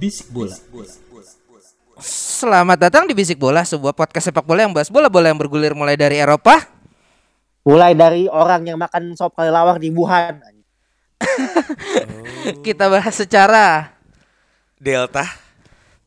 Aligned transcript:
Bisik 0.00 0.32
bola. 0.32 0.56
Selamat 2.00 2.88
datang 2.88 3.04
di 3.04 3.12
Bisik 3.12 3.36
Bola, 3.36 3.68
sebuah 3.68 3.92
podcast 3.92 4.32
sepak 4.32 4.48
bola 4.48 4.64
yang 4.64 4.72
bahas 4.72 4.88
bola-bola 4.88 5.28
yang 5.28 5.36
bergulir 5.36 5.76
mulai 5.76 5.92
dari 5.92 6.16
Eropa. 6.16 6.56
Mulai 7.68 7.92
dari 7.92 8.24
orang 8.24 8.64
yang 8.64 8.80
makan 8.80 9.12
sop 9.12 9.36
kelelawar 9.36 9.76
di 9.76 9.92
Wuhan. 9.92 10.40
Kita 12.64 12.88
bahas 12.88 13.12
secara 13.12 13.92
Delta. 14.80 15.28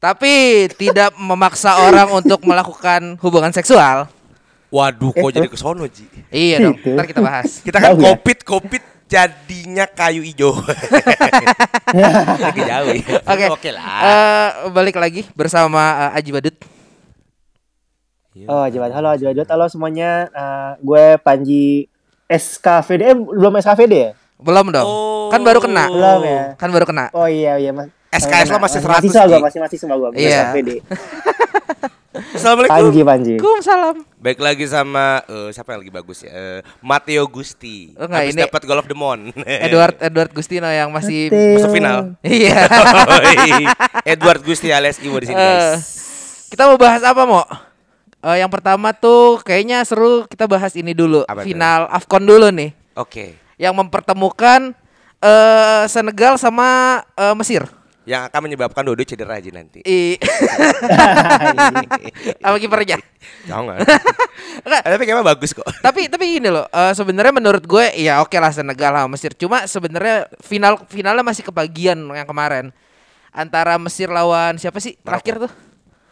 tapi 0.01 0.65
tidak 0.73 1.13
memaksa 1.15 1.77
orang 1.79 2.09
untuk 2.17 2.41
melakukan 2.49 3.13
hubungan 3.21 3.53
seksual. 3.53 4.09
Waduh, 4.73 5.13
kok 5.13 5.31
jadi 5.31 5.45
ke 5.45 5.55
sono, 5.55 5.85
Ji? 5.85 6.09
Iya 6.33 6.65
dong, 6.65 6.81
ntar 6.97 7.05
kita 7.05 7.21
bahas. 7.21 7.61
Kita 7.61 7.77
kan 7.77 7.95
ya? 7.95 8.17
Jadinya 9.13 9.85
kayu 9.85 10.25
ijo. 10.25 10.57
Lagi 12.45 12.61
jauh 12.65 12.89
ya. 12.89 13.21
Oke. 13.21 13.45
Oke 13.53 13.69
lah. 13.69 13.85
Eh, 14.01 14.49
balik 14.73 14.97
lagi 14.97 15.21
bersama 15.37 16.09
eh, 16.09 16.17
Aji 16.17 16.29
Badut. 16.33 16.55
Oh, 18.49 18.65
Jabat. 18.65 18.89
Halo, 18.97 19.13
Jabat. 19.13 19.45
Halo 19.45 19.69
semuanya. 19.69 20.25
Eh, 20.33 20.71
gue 20.81 21.05
Panji 21.21 21.85
SKVD. 22.25 23.01
Eh, 23.05 23.13
belum 23.13 23.53
SKVD 23.61 23.93
ya? 23.93 24.11
Belum 24.41 24.73
dong. 24.73 24.87
Oh. 24.89 25.29
Kan 25.29 25.45
baru 25.45 25.61
kena. 25.61 25.85
Belum 25.93 26.21
ya? 26.25 26.43
Kan 26.57 26.73
baru 26.73 26.85
kena. 26.89 27.13
Oh 27.13 27.29
iya, 27.29 27.61
iya. 27.61 27.69
Mas. 27.69 27.93
SKS 28.13 28.53
lo 28.53 28.61
masih 28.61 28.77
100, 28.77 29.09
Masih 29.09 29.25
gue, 29.25 29.41
masih 29.41 29.59
masih 29.61 29.77
sama 29.77 29.97
gue. 29.97 30.09
Iya. 30.17 30.49
SKVD. 30.49 30.69
Assalamualaikum. 32.37 32.73
Panji, 32.73 33.01
Panji. 33.05 33.33
Waalaikumsalam. 33.37 34.12
Baik 34.23 34.39
lagi 34.39 34.63
sama 34.63 35.19
eh, 35.27 35.51
siapa 35.51 35.75
yang 35.75 35.83
lagi 35.83 35.91
bagus 35.91 36.23
ya? 36.23 36.31
Eh, 36.31 36.59
Matteo 36.79 37.27
Gusti. 37.27 37.91
Oh, 37.99 38.07
enggak, 38.07 38.23
Habis 38.23 38.33
ini- 38.33 38.43
dapat 38.47 38.61
Goal 38.63 38.79
of 38.79 38.87
the 38.87 38.95
Mon. 38.95 39.19
Edward 39.67 39.99
Edward 39.99 40.31
Gustino 40.31 40.63
yang 40.65 40.87
masih. 40.89 41.27
Masuk 41.27 41.75
final. 41.75 42.15
Iya. 42.23 42.63
Edward 44.15 44.39
Gusti 44.41 44.71
alias 44.71 44.95
Iwo 44.97 45.19
di 45.19 45.27
sini, 45.27 45.35
Eh, 45.35 45.43
guys. 45.75 45.83
kita 46.47 46.71
mau 46.71 46.79
bahas 46.79 47.03
apa, 47.03 47.27
Mo? 47.27 47.43
Eh, 48.23 48.39
yang 48.39 48.47
pertama 48.47 48.95
tuh 48.95 49.43
kayaknya 49.43 49.83
seru 49.83 50.23
kita 50.25 50.47
bahas 50.47 50.71
ini 50.73 50.95
dulu. 50.95 51.27
Apa? 51.27 51.43
Final 51.43 51.91
AFCON 51.91 52.23
dulu 52.23 52.47
nih. 52.47 52.71
Oke. 52.95 53.35
Yang 53.59 53.75
mempertemukan 53.75 54.71
eh 55.19 55.83
Senegal 55.87 56.39
sama 56.39 57.03
eh, 57.19 57.35
Mesir. 57.35 57.67
Yang 58.03 58.21
akan 58.27 58.39
menyebabkan 58.43 58.83
Dodo 58.83 59.03
cedera 59.07 59.39
aja 59.39 59.47
nanti. 59.47 59.79
I 59.87 60.19
sama 62.43 62.57
kipernya. 62.59 62.99
Jangan. 63.47 63.79
Enggak, 64.63 64.81
Tapi 64.91 65.03
kayaknya 65.07 65.23
bagus 65.23 65.51
kok. 65.55 65.63
tapi 65.85 66.11
tapi 66.11 66.39
gini 66.39 66.51
loh, 66.51 66.67
eh, 66.67 66.91
sebenarnya 66.91 67.31
menurut 67.31 67.63
gue 67.63 67.95
ya 67.95 68.19
oke 68.19 68.35
lah 68.35 68.51
Senegal 68.51 68.91
sama 68.91 69.09
Mesir. 69.15 69.31
Cuma 69.39 69.63
sebenarnya 69.63 70.27
final 70.43 70.83
finalnya 70.91 71.23
masih 71.23 71.47
kebagian 71.47 72.03
yang 72.11 72.27
kemarin. 72.27 72.75
Antara 73.31 73.79
Mesir 73.79 74.11
lawan 74.11 74.59
siapa 74.59 74.83
sih? 74.83 74.99
Terakhir 74.99 75.47
tuh. 75.47 75.51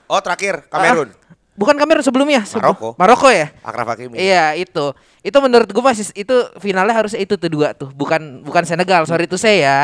Oh, 0.07 0.19
terakhir 0.23 0.63
Kamerun. 0.71 1.11
Ah, 1.11 1.35
bukan 1.53 1.75
Kamerun 1.75 2.03
sebelumnya. 2.03 2.47
Sebe- 2.47 2.63
Maroko. 2.63 2.95
Maroko 2.95 3.27
ya? 3.27 3.51
Akraf 3.61 3.93
Hakimi. 3.93 4.15
Iya 4.15 4.55
itu 4.55 4.95
itu 5.21 5.37
menurut 5.37 5.69
gue 5.69 5.83
masih 5.85 6.09
itu 6.17 6.33
finalnya 6.57 6.97
harusnya 6.97 7.21
itu 7.21 7.37
tuh 7.37 7.45
dua 7.45 7.77
tuh 7.77 7.93
bukan 7.93 8.41
bukan 8.41 8.65
Senegal 8.65 9.05
sorry 9.05 9.29
itu 9.29 9.37
saya 9.37 9.57
ya 9.61 9.79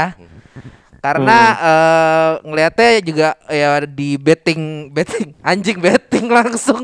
karena 1.08 1.40
eh, 1.56 2.30
ngelihatnya 2.44 2.90
juga 3.00 3.28
ya 3.48 3.70
di 3.88 4.20
betting 4.20 4.92
betting 4.92 5.32
anjing 5.40 5.80
betting 5.80 6.28
langsung 6.28 6.84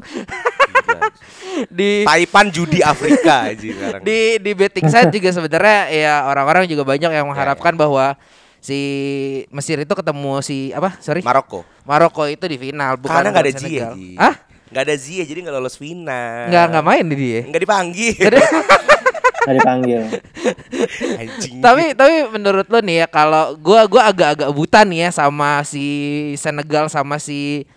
di 1.70 2.08
Taipan 2.08 2.48
judi 2.50 2.80
Afrika 2.82 3.52
aja 3.52 3.60
sekarang. 3.60 4.02
di 4.02 4.40
di 4.40 4.52
betting 4.56 4.88
site 4.88 5.12
juga 5.12 5.30
sebenarnya 5.36 5.80
ya 5.92 6.14
orang-orang 6.26 6.66
juga 6.66 6.88
banyak 6.88 7.12
yang 7.12 7.28
mengharapkan 7.30 7.76
bahwa 7.76 8.16
si 8.64 8.80
Mesir 9.52 9.76
itu 9.84 9.92
ketemu 9.92 10.40
si 10.40 10.72
apa 10.72 10.96
sorry 11.04 11.20
Maroko. 11.20 11.68
Maroko 11.84 12.24
itu 12.32 12.48
di 12.48 12.56
final 12.56 12.96
bukan 12.96 13.20
Karena 13.20 13.30
nggak 13.36 13.44
ada. 13.44 13.52
Senegal. 13.60 13.92
Ji. 14.00 14.16
Hah? 14.16 14.36
Nggak 14.74 14.84
ada 14.90 14.96
Ziyech 14.98 15.28
jadi 15.30 15.40
nggak 15.46 15.56
lolos 15.60 15.78
final. 15.78 16.50
nggak 16.50 16.64
nggak 16.74 16.86
main 16.88 17.06
di 17.06 17.16
dia 17.20 17.42
Nggak 17.46 17.62
dipanggil. 17.62 18.16
Nggak 19.44 19.56
dipanggil. 19.60 20.02
Anjing. 21.22 21.60
tapi 21.60 21.84
tapi 21.94 22.16
menurut 22.32 22.68
lo 22.68 22.80
nih 22.80 23.04
ya 23.04 23.08
kalau 23.12 23.56
gua 23.60 23.84
gua 23.88 24.10
agak-agak 24.10 24.50
buta 24.56 24.88
nih 24.88 25.08
ya 25.08 25.10
sama 25.12 25.62
si 25.68 25.86
Senegal 26.40 26.88
sama 26.88 27.20
si 27.20 27.68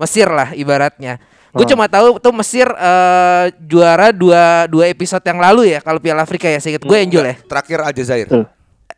Mesir 0.00 0.28
lah 0.32 0.56
ibaratnya. 0.56 1.20
Gue 1.50 1.66
cuma 1.66 1.90
tahu 1.90 2.22
tuh 2.22 2.30
Mesir 2.30 2.70
eh, 2.70 3.44
juara 3.66 4.14
dua 4.14 4.70
dua 4.70 4.86
episode 4.86 5.22
yang 5.26 5.42
lalu 5.42 5.74
ya 5.74 5.82
kalau 5.82 5.98
Piala 5.98 6.22
Afrika 6.22 6.46
ya. 6.46 6.62
Seinget 6.62 6.86
gue 6.86 6.98
Angel 6.98 7.24
ya. 7.26 7.34
terakhir 7.42 7.78
Aljazair. 7.82 8.28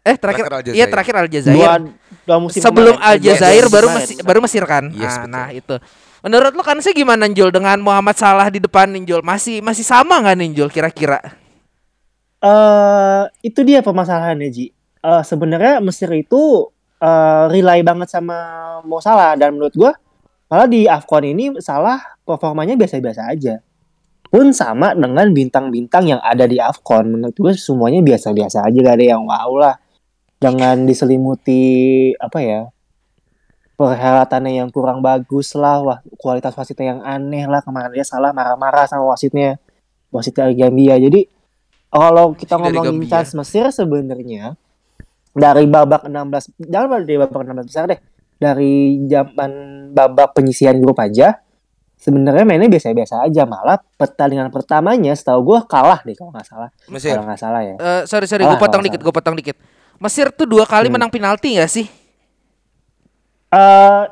Eh 0.03 0.16
terakhir, 0.19 0.44
Terakhir 0.50 0.75
iya 0.75 0.87
terakhir 0.91 1.15
Aljazair. 1.15 1.56
Dua, 1.56 1.75
dua 2.27 2.38
musim 2.43 2.61
Sebelum. 2.61 2.99
Aljazair 2.99 3.65
Yes, 3.66 3.72
baru. 3.72 3.88
Mesir, 3.88 4.16
baru 4.21 4.38
Mesir 4.44 4.62
kan. 4.66 4.84
Yes, 4.93 5.15
nah, 5.15 5.25
betul. 5.25 5.31
nah 5.32 5.47
itu. 5.50 5.77
Menurut 6.22 6.53
lo 6.55 6.62
kan 6.62 6.78
sih 6.78 6.94
gimana 6.94 7.27
Njol 7.27 7.50
dengan 7.50 7.82
Muhammad 7.82 8.15
Salah 8.15 8.47
di 8.47 8.62
depan 8.62 8.87
Ninjol? 8.94 9.27
Masih 9.27 9.59
masih 9.59 9.82
sama 9.82 10.22
nggak 10.22 10.38
Ninjol 10.38 10.71
kira-kira? 10.71 11.19
Eh 12.43 13.23
itu 13.47 13.61
dia 13.63 13.81
permasalahannya 13.81 14.49
Ji. 14.51 14.67
Eh 15.03 15.23
sebenarnya 15.23 15.79
Mesir 15.83 16.11
itu 16.15 16.69
eh 16.99 17.45
rely 17.51 17.87
banget 17.87 18.09
sama 18.11 18.37
Mo 18.87 18.99
Salah 18.99 19.35
dan 19.39 19.55
menurut 19.55 19.75
gua 19.75 19.93
malah 20.51 20.69
di 20.69 20.85
Afcon 20.85 21.25
ini 21.25 21.57
Salah 21.63 21.99
performanya 22.27 22.75
biasa-biasa 22.75 23.31
aja. 23.31 23.63
Pun 24.33 24.51
sama 24.57 24.97
dengan 24.97 25.29
bintang-bintang 25.31 26.09
yang 26.09 26.21
ada 26.25 26.45
di 26.49 26.59
Afcon 26.59 27.09
menurut 27.19 27.37
gua 27.39 27.53
semuanya 27.55 28.01
biasa-biasa 28.05 28.67
aja 28.67 28.79
gak 28.83 28.97
ada 28.99 29.07
yang 29.17 29.23
wow 29.27 29.53
lah. 29.59 29.77
Jangan 30.43 30.85
diselimuti 30.85 32.11
apa 32.19 32.39
ya? 32.43 32.63
perhelatannya 33.83 34.63
yang 34.63 34.71
kurang 34.71 35.03
bagus 35.03 35.59
lah, 35.59 35.83
wah 35.83 35.99
kualitas 36.21 36.55
wasitnya 36.55 36.95
yang 36.97 37.01
aneh 37.03 37.51
lah 37.51 37.65
kemarin 37.65 37.91
dia 37.91 38.07
salah 38.07 38.31
marah-marah 38.31 38.87
sama 38.87 39.11
wasitnya, 39.11 39.59
wasit 40.15 40.39
dari 40.39 40.55
Gambia. 40.55 40.95
Jadi 41.03 41.27
kalau 41.93 42.33
kita 42.33 42.57
dari 42.57 42.73
ngomongin 42.73 43.05
Gambia. 43.05 43.37
Mesir 43.37 43.65
sebenarnya 43.69 44.57
dari 45.33 45.65
babak 45.69 46.09
16 46.09 46.57
jangan 46.65 47.05
dari 47.05 47.19
babak 47.21 47.41
16 47.45 47.69
besar 47.69 47.85
deh. 47.87 48.01
Dari 48.41 48.99
zaman 49.07 49.53
babak 49.93 50.35
penyisian 50.35 50.81
grup 50.81 50.99
aja 50.99 51.39
sebenarnya 51.95 52.43
mainnya 52.43 52.67
biasa-biasa 52.67 53.23
aja 53.23 53.47
malah 53.47 53.79
pertandingan 53.95 54.51
pertamanya 54.51 55.15
setahu 55.15 55.55
gua 55.55 55.63
kalah 55.63 56.03
deh 56.03 56.19
kalau 56.19 56.35
nggak 56.35 56.49
salah. 56.49 56.69
Mesir. 56.91 57.15
Kalau 57.15 57.29
nggak 57.29 57.39
salah 57.39 57.63
ya. 57.63 57.77
Eh 57.79 58.03
sorry 58.11 58.27
sorry, 58.27 58.43
gue 58.43 58.59
potong 58.59 58.83
dikit, 58.83 58.99
gue 58.99 59.15
potong 59.15 59.37
dikit. 59.39 59.55
Mesir 60.03 60.35
tuh 60.35 60.51
dua 60.51 60.67
kali 60.67 60.91
Hmm. 60.91 60.99
menang 60.99 61.15
penalti 61.15 61.55
gak 61.55 61.71
sih? 61.71 61.87
Eh 63.53 64.03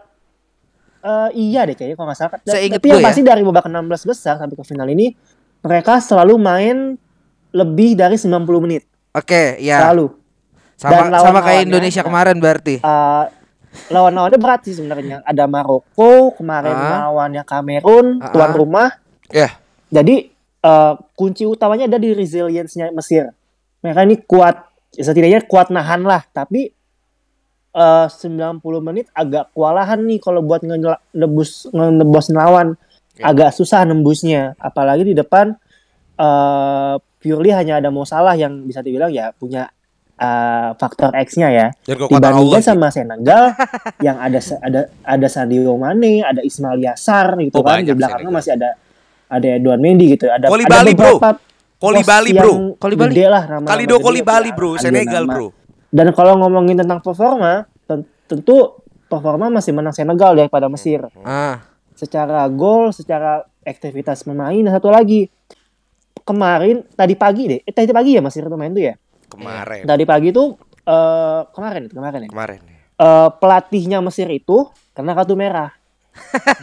eh, 1.00 1.29
iya 1.35 1.67
deh 1.67 1.75
kayaknya 1.75 1.97
kalau 1.99 2.09
nggak 2.12 2.21
salah. 2.21 2.31
Saya 2.47 2.62
Tapi 2.71 2.87
yang 2.87 3.00
gue 3.00 3.03
ya. 3.03 3.06
pasti 3.11 3.23
dari 3.26 3.43
babak 3.43 3.67
16 3.67 4.06
besar 4.06 4.38
sampai 4.38 4.55
ke 4.55 4.62
final 4.62 4.87
ini 4.87 5.11
mereka 5.67 5.99
selalu 5.99 6.38
main 6.38 6.76
lebih 7.50 7.94
dari 7.94 8.14
90 8.14 8.47
menit. 8.61 8.82
Oke, 9.11 9.58
ya. 9.58 9.82
Selalu. 9.85 10.06
Sama 10.75 10.91
Dan 10.91 11.02
lawan- 11.11 11.25
sama 11.26 11.41
kayak 11.41 11.62
Indonesia 11.67 12.02
kemarin 12.02 12.37
berarti. 12.37 12.75
Eh, 12.79 13.25
lawan-lawannya 13.88 14.38
berat 14.38 14.61
sih 14.64 14.73
sebenarnya. 14.73 15.20
Ada 15.23 15.44
Maroko, 15.44 16.32
kemarin 16.32 16.73
Ah. 16.73 17.06
lawannya 17.06 17.43
Kamerun, 17.43 18.19
Ah. 18.19 18.31
tuan 18.31 18.52
rumah. 18.52 18.88
Ya. 19.29 19.50
Jadi 19.88 20.31
eh, 20.61 20.94
kunci 21.14 21.44
utamanya 21.44 21.87
ada 21.87 21.97
di 21.97 22.12
resilience-nya 22.12 22.93
Mesir. 22.93 23.32
Mereka 23.81 24.05
ini 24.05 24.20
kuat, 24.20 24.61
setidaknya 24.93 25.41
kuat 25.43 25.69
nahan 25.69 26.02
lah. 26.02 26.20
Tapi 26.26 26.69
eh 27.70 28.06
90 28.11 28.61
menit 28.81 29.08
agak 29.11 29.49
kewalahan 29.50 30.02
nih 30.02 30.19
kalau 30.19 30.43
buat 30.43 30.61
nge- 30.61 30.81
nebus 31.12 31.64
ngebos 31.67 32.29
lawan. 32.31 32.76
Ya. 33.17 33.31
Agak 33.31 33.52
susah 33.52 33.85
nembusnya. 33.85 34.52
Apalagi 34.56 35.00
di 35.02 35.14
depan 35.14 35.56
eh 36.17 36.94
purely 37.20 37.52
hanya 37.52 37.78
ada 37.78 37.88
Mo 37.88 38.02
Salah 38.02 38.32
yang 38.32 38.64
bisa 38.64 38.81
dibilang 38.81 39.08
ya 39.08 39.31
punya 39.31 39.69
eh, 40.17 40.69
faktor 40.75 41.12
X-nya 41.14 41.49
ya. 41.49 41.67
Dibandingkan 41.87 42.61
sama 42.61 42.88
Senegal 42.88 43.52
yang 44.06 44.17
ada 44.17 44.40
ada 44.58 44.81
ada 45.00 45.28
Sadio 45.28 45.76
Mane, 45.76 46.20
ada 46.20 46.40
Ismail 46.40 46.81
Yassar 46.82 47.37
gitu 47.38 47.55
Oh, 47.55 47.62
kan. 47.62 47.81
Di 47.81 47.93
belakangnya 47.93 48.26
Senegal. 48.26 48.34
masih 48.34 48.52
ada 48.56 48.70
ada 49.31 49.46
Edouard 49.52 49.78
Mendy 49.78 50.06
gitu. 50.11 50.26
Ada 50.26 50.49
Koli 50.49 50.64
ada 50.64 50.72
Bali, 50.75 50.93
bro. 50.93 51.14
beberapa 51.14 51.31
Koli 51.76 51.96
pos 51.96 52.06
Bali, 52.06 52.31
yang 52.31 52.43
bro. 52.43 52.55
Koli 52.76 52.94
Bali. 52.94 53.11
gede 53.11 53.26
lah 53.26 53.43
nama-nama 53.43 53.70
Kalido 53.70 53.94
gede, 53.94 54.05
Koli 54.05 54.20
Bali, 54.20 54.49
ada- 54.49 54.56
bro. 54.58 54.70
Senegal, 54.76 55.23
nama. 55.23 55.32
bro. 55.32 55.46
Dan 55.88 56.06
kalau 56.11 56.34
ngomongin 56.38 56.76
tentang 56.76 57.00
performa, 57.00 57.52
ten- 57.84 58.05
tentu 58.25 58.76
performa 59.06 59.49
masih 59.49 59.73
menang 59.73 59.90
Senegal 59.90 60.34
daripada 60.34 60.66
Mesir. 60.66 61.02
Ah, 61.20 61.64
Secara 61.93 62.44
gol, 62.46 62.90
secara 62.90 63.40
aktivitas 63.61 64.23
pemain 64.23 64.56
dan 64.56 64.73
satu 64.73 64.88
lagi 64.88 65.28
kemarin 66.31 66.87
tadi 66.94 67.19
pagi 67.19 67.43
deh, 67.50 67.61
eh, 67.67 67.75
tadi 67.75 67.91
pagi 67.91 68.15
ya 68.15 68.23
Mesir 68.23 68.47
itu 68.47 68.55
main 68.55 68.71
tuh 68.71 68.85
ya. 68.87 68.94
Kemarin. 69.27 69.82
Tadi 69.82 70.05
pagi 70.06 70.31
tuh 70.31 70.55
eh 70.87 71.43
kemarin 71.50 71.91
itu 71.91 71.94
kemarin 71.99 72.21
ya. 72.27 72.31
Kemarin. 72.31 72.61
Eh, 73.00 73.29
pelatihnya 73.43 73.99
Mesir 73.99 74.31
itu 74.31 74.71
kena 74.94 75.19
kartu 75.19 75.35
merah. 75.35 75.75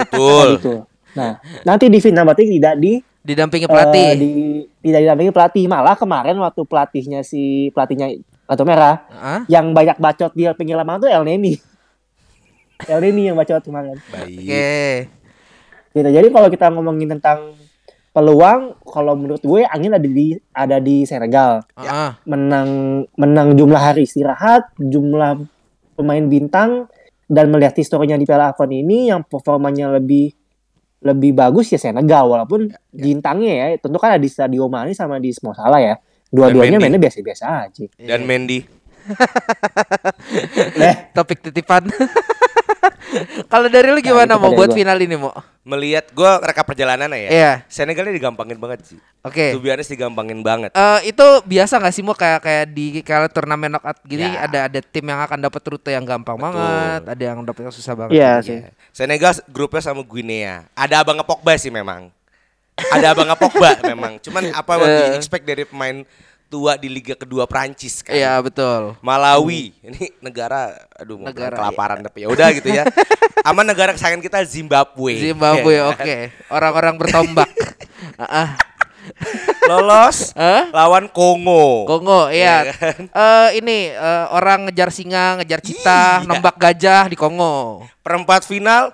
Betul. 0.08 0.62
Gitu. 0.62 0.76
Nah, 1.18 1.42
nanti 1.66 1.90
di 1.90 1.98
final 1.98 2.30
berarti 2.30 2.46
tidak 2.46 2.78
di 2.78 3.02
didampingi 3.26 3.66
eh, 3.66 3.72
pelatih. 3.72 4.08
di 4.16 4.32
tidak 4.86 5.00
didampingi 5.04 5.34
pelatih. 5.34 5.64
Malah 5.68 5.98
kemarin 6.00 6.38
waktu 6.40 6.62
pelatihnya 6.64 7.26
si 7.26 7.74
pelatihnya 7.74 8.22
kartu 8.48 8.64
merah 8.64 9.04
Ah, 9.12 9.42
yang 9.52 9.76
banyak 9.76 10.00
bacot 10.00 10.32
di 10.32 10.48
pinggir 10.56 10.80
lapangan 10.80 11.04
tuh 11.04 11.12
El 11.12 11.28
Neni. 11.28 11.60
El 12.86 13.00
Neni 13.02 13.34
yang 13.34 13.36
bacot 13.36 13.66
kemarin. 13.66 13.98
Baik. 14.14 14.38
Oke. 14.38 14.78
Gitu. 15.98 16.10
Jadi 16.14 16.28
kalau 16.30 16.48
kita 16.54 16.70
ngomongin 16.70 17.18
tentang 17.18 17.58
peluang, 18.18 18.82
kalau 18.82 19.14
menurut 19.14 19.46
gue 19.46 19.62
angin 19.70 19.94
ada 19.94 20.10
di 20.10 20.34
ada 20.50 20.82
di 20.82 21.06
Senegal. 21.06 21.62
Ah, 21.78 22.18
Menang 22.26 23.06
menang 23.14 23.54
jumlah 23.54 23.78
hari 23.78 24.10
istirahat, 24.10 24.74
jumlah 24.82 25.46
pemain 25.94 26.26
bintang 26.26 26.90
dan 27.30 27.54
melihat 27.54 27.78
historinya 27.78 28.18
di 28.18 28.26
Piala 28.26 28.50
AFCON 28.50 28.74
ini 28.74 29.14
yang 29.14 29.22
performanya 29.22 29.94
lebih 30.02 30.34
lebih 30.98 31.38
bagus 31.38 31.70
ya 31.70 31.78
Senegal 31.78 32.26
walaupun 32.26 32.74
bintangnya 32.90 33.54
ya 33.54 33.66
tentu 33.78 34.02
kan 34.02 34.18
ada 34.18 34.22
di 34.26 34.34
Sadio 34.34 34.66
Mane 34.66 34.98
sama 34.98 35.22
di 35.22 35.30
Mo 35.46 35.54
Salah 35.54 35.78
ya. 35.78 35.94
Dua-duanya 36.34 36.82
mainnya 36.82 36.98
biasa-biasa 36.98 37.70
aja. 37.70 37.86
Dan 38.02 38.26
Mendy. 38.26 38.66
Leh, 40.76 40.96
topik 41.16 41.40
titipan. 41.46 41.86
Kalau 43.52 43.68
dari 43.68 43.90
lu 43.90 44.00
gimana 44.00 44.36
itu 44.36 44.42
mau 44.42 44.52
buat 44.52 44.70
gua. 44.70 44.78
final 44.78 44.98
ini, 44.98 45.16
Mo? 45.16 45.32
Melihat 45.64 46.12
gua 46.12 46.40
reka 46.40 46.64
perjalanan 46.64 47.12
ya. 47.12 47.30
Iya. 47.30 47.52
Senegalnya 47.68 48.12
digampangin 48.12 48.56
banget 48.56 48.80
sih. 48.86 49.00
Oke. 49.22 49.56
Be 49.58 49.68
honest 49.68 49.90
digampangin 49.90 50.40
banget. 50.40 50.72
Eh 50.72 51.12
itu 51.12 51.26
biasa 51.44 51.78
nggak 51.78 51.92
sih 51.92 52.04
mau 52.04 52.14
kayak 52.14 52.40
kayak 52.40 52.66
di 52.72 52.86
kayak 53.02 53.30
turnamen 53.30 53.68
knockout 53.70 54.00
gini 54.02 54.24
Ya. 54.26 54.44
ada 54.44 54.60
ada 54.68 54.80
tim 54.80 55.04
yang 55.04 55.20
akan 55.20 55.40
dapat 55.42 55.62
rute 55.66 55.92
yang 55.92 56.04
gampang 56.04 56.38
banget, 56.38 57.02
ada 57.06 57.24
yang 57.24 57.40
dapat 57.42 57.68
yang 57.68 57.74
susah 57.74 57.94
banget. 57.94 58.16
Iya 58.16 58.32
sih. 58.40 58.58
Iya. 58.64 58.70
Senegal 58.92 59.32
grupnya 59.48 59.82
sama 59.82 60.02
Guinea. 60.02 60.66
Ada 60.72 61.04
abang 61.04 61.20
Pogba 61.22 61.54
sih 61.56 61.70
memang. 61.70 62.08
Ada 62.78 63.12
abang 63.12 63.28
Pogba 63.36 63.76
memang. 63.92 64.22
Cuman 64.22 64.52
apa 64.52 64.72
yang 64.74 64.84
Eh. 64.88 64.96
di 65.12 65.20
expect 65.20 65.44
dari 65.44 65.64
pemain 65.64 66.08
tua 66.48 66.76
di 66.76 66.88
Liga 66.88 67.14
kedua 67.14 67.44
Prancis 67.46 68.00
kan. 68.00 68.16
Iya 68.16 68.40
betul. 68.40 68.96
Malawi. 69.00 69.76
Ini 69.84 70.16
negara 70.20 70.74
aduh 70.96 71.20
mau 71.20 71.28
Negara, 71.28 71.52
negara 71.52 71.56
kelaparan 71.62 72.00
tapi 72.02 72.24
ya 72.24 72.28
udah 72.28 72.48
gitu 72.56 72.70
ya. 72.72 72.84
Sama 73.46 73.64
negara 73.64 73.92
kesayangan 73.94 74.20
kita 74.20 74.40
Zimbabwe. 74.44 75.14
Zimbabwe 75.20 75.74
Ya 75.76 75.86
oke. 75.88 76.04
kan? 76.04 76.20
Orang-orang 76.50 76.96
bertombak. 76.96 77.50
Lolos 79.68 80.36
Hah? 80.36 80.68
lawan 80.72 81.08
Kongo. 81.08 81.88
Kongo 81.88 82.28
iya. 82.28 82.68
Iya 82.68 82.74
kan? 82.76 83.00
Eh 83.08 83.50
ini 83.60 83.78
eh, 83.92 84.26
orang 84.32 84.68
ngejar 84.68 84.90
singa, 84.92 85.40
ngejar 85.40 85.60
cita, 85.64 86.24
Iya. 86.24 86.28
nembak 86.28 86.56
gajah 86.56 87.08
di 87.08 87.16
Kongo. 87.16 87.84
Perempat 88.04 88.44
final 88.44 88.92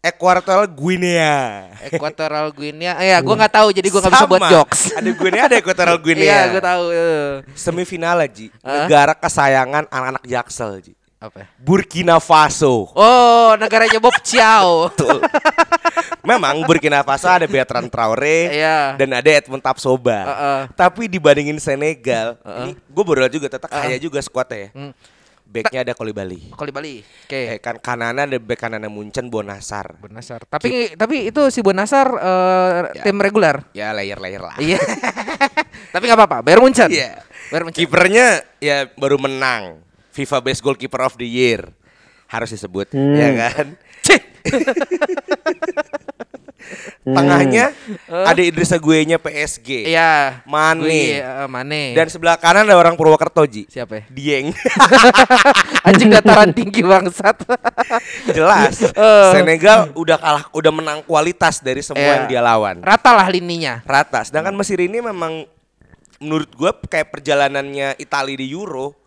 Equatorial 0.00 0.64
Guinea. 0.64 1.68
Equatorial 1.84 2.48
Guinea. 2.56 2.96
Iya, 2.96 3.20
gua 3.20 3.36
nggak 3.36 3.52
tahu 3.52 3.68
jadi 3.68 3.88
gua 3.92 4.00
nggak 4.00 4.14
bisa 4.16 4.26
buat 4.26 4.42
jokes. 4.48 4.80
Ada 4.96 5.10
Guinea, 5.12 5.42
ada 5.44 5.56
Equatorial 5.60 5.98
Guinea. 6.04 6.24
Iya, 6.24 6.40
gua 6.56 6.62
tahu. 6.64 6.84
eh. 6.88 7.28
Semifinal 7.52 8.16
Ji. 8.32 8.48
Hah? 8.64 8.88
Negara 8.88 9.12
kesayangan 9.12 9.84
anak-anak 9.92 10.24
Jaksel 10.24 10.80
Ji. 10.80 10.92
Apa? 11.20 11.44
ya? 11.44 11.46
Burkina 11.60 12.16
Faso. 12.16 12.88
Oh, 12.96 13.52
negaranya 13.60 14.00
Bob 14.00 14.16
Chow. 14.24 14.88
Betul. 14.88 15.20
Memang 16.24 16.64
Burkina 16.64 17.04
Faso 17.04 17.28
ada 17.28 17.44
Bertrand 17.44 17.92
Traore 17.92 18.56
Iya. 18.56 18.96
dan 18.96 19.12
ada 19.12 19.28
Edmund 19.28 19.60
Tapsoba. 19.60 20.24
Tapi 20.72 21.12
dibandingin 21.12 21.60
Senegal, 21.60 22.40
ini 22.64 22.72
gue 22.72 23.04
baru 23.04 23.28
juga 23.28 23.52
tetap 23.52 23.68
kaya 23.68 24.00
juga 24.00 24.16
skuadnya 24.24 24.56
ya. 24.56 24.68
Hmm. 24.72 24.92
Backnya 25.50 25.82
ada 25.82 25.98
Koli 25.98 26.14
Bali. 26.14 26.54
Koli 26.54 26.70
Bali. 26.70 27.02
Oke. 27.02 27.40
Eh, 27.54 27.58
kan 27.58 27.82
kanannya 27.82 28.30
ada 28.30 28.38
back 28.38 28.62
kanannya 28.62 28.86
Munchen 28.86 29.26
Bonasar. 29.26 29.98
Bonasar. 29.98 30.46
Tapi 30.46 30.94
tapi 30.94 31.26
itu 31.26 31.50
si 31.50 31.58
Bonasar 31.58 32.06
eh, 32.14 32.78
Ya. 32.94 33.02
tim 33.02 33.18
reguler. 33.18 33.66
Ya 33.74 33.90
layer-layer 33.90 34.38
lah. 34.38 34.54
Iya. 34.62 34.78
tapi 35.94 36.06
nggak 36.06 36.18
apa-apa. 36.22 36.38
Bayar 36.46 36.62
Munchen. 36.62 36.86
Iya. 36.86 37.18
Bayar 37.50 37.66
Munchen. 37.66 37.82
Kipernya 37.82 38.46
ya 38.62 38.86
baru 38.94 39.18
menang 39.18 39.82
FIFA 40.14 40.38
Best 40.38 40.62
Goalkeeper 40.62 41.02
of 41.02 41.18
the 41.18 41.26
Year. 41.26 41.66
Harus 42.30 42.54
disebut, 42.54 42.94
Hmm. 42.94 43.18
ya 43.18 43.28
kan? 43.34 43.66
Tengahnya 47.02 47.72
ada 48.06 48.40
Idrissa 48.40 48.76
Gueye-nya 48.76 49.16
PSG. 49.16 49.88
Iya. 49.88 50.44
Mane. 50.44 50.84
Gue, 50.84 51.18
eh, 51.18 51.48
Mane. 51.48 51.82
Dan 51.96 52.06
sebelah 52.06 52.36
kanan 52.36 52.68
ada 52.68 52.76
orang 52.76 52.94
Purwokerto, 52.94 53.42
Ji. 53.48 53.64
siapa 53.66 54.00
ya? 54.00 54.04
Dieng. 54.12 54.52
Anjing 55.88 56.12
dataran 56.12 56.52
tinggi 56.52 56.84
bangsat. 56.84 57.40
Jelas. 58.36 58.84
Eh. 58.84 59.30
Senegal 59.32 59.90
udah 59.96 60.20
kalah, 60.20 60.44
udah 60.52 60.72
menang 60.72 61.00
kualitas 61.02 61.64
dari 61.64 61.80
semua 61.80 62.04
Iya. 62.04 62.14
yang 62.20 62.24
dia 62.28 62.40
lawan. 62.44 62.84
Rata 62.84 63.16
lah 63.16 63.26
lininya. 63.26 63.80
Rata. 63.82 64.22
Sedangkan 64.22 64.52
Mesir 64.52 64.76
ini 64.78 65.00
memang 65.00 65.48
menurut 66.20 66.52
gua 66.52 66.76
kayak 66.76 67.16
perjalanannya 67.16 67.96
Italia 67.96 68.36
di 68.36 68.52
Euro 68.52 68.99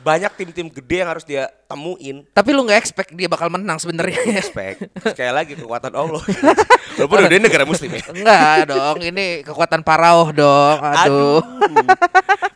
banyak 0.00 0.32
tim-tim 0.36 0.66
gede 0.72 1.04
yang 1.04 1.10
harus 1.12 1.24
dia 1.24 1.48
temuin. 1.68 2.24
Tapi 2.32 2.50
lu 2.56 2.64
nggak 2.64 2.80
expect 2.80 3.10
dia 3.12 3.28
bakal 3.28 3.52
menang 3.52 3.76
sebenarnya. 3.76 4.16
Respect. 4.40 4.88
Sekali 5.00 5.32
lagi 5.32 5.52
kekuatan 5.56 5.92
Allah. 5.92 6.22
Walaupun 6.96 7.16
udah 7.24 7.40
negara 7.40 7.64
muslim 7.68 7.92
ya. 7.96 8.04
Enggak 8.12 8.56
dong, 8.72 8.96
ini 9.04 9.44
kekuatan 9.44 9.80
Parauh 9.84 10.32
dong. 10.32 10.78
Aduh. 10.80 11.40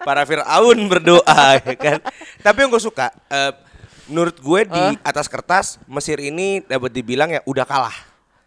Para 0.05 0.25
Fir'aun 0.29 0.79
berdoa 0.89 1.61
ya 1.61 1.75
kan. 1.77 1.99
Tapi 2.45 2.57
yang 2.65 2.71
gue 2.73 2.83
suka 2.83 3.09
eh, 3.33 3.53
menurut 4.09 4.37
gue 4.37 4.61
di 4.69 4.85
atas 5.01 5.29
kertas 5.33 5.81
Mesir 5.89 6.21
ini 6.21 6.61
dapat 6.65 6.93
dibilang 6.93 7.33
ya 7.33 7.41
udah 7.49 7.65
kalah. 7.65 7.97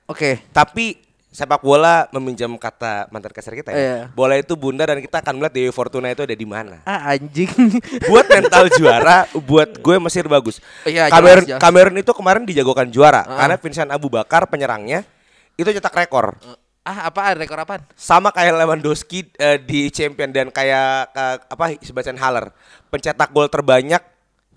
Oke. 0.06 0.42
Tapi 0.54 1.07
sepak 1.38 1.62
bola 1.62 2.10
meminjam 2.10 2.50
kata 2.58 3.14
mantan 3.14 3.30
kasar 3.30 3.54
kita 3.54 3.70
ya. 3.70 3.78
Iya. 3.78 3.98
Bola 4.18 4.42
itu 4.42 4.58
bunda 4.58 4.90
dan 4.90 4.98
kita 4.98 5.22
akan 5.22 5.38
melihat 5.38 5.54
Dewi 5.54 5.70
Fortuna 5.70 6.10
itu 6.10 6.26
ada 6.26 6.34
di 6.34 6.48
mana. 6.50 6.82
Ah 6.82 7.14
anjing. 7.14 7.46
buat 8.10 8.26
mental 8.26 8.66
juara, 8.74 9.30
buat 9.46 9.78
gue 9.78 9.96
Mesir 10.02 10.26
bagus. 10.26 10.58
Iya, 10.82 11.14
Kamerun, 11.14 11.46
jelas, 11.46 11.50
jelas. 11.54 11.62
Kamerun 11.62 11.96
itu 12.02 12.12
kemarin 12.18 12.42
dijagokan 12.42 12.90
juara 12.90 13.22
karena 13.22 13.56
Vincent 13.62 13.94
Abu 13.94 14.10
Bakar 14.10 14.50
penyerangnya 14.50 15.06
itu 15.54 15.70
cetak 15.70 15.94
rekor. 15.94 16.42
ah 16.88 17.12
apa 17.12 17.36
rekor 17.38 17.60
apaan? 17.60 17.84
Sama 18.00 18.32
kayak 18.32 18.64
Lewandowski 18.64 19.28
eh, 19.38 19.60
di 19.60 19.92
Champion 19.92 20.32
dan 20.32 20.48
kayak 20.50 21.12
ka- 21.12 21.44
apa 21.54 21.76
Sebastian 21.84 22.16
Haller, 22.18 22.50
pencetak 22.88 23.30
gol 23.30 23.52
terbanyak 23.52 24.00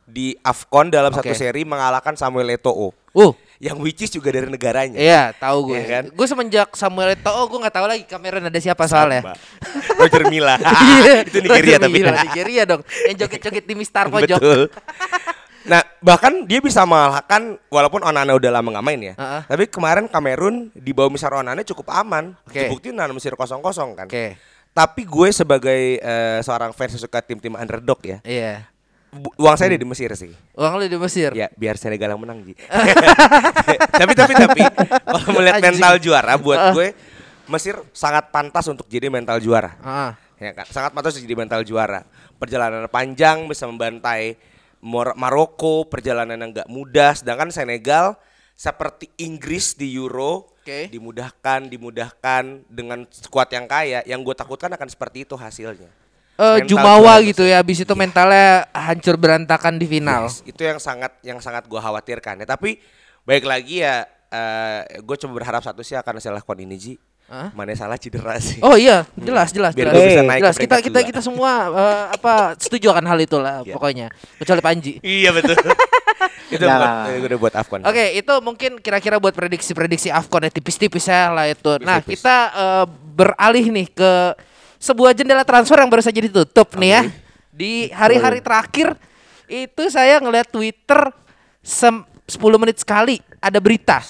di 0.06 0.38
AFCON 0.38 0.94
dalam 0.94 1.10
satu 1.10 1.30
Oke. 1.30 1.38
seri 1.38 1.62
mengalahkan 1.66 2.14
Samuel 2.14 2.54
Eto'o. 2.54 2.94
Uh, 3.10 3.34
Yang 3.60 3.76
which 3.84 4.00
is 4.00 4.08
juga 4.08 4.32
dari 4.32 4.48
negaranya. 4.48 4.96
iya 4.96 5.36
tahu 5.36 5.68
gue. 5.68 5.76
Iya 5.76 5.84
kan? 5.84 6.04
Gue 6.16 6.26
semenjak 6.26 6.72
Samuel 6.72 7.12
Eto'o 7.12 7.44
gue 7.44 7.60
nggak 7.60 7.76
tahu 7.76 7.86
lagi 7.86 8.04
Kamerun 8.08 8.48
ada 8.48 8.56
siapa 8.56 8.88
soalnya. 8.88 9.20
Sama. 9.20 9.34
Roger 10.00 10.24
Milla. 10.32 10.56
Iya. 10.64 11.20
itu 11.28 11.38
Nigeria 11.44 11.76
Roger 11.76 11.80
tapi. 11.84 11.92
Milla, 11.92 12.12
Nigeria 12.24 12.62
dong. 12.64 12.82
Yang 13.04 13.16
joget-joget 13.20 13.64
di 13.68 13.74
Mistar 13.76 14.08
pojok. 14.08 14.40
Betul. 14.40 14.60
Nah, 15.60 15.84
bahkan 16.00 16.48
dia 16.48 16.56
bisa 16.56 16.88
mengalahkan 16.88 17.60
walaupun 17.68 18.00
Onana 18.00 18.32
udah 18.32 18.48
lama 18.48 18.72
nggak 18.72 18.86
main 18.86 19.00
ya. 19.12 19.14
Heeh. 19.20 19.42
Tapi 19.44 19.64
kemarin 19.68 20.08
Kamerun 20.08 20.72
di 20.72 20.96
bawah 20.96 21.12
misar 21.12 21.36
Onana 21.36 21.60
cukup 21.60 21.92
aman. 21.92 22.32
Oke. 22.48 22.64
Dibuktiin 22.64 22.96
lawan 22.96 23.12
Mesir 23.12 23.36
kosong-kosong 23.36 23.92
kan. 23.92 24.08
Oke. 24.08 24.40
Tapi 24.72 25.04
gue 25.04 25.28
sebagai 25.28 26.00
eh, 26.00 26.40
seorang 26.40 26.72
fans 26.72 26.96
suka 26.96 27.20
tim-tim 27.20 27.52
underdog 27.60 28.00
ya. 28.00 28.24
Iya. 28.24 28.72
bu- 28.72 28.79
uang 29.12 29.54
saya 29.58 29.74
ada 29.74 29.78
di 29.78 29.88
Mesir 29.88 30.10
sih. 30.14 30.30
Uang 30.54 30.78
lu 30.78 30.86
di 30.86 30.94
Mesir. 30.94 31.30
Ya, 31.34 31.50
biar 31.54 31.74
Senegal 31.74 32.14
yang 32.14 32.20
menang, 32.22 32.42
Ji. 32.42 32.54
tapi 34.00 34.12
tapi 34.14 34.32
tapi 34.34 34.62
kalau 35.02 35.30
melihat 35.34 35.58
Anjing. 35.58 35.78
mental 35.78 35.94
juara 35.98 36.32
buat 36.38 36.58
Ah. 36.58 36.72
gue 36.72 36.88
Mesir 37.50 37.74
sangat 37.90 38.30
pantas 38.30 38.70
untuk 38.70 38.86
jadi 38.86 39.10
mental 39.10 39.42
juara. 39.42 39.74
Ah. 39.82 40.14
Ya 40.38 40.54
kan? 40.54 40.64
Sangat 40.70 40.94
pantas 40.94 41.18
jadi 41.18 41.34
mental 41.34 41.66
juara. 41.66 42.06
Perjalanan 42.38 42.86
panjang 42.86 43.44
bisa 43.44 43.66
membantai 43.66 44.38
Maroko, 44.80 45.84
perjalanan 45.84 46.38
yang 46.38 46.50
nggak 46.54 46.70
mudah. 46.70 47.12
Sedangkan 47.12 47.52
Senegal 47.52 48.16
seperti 48.54 49.12
Inggris 49.18 49.76
di 49.76 49.92
Euro 49.92 50.56
Oke. 50.60 50.88
dimudahkan, 50.88 51.68
dimudahkan 51.68 52.64
dengan 52.70 53.04
skuad 53.10 53.50
yang 53.50 53.68
kaya. 53.68 54.00
Yang 54.06 54.20
gue 54.24 54.34
takutkan 54.38 54.72
akan 54.72 54.88
seperti 54.88 55.28
itu 55.28 55.36
hasilnya. 55.36 55.90
Mental 56.40 56.66
jumawa 56.66 57.14
gitu 57.20 57.44
ya. 57.44 57.60
Habis 57.60 57.82
itu 57.82 57.92
mentalnya 57.92 58.64
hancur 58.72 59.14
berantakan 59.14 59.76
di 59.76 59.84
final. 59.84 60.26
Yes, 60.26 60.40
itu 60.42 60.60
yang 60.60 60.78
sangat 60.78 61.12
yang 61.20 61.38
sangat 61.38 61.64
gue 61.64 61.76
khawatirkan 61.76 62.40
ya. 62.40 62.46
Tapi 62.46 62.80
baik 63.22 63.44
lagi 63.44 63.84
ya, 63.84 64.08
gue 64.96 65.16
coba 65.18 65.32
berharap 65.36 65.60
satu 65.60 65.80
sih 65.80 65.94
akan 65.94 66.16
saya 66.16 66.34
lakukan 66.34 66.58
ini 66.58 66.76
Ji. 66.76 66.94
Hah? 67.30 67.54
Mana 67.54 67.70
salah 67.72 67.94
cedera 67.94 68.34
sih. 68.42 68.58
Oh 68.58 68.74
iya, 68.74 69.06
jelas 69.14 69.54
jelas 69.54 69.70
Biar 69.70 69.86
jelas. 69.86 69.94
gua 69.94 70.02
bisa 70.04 70.18
Eh, 70.18 70.26
naik 70.26 70.40
jelas 70.42 70.56
ke 70.56 70.62
kita 70.66 70.76
kita 70.82 70.98
kita 71.06 71.20
semua 71.22 71.52
eh, 71.70 72.04
apa 72.18 72.58
setuju 72.58 72.90
akan 72.90 73.06
hal 73.06 73.18
itu 73.22 73.38
lah 73.38 73.62
Iya. 73.62 73.78
pokoknya. 73.78 74.06
Kecuali 74.34 74.58
Panji. 74.58 74.92
Iya 74.98 75.30
betul. 75.30 75.54
itu 76.50 76.58
Jangan. 76.58 77.06
buat, 77.06 77.14
gue 77.14 77.28
udah 77.30 77.38
buat 77.38 77.54
Afcon. 77.54 77.80
Oke, 77.86 78.18
itu 78.18 78.34
mungkin 78.42 78.82
kira-kira 78.82 79.22
buat 79.22 79.30
prediksi-prediksi 79.30 80.10
Afcon 80.10 80.42
ya 80.42 80.50
tipis-tipis 80.50 81.06
ya 81.06 81.30
lah 81.30 81.46
itu. 81.46 81.78
Nah, 81.78 82.02
kita 82.02 82.36
eh, 82.50 82.84
beralih 83.14 83.66
nih 83.70 83.86
ke 83.86 84.12
sebuah 84.80 85.12
jendela 85.12 85.44
transfer 85.44 85.76
yang 85.76 85.92
baru 85.92 86.00
saja 86.00 86.16
ditutup 86.16 86.72
nih 86.74 86.90
ya. 86.90 87.02
Di 87.52 87.72
hari-hari 87.92 88.40
terakhir 88.40 88.96
itu 89.44 89.82
saya 89.86 90.16
ngeliat 90.18 90.48
Twitter 90.48 91.12
sem 91.60 92.00
10 92.24 92.40
menit 92.56 92.80
sekali 92.80 93.20
ada 93.36 93.60
berita. 93.60 94.00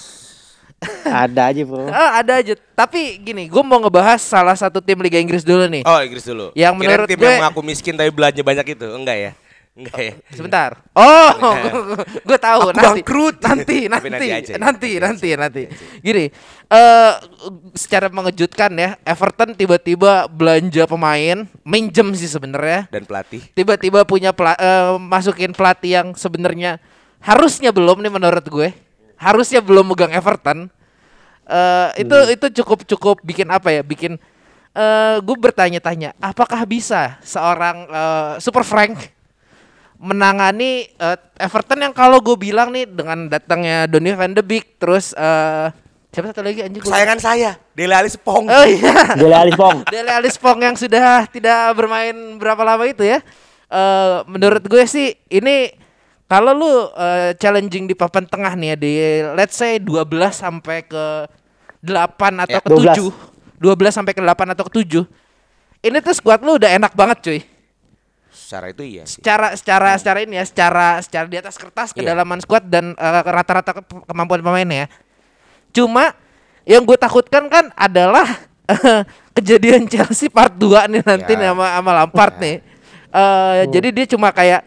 Ada 1.05 1.53
aja 1.53 1.61
bro. 1.61 1.85
Ah, 1.91 2.23
ada 2.23 2.41
aja. 2.41 2.57
Tapi 2.73 3.21
gini, 3.21 3.45
gue 3.45 3.61
mau 3.61 3.77
ngebahas 3.77 4.17
salah 4.17 4.57
satu 4.57 4.81
tim 4.81 4.97
Liga 4.97 5.21
Inggris 5.21 5.45
dulu 5.45 5.69
nih. 5.69 5.85
Oh 5.85 5.99
Inggris 6.01 6.25
dulu. 6.25 6.49
Yang 6.57 6.73
Kirain 6.73 6.81
menurut 6.81 7.05
tim 7.05 7.17
gue- 7.19 7.27
yang 7.27 7.41
mengaku 7.45 7.61
miskin 7.61 7.93
tapi 7.93 8.09
belanja 8.09 8.41
banyak 8.41 8.65
itu 8.73 8.87
enggak 8.89 9.17
ya? 9.19 9.31
Enggak 9.71 9.99
ya. 10.03 10.13
Sebentar. 10.35 10.83
Oh, 10.91 11.31
gue 12.27 12.39
tahu 12.39 12.59
Aku 12.69 12.75
nanti. 12.75 12.99
bangkrut. 13.01 13.35
Nanti, 13.39 13.77
nanti, 13.87 14.07
nanti 14.11 14.27
nanti, 14.27 14.51
Nanti 14.59 14.89
nanti, 14.99 15.29
nanti. 15.39 15.63
Gini, 16.03 16.27
eh 16.67 17.11
secara 17.71 18.11
mengejutkan 18.11 18.67
ya, 18.75 18.99
Everton 19.07 19.55
tiba-tiba 19.55 20.27
belanja 20.27 20.83
pemain, 20.91 21.47
minjem 21.63 22.11
sih 22.19 22.27
sebenarnya. 22.27 22.91
Dan 22.91 23.07
pelatih. 23.07 23.39
Tiba-tiba 23.55 24.03
punya 24.03 24.35
pela- 24.35 24.59
eh, 24.59 24.99
masukin 24.99 25.55
pelatih 25.55 26.03
yang 26.03 26.07
sebenarnya 26.19 26.75
harusnya 27.23 27.71
belum 27.71 28.03
nih 28.03 28.11
menurut 28.11 28.43
gue. 28.43 28.75
Harusnya 29.15 29.63
belum 29.63 29.87
megang 29.87 30.11
Everton. 30.11 30.67
Eh 31.47 32.03
itu 32.03 32.15
itu 32.27 32.45
cukup 32.59 32.83
cukup 32.83 33.15
bikin 33.23 33.47
apa 33.47 33.71
ya? 33.71 33.87
Bikin 33.87 34.19
eh 34.71 35.15
gue 35.23 35.37
bertanya-tanya, 35.39 36.11
apakah 36.19 36.59
bisa 36.67 37.15
seorang 37.23 37.87
eh, 37.87 38.33
Super 38.43 38.67
Frank 38.67 39.20
menangani 40.01 40.89
eh, 40.89 41.17
Everton 41.37 41.77
yang 41.79 41.93
kalau 41.93 42.17
gue 42.17 42.33
bilang 42.33 42.73
nih 42.73 42.89
dengan 42.89 43.29
datangnya 43.29 43.85
Donny 43.85 44.11
van 44.11 44.33
de 44.33 44.41
Beek 44.41 44.75
terus 44.75 45.13
eh 45.13 45.69
siapa 46.09 46.33
satu 46.33 46.41
lagi 46.41 46.59
anjing 46.59 46.81
gua- 46.81 46.91
Kesayangan 46.91 47.19
saya, 47.21 47.51
Dele 47.71 47.93
Alli 47.93 48.09
Spong. 48.09 48.43
Oh 48.43 48.65
iya. 48.67 49.15
Dele 49.15 49.31
Alli 49.31 49.53
Spong. 49.53 49.77
Dele 49.93 50.11
Alli 50.11 50.27
Spong 50.27 50.59
yang 50.59 50.75
sudah 50.75 51.23
tidak 51.25 51.71
bermain 51.71 52.11
berapa 52.35 52.59
lama 52.59 52.83
itu 52.83 53.05
ya. 53.05 53.21
Eh 53.69 54.17
menurut 54.27 54.59
gue 54.59 54.83
sih 54.83 55.15
ini 55.29 55.71
kalau 56.25 56.51
lu 56.51 56.67
eh, 56.91 57.31
challenging 57.37 57.85
di 57.85 57.93
papan 57.93 58.25
tengah 58.25 58.57
nih 58.57 58.67
ya 58.67 58.75
di 58.75 58.93
let's 59.37 59.55
say 59.55 59.77
12 59.77 60.03
sampai 60.33 60.83
ke 60.83 61.05
8 61.79 62.43
atau 62.43 62.51
Ya. 62.51 62.59
ke 62.59 62.69
7. 62.99 63.07
12 63.61 63.93
sampai 63.93 64.11
ke 64.11 64.19
8 64.19 64.51
atau 64.51 64.65
ke 64.65 64.73
7. 64.81 65.05
Ini 65.79 65.97
tuh 66.01 66.11
squad 66.11 66.41
lu 66.41 66.57
udah 66.57 66.73
enak 66.73 66.91
banget 66.91 67.17
cuy. 67.21 67.39
Secara 68.31 68.71
itu 68.71 68.81
iya 68.81 69.03
sih. 69.03 69.19
Secara 69.19 69.53
secara 69.53 69.95
secara 69.95 70.19
ini 70.23 70.35
ya, 70.35 70.45
secara 70.45 70.87
secara 70.99 71.27
di 71.27 71.35
atas 71.35 71.55
kertas 71.55 71.91
Iya. 71.91 71.97
kedalaman 72.01 72.39
squad 72.39 72.63
dan 72.65 72.91
eh, 72.91 73.21
rata-rata 73.21 73.71
ke- 73.73 74.05
kemampuan 74.05 74.39
pemainnya 74.39 74.77
ya. 74.83 74.87
Cuma 75.71 76.15
yang 76.63 76.81
gue 76.81 76.95
takutkan 76.95 77.47
kan 77.47 77.69
adalah 77.73 78.23
kejadian 79.35 79.83
Chelsea 79.85 80.27
part 80.27 80.53
2 80.53 80.87
nih 80.87 81.01
nanti 81.01 81.31
Ya. 81.33 81.37
nih 81.37 81.47
sama 81.51 81.65
sama 81.75 81.91
Lampard 81.93 82.35
nih. 82.37 82.55
Eh, 83.11 83.61
Jadi 83.67 83.87
dia 83.91 84.05
cuma 84.07 84.31
kayak 84.31 84.63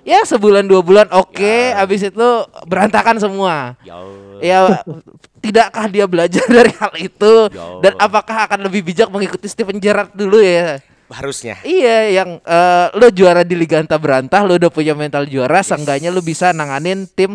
ya 0.00 0.24
sebulan 0.24 0.64
dua 0.64 0.80
bulan 0.80 1.06
oke, 1.12 1.54
habis 1.74 2.00
itu 2.00 2.28
berantakan 2.64 3.18
semua. 3.18 3.74
Ya 4.40 4.80
tidakkah 5.40 5.86
dia 5.86 6.04
belajar 6.04 6.44
dari 6.52 6.72
hal 6.72 6.92
itu 6.96 7.32
Ya. 7.50 7.66
dan 7.80 7.92
apakah 7.96 8.46
akan 8.46 8.60
lebih 8.62 8.84
bijak 8.84 9.08
mengikuti 9.08 9.46
Steven 9.46 9.76
Gerrard 9.76 10.12
dulu 10.12 10.38
ya? 10.38 10.78
Harusnya. 11.10 11.58
Iya, 11.66 12.22
yang 12.22 12.38
eh, 12.38 12.86
lo 12.94 13.10
juara 13.10 13.42
di 13.42 13.58
Liga 13.58 13.82
Anta 13.82 13.98
Berantah, 13.98 14.46
lo 14.46 14.54
udah 14.54 14.70
punya 14.70 14.94
mental 14.94 15.26
juara, 15.26 15.58
seenggaknya 15.58 16.14
lo 16.14 16.22
bisa 16.22 16.54
nanganin 16.54 17.10
tim 17.10 17.34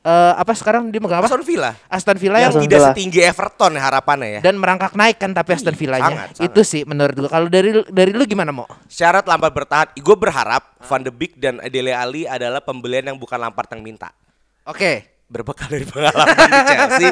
eh, 0.00 0.32
apa 0.32 0.56
sekarang 0.56 0.88
dia 0.88 1.00
megang 1.04 1.20
apa? 1.20 1.28
Aston 1.28 1.44
Villa. 1.44 1.76
Aston 1.92 2.16
Villa 2.16 2.40
yang 2.40 2.56
Yang 2.56 2.64
tidak 2.64 2.78
Villa. 2.80 2.88
setinggi 2.96 3.20
Everton 3.20 3.72
ya 3.76 3.82
harapannya 3.84 4.28
ya. 4.28 4.40
dan 4.40 4.56
merangkak 4.56 4.96
naik 4.96 5.20
kan 5.20 5.36
tapi 5.36 5.52
Aston 5.52 5.76
Villanya. 5.76 6.08
sangat, 6.08 6.28
sangat. 6.40 6.46
Itu 6.48 6.60
sih 6.64 6.82
menurut 6.88 7.14
gua. 7.20 7.30
Kalau 7.30 7.48
dari 7.52 7.70
dari 7.92 8.10
lu 8.16 8.24
gimana, 8.24 8.50
Mo? 8.56 8.64
Syarat 8.88 9.28
Lampard 9.28 9.52
bertahan, 9.52 9.92
gue 9.92 10.16
berharap 10.16 10.80
Van 10.80 11.04
de 11.04 11.12
Beek 11.12 11.36
dan 11.36 11.60
Dele 11.68 11.92
Alli 11.92 12.24
adalah 12.24 12.64
pembelian 12.64 13.12
yang 13.12 13.18
bukan 13.20 13.36
Lampard 13.36 13.68
yang 13.76 13.84
minta. 13.84 14.16
Oke. 14.64 15.09
Berbekal 15.30 15.70
dari 15.70 15.86
pengalaman 15.86 16.26
di 16.34 16.62
Chelsea, 16.66 17.08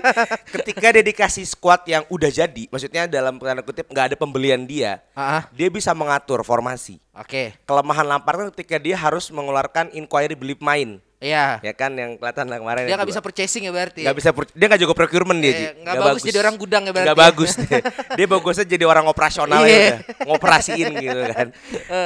ketika 0.50 0.87
dia 0.90 1.04
dikasih 1.06 1.46
squad 1.46 1.87
yang 1.87 2.02
udah 2.10 2.26
jadi, 2.26 2.66
maksudnya 2.66 3.06
dalam 3.06 3.38
tanda 3.38 3.62
kutip 3.62 3.87
nggak 3.87 4.10
ada 4.10 4.16
pembelian 4.18 4.66
dia, 4.66 4.98
ah. 5.14 5.46
dia 5.54 5.70
bisa 5.70 5.94
mengatur 5.94 6.42
formasi. 6.42 6.98
Oke. 7.14 7.54
Kelemahan 7.62 8.02
Lampard 8.02 8.37
kan 8.42 8.48
ketika 8.50 8.75
dia 8.76 8.98
harus 8.98 9.30
mengeluarkan 9.30 9.94
inquiry 9.94 10.34
beli 10.34 10.58
pemain, 10.58 10.98
Iya. 11.18 11.58
ya 11.62 11.72
kan 11.75 11.94
yang 11.94 12.14
kelihatan 12.14 12.46
lah 12.46 12.58
kemarin. 12.58 12.87
Dia 12.87 12.94
nggak 12.94 13.10
bisa 13.10 13.22
purchasing 13.22 13.66
ya 13.66 13.72
berarti. 13.75 14.02
nggak 14.06 14.16
bisa 14.18 14.30
dia 14.54 14.66
nggak 14.70 14.80
jago 14.82 14.94
procurement 14.94 15.38
dia 15.38 15.50
Iya, 15.50 15.58
Ji. 15.75 15.82
nggak 15.82 15.94
bagus 15.98 16.22
jadi 16.22 16.38
orang 16.42 16.54
gudang 16.58 16.82
ya 16.87 16.92
berarti 16.94 17.06
nggak 17.10 17.18
ya. 17.18 17.26
bagus 17.26 17.50
dia. 17.54 17.78
dia 18.18 18.26
bagusnya 18.26 18.66
jadi 18.66 18.84
orang 18.87 19.06
operasional 19.06 19.62
Iya. 19.62 19.70
ya 19.70 19.78
udah 19.78 19.98
ngoperasiin 20.30 20.90
gitu 20.94 21.22
kan 21.34 21.46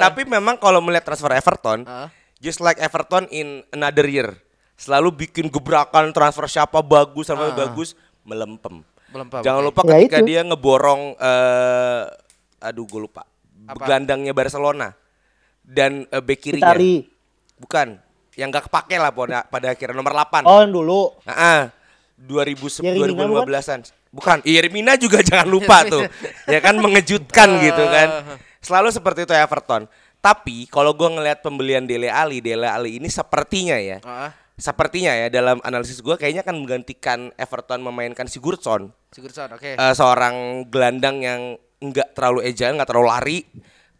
tapi 0.00 0.20
memang 0.24 0.56
kalau 0.56 0.80
melihat 0.80 1.08
transfer 1.08 1.28
Everton 1.28 1.84
Heeh. 1.84 2.08
just 2.40 2.64
like 2.64 2.80
Everton 2.80 3.28
in 3.28 3.60
another 3.68 4.08
year 4.08 4.32
selalu 4.74 5.08
bikin 5.20 5.46
gebrakan 5.46 6.10
transfer 6.10 6.46
siapa 6.46 6.80
bagus 6.80 7.26
sama 7.26 7.48
Ah. 7.48 7.56
bagus 7.56 7.94
melempem 8.22 8.80
Melempem, 9.08 9.40
jangan 9.40 9.62
lupa 9.62 9.80
Ya 9.82 9.88
ketika 10.00 10.18
itu. 10.18 10.26
dia 10.26 10.40
ngeborong 10.42 11.02
eh 11.14 12.02
aduh 12.60 12.84
gue 12.84 13.00
lupa 13.02 13.28
Apa? 13.64 13.84
gelandangnya 13.84 14.32
Barcelona 14.32 14.94
dan 15.60 16.06
eh, 16.06 16.18
bek 16.18 16.38
kirinya 16.40 16.72
Itali. 16.72 17.04
bukan 17.56 18.00
yang 18.32 18.48
nggak 18.48 18.66
kepake 18.66 18.96
lah 18.96 19.10
pada, 19.10 19.44
pada 19.44 19.66
akhirnya 19.68 19.92
nomor 19.94 20.10
8 20.10 20.42
Oh 20.42 20.58
yang 20.58 20.72
dulu. 20.72 21.12
Nah, 21.22 21.68
2000 22.16 22.80
Yeremina 22.80 23.44
2015-an. 23.44 23.80
Bukan, 24.08 24.38
Yermina 24.42 24.92
juga 24.94 25.20
jangan 25.28 25.44
lupa 25.46 25.84
tuh. 25.92 26.08
ya 26.46 26.58
kan 26.58 26.76
mengejutkan 26.76 27.60
gitu 27.60 27.84
kan. 27.84 28.08
Selalu 28.58 28.88
seperti 28.88 29.24
itu 29.24 29.34
Everton. 29.34 29.84
Tapi 30.16 30.64
kalau 30.66 30.92
gua 30.92 31.10
ngelihat 31.10 31.42
pembelian 31.42 31.82
Dele 31.82 32.06
Alli, 32.06 32.38
Dele 32.38 32.64
Alli 32.64 32.96
ini 32.96 33.10
sepertinya 33.10 33.74
ya. 33.74 33.98
Ah, 34.00 34.32
Sepertinya 34.56 35.16
ya 35.16 35.32
dalam 35.32 35.58
analisis 35.64 36.04
gua 36.04 36.20
kayaknya 36.20 36.44
akan 36.44 36.56
menggantikan 36.62 37.32
Everton 37.40 37.80
memainkan 37.80 38.28
Sigurdsson. 38.28 38.92
Sigurdsson, 39.10 39.48
oke. 39.56 39.80
Eh, 39.80 39.94
seorang 39.96 40.68
gelandang 40.68 41.24
yang 41.24 41.40
enggak 41.82 42.14
terlalu 42.14 42.46
agile, 42.46 42.78
enggak 42.78 42.90
terlalu 42.92 43.08
lari, 43.08 43.38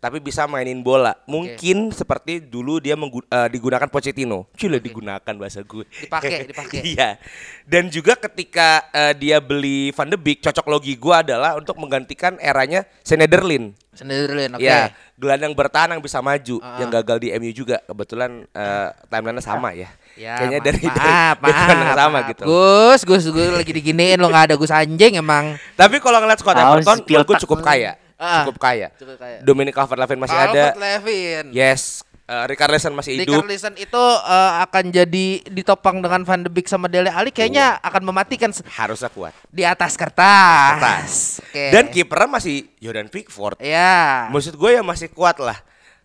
tapi 0.03 0.19
bisa 0.19 0.51
mainin 0.51 0.83
bola. 0.83 1.15
Mungkin 1.31 1.95
seperti 1.95 2.43
dulu 2.43 2.83
dia 2.83 2.99
eh, 2.99 3.49
digunakan 3.55 3.87
Pochettino. 3.87 4.51
Cila 4.59 4.83
digunakan 4.83 5.35
bahasa 5.39 5.63
gue. 5.63 5.87
Dipakai, 5.87 6.43
dipakai. 6.51 6.83
iya. 6.83 7.23
Dan 7.63 7.87
juga 7.87 8.19
ketika 8.19 8.83
eh, 8.91 9.15
dia 9.15 9.39
beli 9.39 9.95
Van 9.95 10.11
de 10.11 10.19
Beek, 10.19 10.43
cocok 10.43 10.67
logi 10.67 10.99
gue 10.99 11.15
adalah 11.15 11.55
untuk 11.55 11.79
menggantikan 11.79 12.35
eranya 12.43 12.83
Senederlin. 13.07 13.79
Sendirian, 13.95 14.57
oke. 14.57 14.65
Ya, 14.65 14.91
gelandang 15.15 15.53
bertahan 15.55 15.93
yang 15.95 16.03
bisa 16.03 16.19
maju, 16.19 16.59
Ah. 16.65 16.81
yang 16.83 16.91
gagal 16.91 17.23
di 17.23 17.29
MU 17.39 17.53
juga. 17.55 17.79
Kebetulan 17.87 18.43
eh, 18.51 18.89
timelinenya 19.07 19.45
sama 19.45 19.71
ya. 19.71 19.87
Ya, 20.19 20.35
Kayaknya 20.35 20.59
ma- 20.59 20.67
dari 20.67 20.81
maaf, 20.83 21.37
dari 21.47 21.53
maaf, 21.55 21.71
yang 21.71 21.95
sama 21.95 22.11
maaf. 22.11 22.31
gitu. 22.35 22.43
Gus, 22.43 23.01
Gus, 23.07 23.25
gue 23.31 23.47
lagi 23.55 23.71
diginiin 23.71 24.19
lo 24.19 24.27
nggak 24.27 24.51
ada 24.51 24.55
Gus 24.59 24.75
anjing 24.75 25.15
emang. 25.15 25.55
Tapi 25.79 26.03
kalau 26.03 26.19
ngeliat 26.19 26.43
squad 26.43 26.59
Everton, 26.59 26.99
gue 27.07 27.37
cukup 27.47 27.63
kaya. 27.63 28.02
Ah. 28.23 28.47
Cukup 28.47 28.63
kaya. 28.63 28.95
Cukup 28.95 29.19
kaya. 29.19 29.43
Dominic 29.43 29.75
Calvert-Lewin 29.75 30.23
masih 30.23 30.39
ada. 30.39 30.47
Calvert 30.71 30.79
Levin. 30.79 31.45
Yes. 31.51 32.07
Uh, 32.23 32.47
Richarlison 32.47 32.95
masih 32.95 33.19
Di 33.19 33.27
hidup. 33.27 33.43
Carlisle 33.43 33.77
itu 33.83 34.05
eh, 34.25 34.53
akan 34.63 34.85
jadi 34.95 35.27
ditopang 35.51 35.99
dengan 35.99 36.23
Van 36.23 36.41
de 36.41 36.49
Beek 36.49 36.71
sama 36.71 36.87
Dele 36.87 37.11
Alli 37.11 37.35
kayaknya 37.35 37.83
akan 37.83 38.09
mematikan 38.09 38.55
Harusnya 38.79 39.11
kuat. 39.11 39.35
di 39.51 39.67
atas 39.67 39.99
kertas. 39.99 40.79
Kertas. 40.79 41.13
Oke. 41.43 41.65
Dan 41.75 41.91
kipernya 41.91 42.31
masih 42.31 42.71
Jordan 42.79 43.11
Pickford. 43.11 43.59
ya. 43.59 44.31
Maksud 44.31 44.55
gue 44.55 44.71
ya 44.71 44.87
masih 44.87 45.11
kuat 45.11 45.43
lah. 45.43 45.59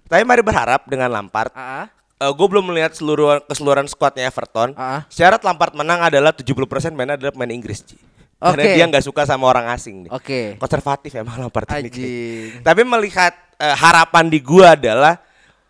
Tapi 0.09 0.25
mari 0.25 0.41
berharap 0.41 0.89
dengan 0.89 1.13
Lampard. 1.13 1.53
Ah, 1.53 1.85
gue 2.17 2.47
belum 2.49 2.73
melihat 2.73 2.97
seluruh 2.97 3.45
keseluruhan 3.45 3.85
skuadnya 3.85 4.25
Everton. 4.25 4.73
Ah. 4.73 5.05
Syarat 5.13 5.45
Lampard 5.45 5.77
menang 5.77 6.01
adalah 6.01 6.33
70% 6.33 6.97
mainnya 6.97 7.13
adalah 7.13 7.29
pemain 7.29 7.53
Inggris. 7.53 7.85
Ji. 7.85 7.95
Karena 8.37 8.63
Oke. 8.63 8.73
dia 8.73 8.85
nggak 8.85 9.01
suka 9.01 9.25
sama 9.25 9.49
orang 9.49 9.65
asing 9.69 10.05
nih. 10.05 10.11
Oke. 10.13 10.41
Konservatif 10.55 11.09
emang 11.13 11.41
Lampard 11.41 11.65
ini. 11.75 11.89
Anjing. 11.89 12.61
Tapi 12.61 12.81
melihat 12.81 13.33
eh, 13.57 13.73
harapan 13.73 14.29
di 14.29 14.37
gua 14.37 14.77
adalah 14.77 15.17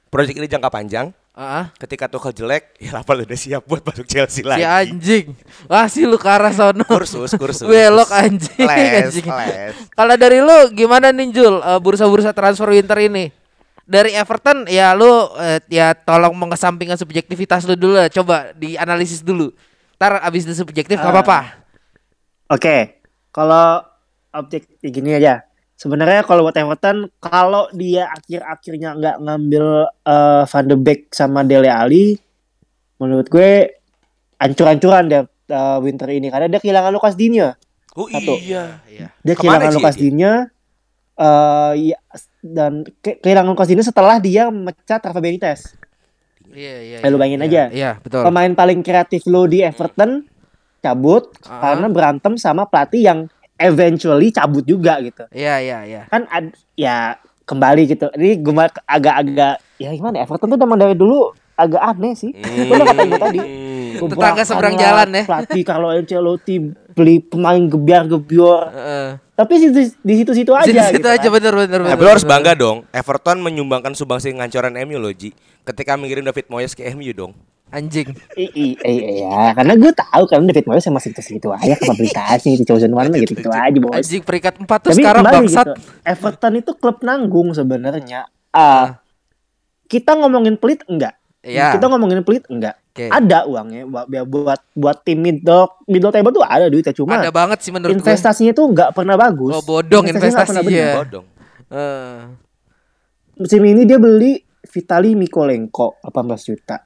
proyek 0.08 0.36
ini 0.36 0.46
jangka 0.46 0.68
panjang. 0.68 1.08
Ah, 1.32 1.70
Ketika 1.78 2.10
Tuchel 2.10 2.34
jelek, 2.34 2.74
ya 2.84 2.92
Lampard 2.92 3.24
udah 3.24 3.38
siap 3.38 3.62
buat 3.64 3.80
masuk 3.80 4.04
Chelsea 4.04 4.42
si 4.42 4.44
lagi. 4.44 4.66
anjing. 4.66 5.32
Wah, 5.70 5.86
si 5.86 6.02
lu 6.02 6.18
ke 6.18 6.26
arah 6.26 6.52
sono. 6.52 6.82
Kursus, 6.84 7.30
kursus. 7.38 7.64
Belok 7.64 8.10
anjing. 8.10 8.66
Les, 8.66 8.92
anjing. 9.06 9.28
les. 9.30 9.76
Kalau 9.94 10.16
dari 10.18 10.42
lu 10.42 10.74
gimana 10.74 11.14
nih 11.14 11.30
Jul? 11.32 11.62
Eh, 11.62 11.80
bursa-bursa 11.80 12.34
transfer 12.34 12.68
winter 12.68 13.00
ini? 13.00 13.30
dari 13.88 14.12
Everton 14.12 14.68
ya 14.68 14.92
lu 14.92 15.08
eh, 15.40 15.64
ya 15.72 15.96
tolong 15.96 16.36
mengesampingkan 16.36 17.00
subjektivitas 17.00 17.64
lu 17.64 17.80
dulu 17.80 17.96
lah. 17.96 18.12
Coba 18.12 18.52
dianalisis 18.52 19.24
dulu. 19.24 19.56
Ntar 19.96 20.20
abis 20.20 20.44
itu 20.44 20.60
subjektif 20.60 21.00
nggak 21.00 21.08
Ah. 21.08 21.16
apa-apa. 21.24 21.40
Oke, 22.48 23.04
kalau 23.36 23.84
objek 24.32 24.80
gini 24.80 25.20
aja. 25.20 25.44
Sebenarnya 25.77 26.25
kalau 26.25 26.42
buat 26.48 26.58
Everton, 26.58 27.06
kalau 27.22 27.70
dia 27.70 28.10
akhir-akhirnya 28.10 28.98
nggak 28.98 29.18
ngambil 29.22 29.66
eh, 30.10 30.44
Van 30.50 30.66
de 30.66 30.75
Beek 30.80 31.13
sama 31.13 31.46
Dele 31.46 31.70
Alli, 31.70 32.18
menurut 32.98 33.30
gue 33.30 33.77
ancur-ancuran 34.42 35.06
deh 35.06 35.24
eh, 35.27 35.77
winter 35.84 36.10
ini 36.10 36.34
karena 36.34 36.50
dia 36.50 36.58
kehilangan 36.63 36.89
Lucas 36.89 37.13
Digne. 37.13 37.54
Oh 37.94 38.10
Satu. 38.10 38.42
iya. 38.42 38.82
Iya. 38.89 39.08
Dia 39.22 39.36
Ke 39.38 39.46
mana, 39.46 39.70
kehilangan 39.70 39.94
dia? 39.94 40.01
Digne 40.01 40.34
eh, 41.13 41.72
ya, 41.94 41.98
dan 42.42 42.74
ke- 43.04 43.20
kehilangan 43.22 43.50
Lucas 43.54 43.68
Digne 43.70 43.84
setelah 43.86 44.18
dia 44.18 44.50
mecat 44.50 45.04
Rafa 45.04 45.22
Benitez. 45.22 45.77
Iya, 46.58 46.75
iya. 46.82 46.98
Eh, 47.06 47.10
lu 47.12 47.18
iya, 47.18 47.22
bayangin 47.22 47.42
iya, 47.44 47.46
aja. 47.46 47.63
Iya, 47.70 47.92
betul. 48.01 48.25
Pemain 48.25 48.50
paling 48.58 48.80
kreatif 48.82 49.30
lo 49.30 49.46
di 49.46 49.62
Everton 49.62 50.25
cabut 50.88 51.24
Ah. 51.46 51.60
karena 51.60 51.88
berantem 51.91 52.34
sama 52.39 52.63
pelatih 52.63 53.03
yang 53.03 53.20
eventually 53.60 54.32
cabut 54.32 54.63
juga 54.63 55.01
gitu. 55.03 55.27
Iya, 55.34 55.56
iya, 55.60 55.79
iya. 55.84 56.01
kan 56.08 56.24
ad, 56.29 56.53
ya 56.77 57.17
kembali 57.44 57.89
gitu. 57.89 58.08
Ini 58.15 58.39
gue 58.39 58.53
agak-agak 58.86 59.56
ya 59.77 59.89
gimana 59.94 60.22
ya, 60.22 60.24
Everton 60.25 60.51
tuh 60.51 60.58
emang 60.60 60.79
dari 60.79 60.96
dulu 60.98 61.32
agak 61.58 61.82
aneh 61.82 62.13
sih. 62.13 62.32
Bener 62.38 62.86
kata 62.86 63.01
gue 63.03 63.20
tadi. 63.20 63.39
Tetangga 63.98 64.44
seberang 64.44 64.75
jalan 64.75 65.08
ya. 65.10 65.24
Pelatih 65.24 65.63
Carlo 65.63 65.88
Ancelotti 65.89 66.56
beli 66.91 67.20
pemain 67.20 67.62
gebiar-gebior. 67.62 68.62
Heeh. 68.67 69.08
Tapi 69.34 69.53
di, 69.62 69.70
di 69.94 70.13
situ-situ 70.17 70.50
aja 70.51 70.65
Situ-situ 70.65 70.98
gitu 70.98 71.08
aja 71.08 71.22
kan. 71.22 71.32
bener 71.32 71.53
bener 71.53 71.79
lo 71.79 71.88
harus 71.88 72.22
bener. 72.22 72.32
bangga 72.34 72.53
dong. 72.53 72.77
Everton 72.89 73.38
menyumbangkan 73.38 73.94
sumbangsi 73.94 74.32
ngancoran 74.32 74.74
MU 74.82 74.98
loh, 74.98 75.12
Ji. 75.12 75.29
Ketika 75.62 75.94
mengirim 75.94 76.24
David 76.24 76.48
Moyes 76.48 76.74
ke 76.74 76.82
MU 76.89 77.12
dong. 77.12 77.32
Anjing. 77.67 78.15
I- 78.34 78.48
i- 78.50 78.77
i- 78.79 79.03
Iya, 79.20 79.51
karena 79.53 79.75
gue 79.75 79.91
tahu 79.91 80.24
kan 80.25 80.41
David 80.41 80.65
Moyes 80.65 80.82
sama 80.82 80.98
segitu-segitu 80.98 81.51
aja 81.51 81.75
kapabilitasnya 81.75 82.56
itu 82.56 82.63
chosen 82.63 82.89
one 82.89 83.08
mah 83.08 83.20
gitu-gitu 83.20 83.51
aja 83.53 83.77
bos. 83.77 83.94
Anjing 83.94 84.24
peringkat 84.24 84.58
4 84.58 84.65
tuh 84.65 84.89
Tapi 84.89 84.98
sekarang 84.98 85.24
bangsat. 85.24 85.65
gitu, 85.67 85.72
Everton 86.01 86.53
itu 86.56 86.72
klub 86.74 86.98
nanggung 87.01 87.51
sebenarnya. 87.51 88.25
Ah, 88.50 89.03
kita 89.86 90.15
ngomongin 90.15 90.56
pelit 90.56 90.82
enggak? 90.86 91.13
Iya. 91.39 91.75
Kita 91.75 91.86
ngomongin 91.88 92.24
pelit 92.24 92.48
enggak? 92.48 92.75
Oke. 92.98 93.06
Ada 93.08 93.46
uangnya 93.46 93.86
buat 93.86 94.06
buat 94.25 94.62
buat 94.74 94.98
tim 95.01 95.22
middle 95.22 95.70
middle 95.86 96.10
table 96.10 96.34
tuh 96.34 96.42
ada 96.42 96.66
duitnya 96.66 96.89
cuma 96.92 97.16
Ada 97.16 97.30
banget 97.30 97.62
sih 97.62 97.70
menurut 97.70 97.94
gue. 97.94 98.01
investasinya 98.01 98.51
tuh 98.51 98.66
nggak 98.68 98.89
pernah 98.92 99.13
bagus. 99.13 99.54
Oh, 99.54 99.62
bodong 99.62 100.04
Investasinya 100.04 100.66
investasinya. 100.66 100.66
benar. 100.66 100.98
Bodong. 101.00 101.25
Eh. 101.70 102.20
Musim 103.38 103.62
ini 103.63 103.82
dia 103.84 103.96
beli 103.96 104.42
Vitali 104.63 105.13
Mikolenko 105.13 106.01
18 106.01 106.10
juta. 106.44 106.77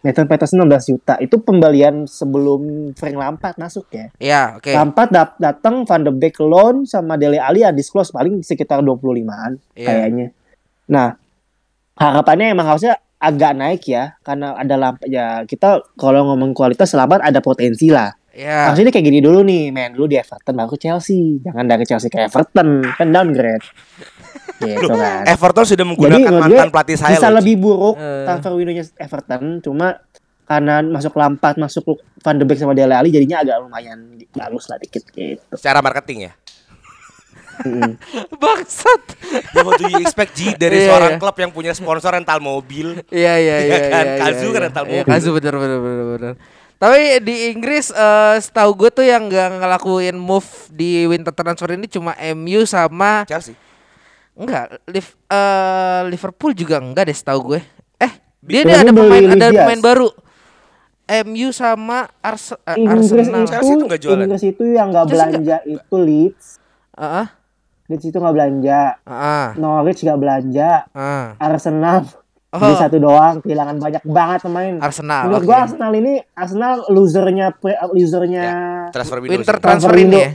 Nathan 0.00 0.24
Peterson 0.24 0.62
16 0.62 0.86
juta. 0.88 1.14
Itu 1.18 1.42
pembelian 1.42 2.06
sebelum 2.06 2.62
Frank 2.94 3.16
Lampard 3.16 3.56
masuk 3.56 3.84
ya. 3.90 4.06
Iya, 4.16 4.42
oke. 4.56 4.70
Lampard 4.70 5.10
dat 5.10 5.36
datang 5.36 5.84
Van 5.84 6.00
de 6.00 6.08
Beek 6.08 6.40
loan 6.40 6.86
sama 6.86 7.18
Dele 7.18 7.36
Alli 7.36 7.60
ya 7.60 7.68
disclose 7.68 8.08
paling 8.08 8.40
sekitar 8.40 8.80
25-an 8.80 9.60
Iya. 9.74 9.84
kayaknya. 9.84 10.26
Nah, 10.88 11.12
harapannya 11.94 12.48
emang 12.48 12.64
harusnya 12.66 12.96
agak 13.20 13.52
naik 13.52 13.84
ya 13.84 14.16
karena 14.24 14.56
ada 14.56 14.74
lamp 14.80 15.04
ya 15.04 15.44
kita 15.44 15.84
kalau 16.00 16.32
ngomong 16.32 16.56
kualitas 16.56 16.96
Lampard 16.96 17.20
ada 17.20 17.44
potensi 17.44 17.92
lah. 17.92 18.08
Iya. 18.30 18.70
Harusnya 18.70 18.88
dia 18.88 18.94
kayak 18.94 19.06
gini 19.10 19.20
dulu 19.20 19.42
nih, 19.42 19.74
main 19.74 19.92
dulu 19.92 20.06
di 20.06 20.16
Everton 20.16 20.54
baru 20.54 20.70
ke 20.72 20.78
Chelsea. 20.80 21.42
Jangan 21.42 21.66
dari 21.66 21.84
Chelsea 21.84 22.08
ke 22.08 22.30
Everton, 22.30 22.80
kan 22.94 23.08
downgrade. 23.10 23.66
gitu 24.62 24.92
kan. 24.94 25.26
Everton 25.26 25.64
sudah 25.66 25.82
Jadi 25.84 25.90
menggunakan 25.90 26.30
menurut 26.30 26.42
mantan 26.46 26.68
gue 26.70 26.74
pelatih 26.74 26.96
saya 26.96 27.16
bisa 27.18 27.28
loh, 27.28 27.36
lebih 27.42 27.54
buruk 27.58 27.96
Eh. 27.98 28.24
transfer 28.28 28.52
window-nya 28.54 28.84
Everton, 29.02 29.42
cuma 29.64 29.86
karena 30.46 30.82
masuk 30.82 31.14
Lampard, 31.14 31.56
masuk 31.58 32.02
Van 32.26 32.36
de 32.36 32.44
Beek 32.44 32.58
sama 32.58 32.74
Dele 32.74 32.94
Alli 32.94 33.14
jadinya 33.14 33.42
agak 33.42 33.62
lumayan 33.62 34.18
bagus 34.34 34.66
lah 34.66 34.78
dikit 34.82 35.06
gitu. 35.14 35.54
Secara 35.54 35.78
marketing 35.78 36.30
ya. 36.30 36.32
Bangsat. 38.42 39.02
Ya, 39.50 39.60
what 39.60 39.76
do 39.76 39.86
you 39.86 40.00
expect 40.00 40.32
Ji 40.32 40.52
dari 40.54 40.80
Iya, 40.80 40.86
seorang 40.88 41.10
iya. 41.14 41.18
klub 41.18 41.36
yang 41.36 41.50
punya 41.50 41.72
sponsor 41.72 42.10
rental 42.10 42.38
mobil? 42.38 43.00
Iya 43.08 43.34
iya 43.36 43.56
Iya 43.56 43.56
iya. 43.60 43.78
kan? 43.86 44.04
iya, 44.04 44.18
Kazu 44.18 44.28
iya, 44.40 44.46
kan 44.46 44.52
iya. 44.52 44.66
rental 44.66 44.84
Iya, 44.84 44.92
mobil. 44.96 45.08
Kazu 45.08 45.28
bener 45.32 45.54
bener 45.54 45.78
bener 45.78 46.06
bener. 46.08 46.34
Tapi 46.76 47.00
di 47.20 47.34
Inggris 47.50 47.86
eh 47.88 48.36
setahu 48.38 48.70
gue 48.74 48.90
tuh 48.90 49.04
yang 49.04 49.26
nggak 49.26 49.60
ngelakuin 49.60 50.16
move 50.16 50.48
di 50.70 51.04
winter 51.04 51.28
transfer 51.30 51.68
ini 51.70 51.84
cuma 51.86 52.12
MU 52.32 52.64
sama 52.64 53.24
Chelsea. 53.24 53.52
enggak 54.32 54.80
Liv- 54.86 55.18
eh, 55.26 56.00
Liverpool 56.08 56.52
juga 56.52 56.80
enggak 56.80 57.04
deh 57.04 57.12
setahu 57.12 57.40
gue. 57.46 57.60
Eh, 57.98 58.12
dia, 58.40 58.64
dia 58.64 58.76
ada 58.78 58.90
pemain 58.90 59.24
ada 59.28 59.46
pemain 59.50 59.82
baru. 59.82 60.08
MU 61.26 61.50
sama 61.50 62.06
Arse 62.20 62.54
eh, 62.64 62.78
Inggris 62.78 63.10
Arsenal. 63.10 63.42
itu, 63.42 63.50
Chelsea 63.50 63.72
tuh 63.74 63.84
nggak 63.84 64.00
jualan. 64.00 64.24
Inggris 64.24 64.44
itu 64.46 64.62
yang 64.64 64.88
nggak 64.88 65.04
Chelsea 65.04 65.20
belanja 65.20 65.56
itu 65.66 65.96
Leeds, 65.98 66.46
Heeh. 66.94 67.26
Leeds 67.90 68.04
itu 68.04 68.16
nggak 68.16 68.32
belanja, 68.32 68.80
Heeh. 69.02 69.46
Norwich 69.58 70.00
nggak 70.00 70.16
belanja, 70.16 70.70
Heeh. 70.88 71.26
Arsenal 71.36 72.06
Oh. 72.48 72.58
beli 72.58 72.74
satu 72.76 72.98
doang, 72.98 73.38
kehilangan 73.38 73.78
banyak 73.78 74.02
banget 74.04 74.40
pemain. 74.42 74.74
Arsenal. 74.80 75.22
Menurut 75.24 75.38
oke. 75.40 75.46
gua 75.46 75.58
Arsenal 75.60 75.92
ini 75.92 76.12
Arsenal 76.32 76.82
losernya 76.88 77.46
pre- 77.52 77.78
losernya 77.88 78.44
Transfer 78.90 79.18
window. 79.18 79.38
Winter 79.38 79.54
sih. 79.54 79.60
transfer 79.60 79.86
transfer 79.86 79.92
ini 79.92 80.02
window. 80.04 80.18
ya. 80.18 80.30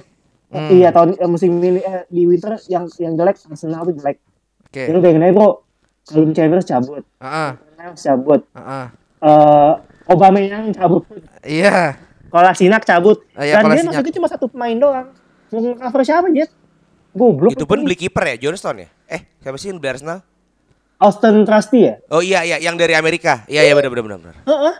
Hmm. 0.48 0.70
Iya 0.70 0.90
tahun 0.92 1.10
eh, 1.14 1.28
musim 1.28 1.52
ini 1.58 1.80
eh, 1.80 2.04
di 2.08 2.24
winter 2.24 2.56
yang 2.66 2.88
yang 2.94 3.14
jelek 3.14 3.36
Arsenal 3.46 3.84
tuh 3.84 3.94
jelek. 3.94 4.24
Oke. 4.66 4.84
Jadi 4.86 4.98
bayangin 4.98 5.24
aja 5.24 5.34
bro, 5.34 5.50
Calum 6.06 6.32
Chambers 6.32 6.64
cabut, 6.64 7.04
Heeh. 7.18 7.50
Neves 7.76 8.00
cabut, 8.02 8.42
Heeh. 8.54 8.86
eh 9.22 9.72
Obama 10.06 10.38
yang 10.38 10.72
cabut, 10.72 11.04
Iya. 11.42 12.00
Kolasinac 12.26 12.84
cabut, 12.84 13.28
Ah, 13.32 13.42
iya, 13.42 13.60
dan 13.60 13.64
dia 13.66 13.76
Kolasinac. 13.76 13.86
maksudnya 13.92 14.14
cuma 14.14 14.28
satu 14.28 14.46
pemain 14.48 14.72
doang. 14.74 15.08
Mau 15.50 15.72
cover 15.74 16.02
siapa 16.02 16.28
Jet? 16.30 16.48
Goblok. 17.16 17.56
Itu 17.56 17.64
pun 17.64 17.80
beli 17.88 17.96
kiper 17.96 18.36
ya, 18.36 18.36
Johnston 18.36 18.84
ya? 18.84 18.90
Eh, 19.08 19.24
siapa 19.40 19.56
sih 19.56 19.72
yang 19.72 19.80
beli 19.80 19.96
Arsenal? 19.96 20.20
Austin 21.00 21.48
Trusty 21.48 21.80
ya? 21.88 21.96
Oh 22.12 22.20
iya 22.24 22.44
iya, 22.44 22.60
yang 22.60 22.76
dari 22.76 22.96
Amerika. 22.96 23.48
Iya 23.48 23.68
iya 23.68 23.74
benar 23.76 23.92
benar 23.92 24.20
benar. 24.20 24.36
Heeh. 24.44 24.76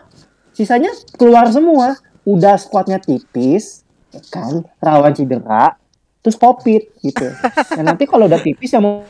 Sisanya 0.52 0.92
keluar 1.16 1.48
semua. 1.52 1.96
Udah 2.26 2.58
squadnya 2.58 2.98
tipis, 2.98 3.86
ya 4.10 4.18
kan, 4.34 4.66
rawan 4.82 5.14
cedera, 5.14 5.78
terus 6.26 6.34
covid 6.34 6.82
gitu. 6.98 7.30
Nah 7.78 7.94
nanti 7.94 8.02
kalau 8.02 8.26
udah 8.26 8.42
tipis 8.42 8.74
yang 8.74 8.82
mau 8.82 9.06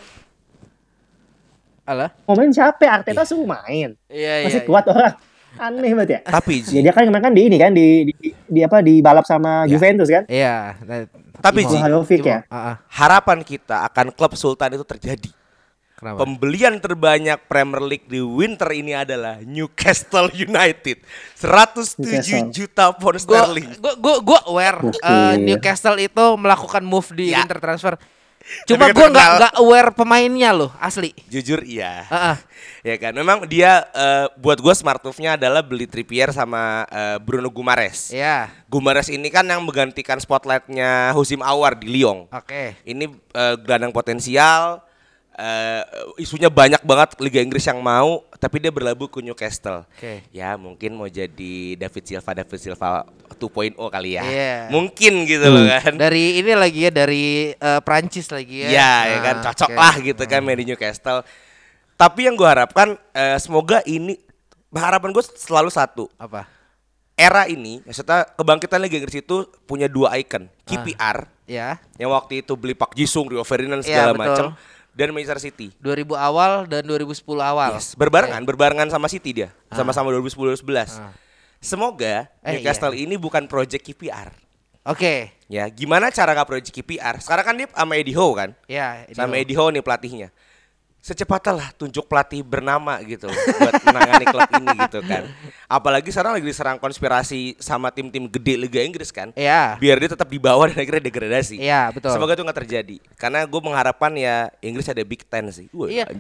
Alah. 1.89 2.13
mau 2.29 2.37
main 2.37 2.53
siapa? 2.53 2.85
Arteta 2.85 3.25
suruh 3.25 3.49
main. 3.49 3.97
Iya 4.13 4.45
Masih 4.45 4.61
iya. 4.61 4.69
kuat 4.69 4.85
orang. 4.85 5.17
Aneh 5.57 5.93
banget 5.93 6.11
ya. 6.11 6.21
Tapi 6.23 6.55
Ya, 6.69 6.81
dia 6.81 6.93
kan 6.93 7.05
kemarin 7.05 7.25
kan 7.27 7.35
di 7.35 7.43
ini 7.45 7.57
kan 7.57 7.73
di 7.73 7.87
di, 8.11 8.29
di 8.47 8.61
apa 8.61 8.81
di 8.81 9.01
balap 9.01 9.25
sama 9.25 9.65
Ya. 9.65 9.77
Juventus 9.77 10.09
kan? 10.09 10.25
Iya. 10.27 10.77
nah, 10.83 10.99
Tapi, 11.37 11.65
Ji. 11.65 11.77
Ya? 12.25 12.45
Ah, 12.49 12.57
ah. 12.57 12.77
harapan 12.89 13.41
kita 13.41 13.85
akan 13.85 14.09
klub 14.11 14.33
Sultan 14.35 14.73
itu 14.73 14.85
terjadi. 14.85 15.31
Kenapa? 15.97 16.29
Pembelian 16.29 16.77
terbanyak 16.77 17.49
Premier 17.49 17.81
League 17.81 18.05
di 18.05 18.21
winter 18.21 18.69
ini 18.69 18.93
adalah 18.93 19.41
Newcastle 19.41 20.29
United. 20.29 21.01
107 21.41 22.05
Newcastle. 22.05 22.53
juta 22.53 22.93
pound 22.93 23.17
sterling. 23.17 23.81
gua 23.81 23.97
gua 23.97 24.17
gua 24.21 24.41
aware 24.45 24.79
eh, 24.93 25.35
Newcastle 25.41 25.97
itu 25.97 26.25
melakukan 26.37 26.85
move 26.85 27.09
di 27.17 27.33
Ya. 27.33 27.41
winter 27.41 27.57
transfer. 27.57 27.97
Cuma 28.67 28.87
nggak 28.91 29.11
terkenal. 29.11 29.33
nggak 29.43 29.55
aware 29.59 29.91
pemainnya 29.91 30.51
loh, 30.55 30.71
asli. 30.79 31.11
Jujur 31.27 31.67
iya. 31.67 32.07
Heeh. 32.07 32.37
Ya 32.87 32.95
kan, 33.03 33.13
memang 33.19 33.43
dia 33.51 33.83
eh, 33.91 34.27
buat 34.39 34.63
gue 34.63 34.75
smart 34.75 35.03
move-nya 35.03 35.35
adalah 35.35 35.59
beli 35.67 35.91
Trippier 35.91 36.31
sama 36.31 36.87
eh, 36.87 37.19
Bruno 37.19 37.51
Gumares. 37.51 38.15
Iya. 38.15 38.47
Gumares 38.71 39.11
ini 39.11 39.27
kan 39.27 39.47
yang 39.47 39.67
menggantikan 39.67 40.23
spotlightnya 40.23 41.11
Husim 41.19 41.43
Awar 41.43 41.75
di 41.75 41.91
Lyon. 41.91 42.31
Oke. 42.31 42.79
Ini 42.87 43.11
eh, 43.11 43.55
gelandang 43.59 43.91
potensial, 43.91 44.86
eh, 45.37 45.83
isunya 46.17 46.49
banyak 46.49 46.81
banget 46.81 47.21
Liga 47.21 47.39
Inggris 47.39 47.63
yang 47.63 47.79
mau, 47.79 48.25
tapi 48.37 48.57
dia 48.57 48.73
berlabuh 48.73 49.07
ke 49.07 49.21
Newcastle. 49.21 49.85
Oke. 49.87 50.25
Ya 50.33 50.57
mungkin 50.57 50.97
mau 50.97 51.07
jadi 51.07 51.77
David 51.77 52.05
Silva, 52.05 52.33
David 52.33 52.59
Silva 52.59 53.05
2.0 53.37 53.77
kali 53.77 54.17
ya. 54.17 54.23
Iya. 54.25 54.57
Mungkin 54.73 55.13
gitu 55.25 55.47
loh 55.47 55.65
kan. 55.69 55.93
Dari 55.95 56.41
ini 56.41 56.53
lagi 56.53 56.81
ya 56.83 56.91
dari 56.91 57.53
eh, 57.53 57.81
Prancis 57.81 58.29
lagi 58.29 58.65
ya. 58.65 58.69
Iya, 58.73 58.93
ya 59.05 59.17
Ah, 59.17 59.23
kan 59.23 59.37
cocok 59.45 59.71
oke. 59.71 59.79
lah 59.79 59.95
gitu 60.01 60.23
kan 60.25 60.41
main 60.41 60.57
di 60.57 60.67
Newcastle. 60.67 61.21
Tapi 61.97 62.29
yang 62.29 62.35
gue 62.35 62.49
harapkan 62.49 62.97
eh, 63.13 63.37
semoga 63.37 63.81
ini 63.85 64.17
harapan 64.73 65.13
gue 65.13 65.25
selalu 65.37 65.69
satu. 65.69 66.09
Apa? 66.17 66.49
Era 67.17 67.49
ini, 67.49 67.81
maksudnya 67.81 68.29
kebangkitan 68.29 68.77
Liga 68.77 69.01
Inggris 69.01 69.25
itu 69.25 69.49
punya 69.65 69.89
dua 69.89 70.13
icon, 70.21 70.53
KPR 70.69 71.25
Ya. 71.49 71.81
yang 71.97 72.13
waktu 72.13 72.45
itu 72.45 72.53
beli 72.61 72.77
Pak 72.77 72.93
Jisung, 72.93 73.25
Rio 73.33 73.41
Ferdinand 73.41 73.81
Iya, 73.81 73.89
segala 73.89 74.13
betul. 74.13 74.21
macam 74.21 74.47
dan 74.97 75.13
Manchester 75.13 75.53
City. 75.53 75.69
2000 75.77 76.17
awal 76.17 76.65
dan 76.65 76.81
2010 76.81 77.21
awal. 77.37 77.77
Yes, 77.77 77.93
berbarengan, 77.93 78.41
berbarengan 78.49 78.89
sama 78.89 79.13
City 79.13 79.45
dia, 79.45 79.53
sama-sama 79.69 80.09
2010-2011. 80.17 80.97
Ah. 80.97 81.13
Semoga 81.61 82.33
Eh, 82.41 82.57
Newcastle 82.57 82.97
ini 82.97 83.21
bukan 83.21 83.45
project 83.45 83.85
KPR. 83.85 84.33
Oke. 84.87 85.35
Ya, 85.51 85.67
gimana 85.69 86.09
cara 86.09 86.33
nggak 86.33 86.49
project 86.49 86.73
KPR? 86.73 87.21
Sekarang 87.21 87.45
kan 87.45 87.55
dia 87.59 87.69
sama 87.71 87.93
Eddie 87.99 88.17
Howe 88.17 88.33
kan? 88.33 88.51
Ya, 88.71 89.05
ini 89.05 89.19
sama. 89.19 89.35
Eddie 89.37 89.59
Howe 89.59 89.69
nih 89.69 89.83
pelatihnya. 89.83 90.29
Secepatnya 91.07 91.63
lah 91.63 91.69
tunjuk 91.79 92.03
pelatih 92.11 92.43
bernama 92.43 92.99
gitu 93.07 93.31
buat 93.31 93.79
menangani 93.87 94.27
klub 94.27 94.51
ini 94.59 94.75
gitu 94.91 94.99
kan. 95.07 95.23
Apalagi 95.71 96.11
sekarang 96.11 96.35
lagi 96.35 96.47
diserang 96.51 96.83
konspirasi 96.83 97.55
sama 97.63 97.95
tim-tim 97.95 98.27
gede 98.27 98.59
Liga 98.59 98.83
Inggris 98.83 99.15
kan. 99.15 99.31
Iya. 99.39 99.79
Biar 99.79 100.03
dia 100.03 100.11
tetap 100.11 100.27
di 100.27 100.43
bawah 100.43 100.67
dan 100.67 100.83
akhirnya 100.83 101.07
degradasi. 101.07 101.63
Iya, 101.63 101.95
betul. 101.95 102.11
Semoga 102.11 102.35
itu 102.35 102.43
nggak 102.43 102.59
terjadi. 102.67 102.97
Karena 103.15 103.47
gue 103.47 103.61
mengharapkan 103.63 104.11
ya 104.19 104.51
Inggris 104.59 104.91
ada 104.91 105.07
Big 105.07 105.23
Ten 105.31 105.55
sih. 105.55 105.71
Wah, 105.71 105.87
Iya. 105.87 106.11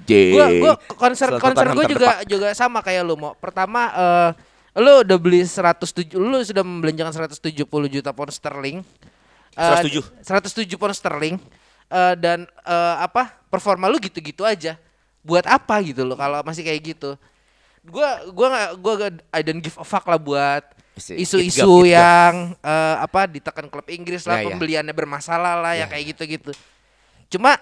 concern 0.94 1.34
Selalu 1.34 1.42
concern 1.42 1.66
Tottenham 1.66 1.74
gue 1.74 1.86
juga 1.90 2.10
juga 2.22 2.46
sama 2.54 2.78
kayak 2.78 3.02
lu 3.02 3.18
mau. 3.18 3.34
Pertama 3.34 3.90
eh 3.90 4.30
lu 4.76 5.02
udah 5.02 5.18
beli 5.18 5.42
107 5.42 6.14
lu 6.14 6.38
sudah 6.46 6.62
membelanjakan 6.62 7.26
170 7.26 7.66
juta 7.90 8.14
pound 8.14 8.30
sterling. 8.30 8.86
Eh, 9.56 9.82
107. 9.82 10.22
107 10.22 10.78
pound 10.78 10.94
sterling. 10.94 11.36
Eh, 11.86 12.14
dan 12.16 12.38
eh, 12.44 12.96
apa? 12.98 13.38
Performa 13.46 13.86
lu 13.86 13.96
gitu-gitu 13.96 14.42
aja. 14.42 14.74
Buat 15.22 15.46
apa 15.46 15.78
gitu 15.80 16.02
loh 16.02 16.14
kalau 16.14 16.42
masih 16.42 16.62
kayak 16.62 16.82
gitu. 16.88 17.14
Gua 17.82 18.26
gua 18.30 18.46
nggak 18.48 18.70
gua 18.76 18.92
nggak- 18.96 19.22
I 19.30 19.40
don't 19.40 19.58
give 19.58 19.74
a 19.74 19.86
fuck 19.86 20.02
lah 20.04 20.18
buat 20.18 20.62
isu-isu 20.96 21.84
yang 21.84 22.56
eh, 22.56 22.96
apa 22.98 23.26
ditekan 23.26 23.66
klub 23.66 23.86
Inggris 23.86 24.24
lah 24.24 24.40
Ya, 24.40 24.42
ya. 24.42 24.46
pembeliannya 24.50 24.90
bermasalah 24.92 25.54
lah 25.56 25.72
ya 25.72 25.80
Ya, 25.80 25.86
kayak 25.86 26.04
gitu-gitu. 26.14 26.50
Cuma 27.28 27.54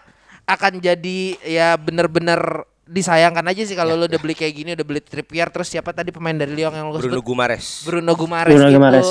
akan 0.44 0.76
jadi 0.76 1.20
ya 1.40 1.76
bener-bener 1.76 2.40
disayangkan 2.84 3.44
aja 3.44 3.64
sih 3.64 3.72
kalau 3.72 3.96
lo 3.96 4.04
udah 4.04 4.20
beli 4.20 4.36
kayak 4.36 4.54
gini 4.54 4.70
udah 4.72 4.84
beli 4.84 5.00
Trippier 5.00 5.48
terus 5.48 5.72
siapa 5.72 5.88
tadi 5.90 6.12
pemain 6.12 6.36
dari 6.36 6.52
Lyon 6.52 6.68
yang 6.70 6.88
lo 6.88 7.00
Bruno 7.00 7.16
sebut 7.16 7.24
Gumares. 7.24 7.80
Bruno 7.82 8.12
Gumares 8.12 8.52
Bruno 8.52 8.68
gitu. 8.68 8.76
Gumares. 8.76 9.08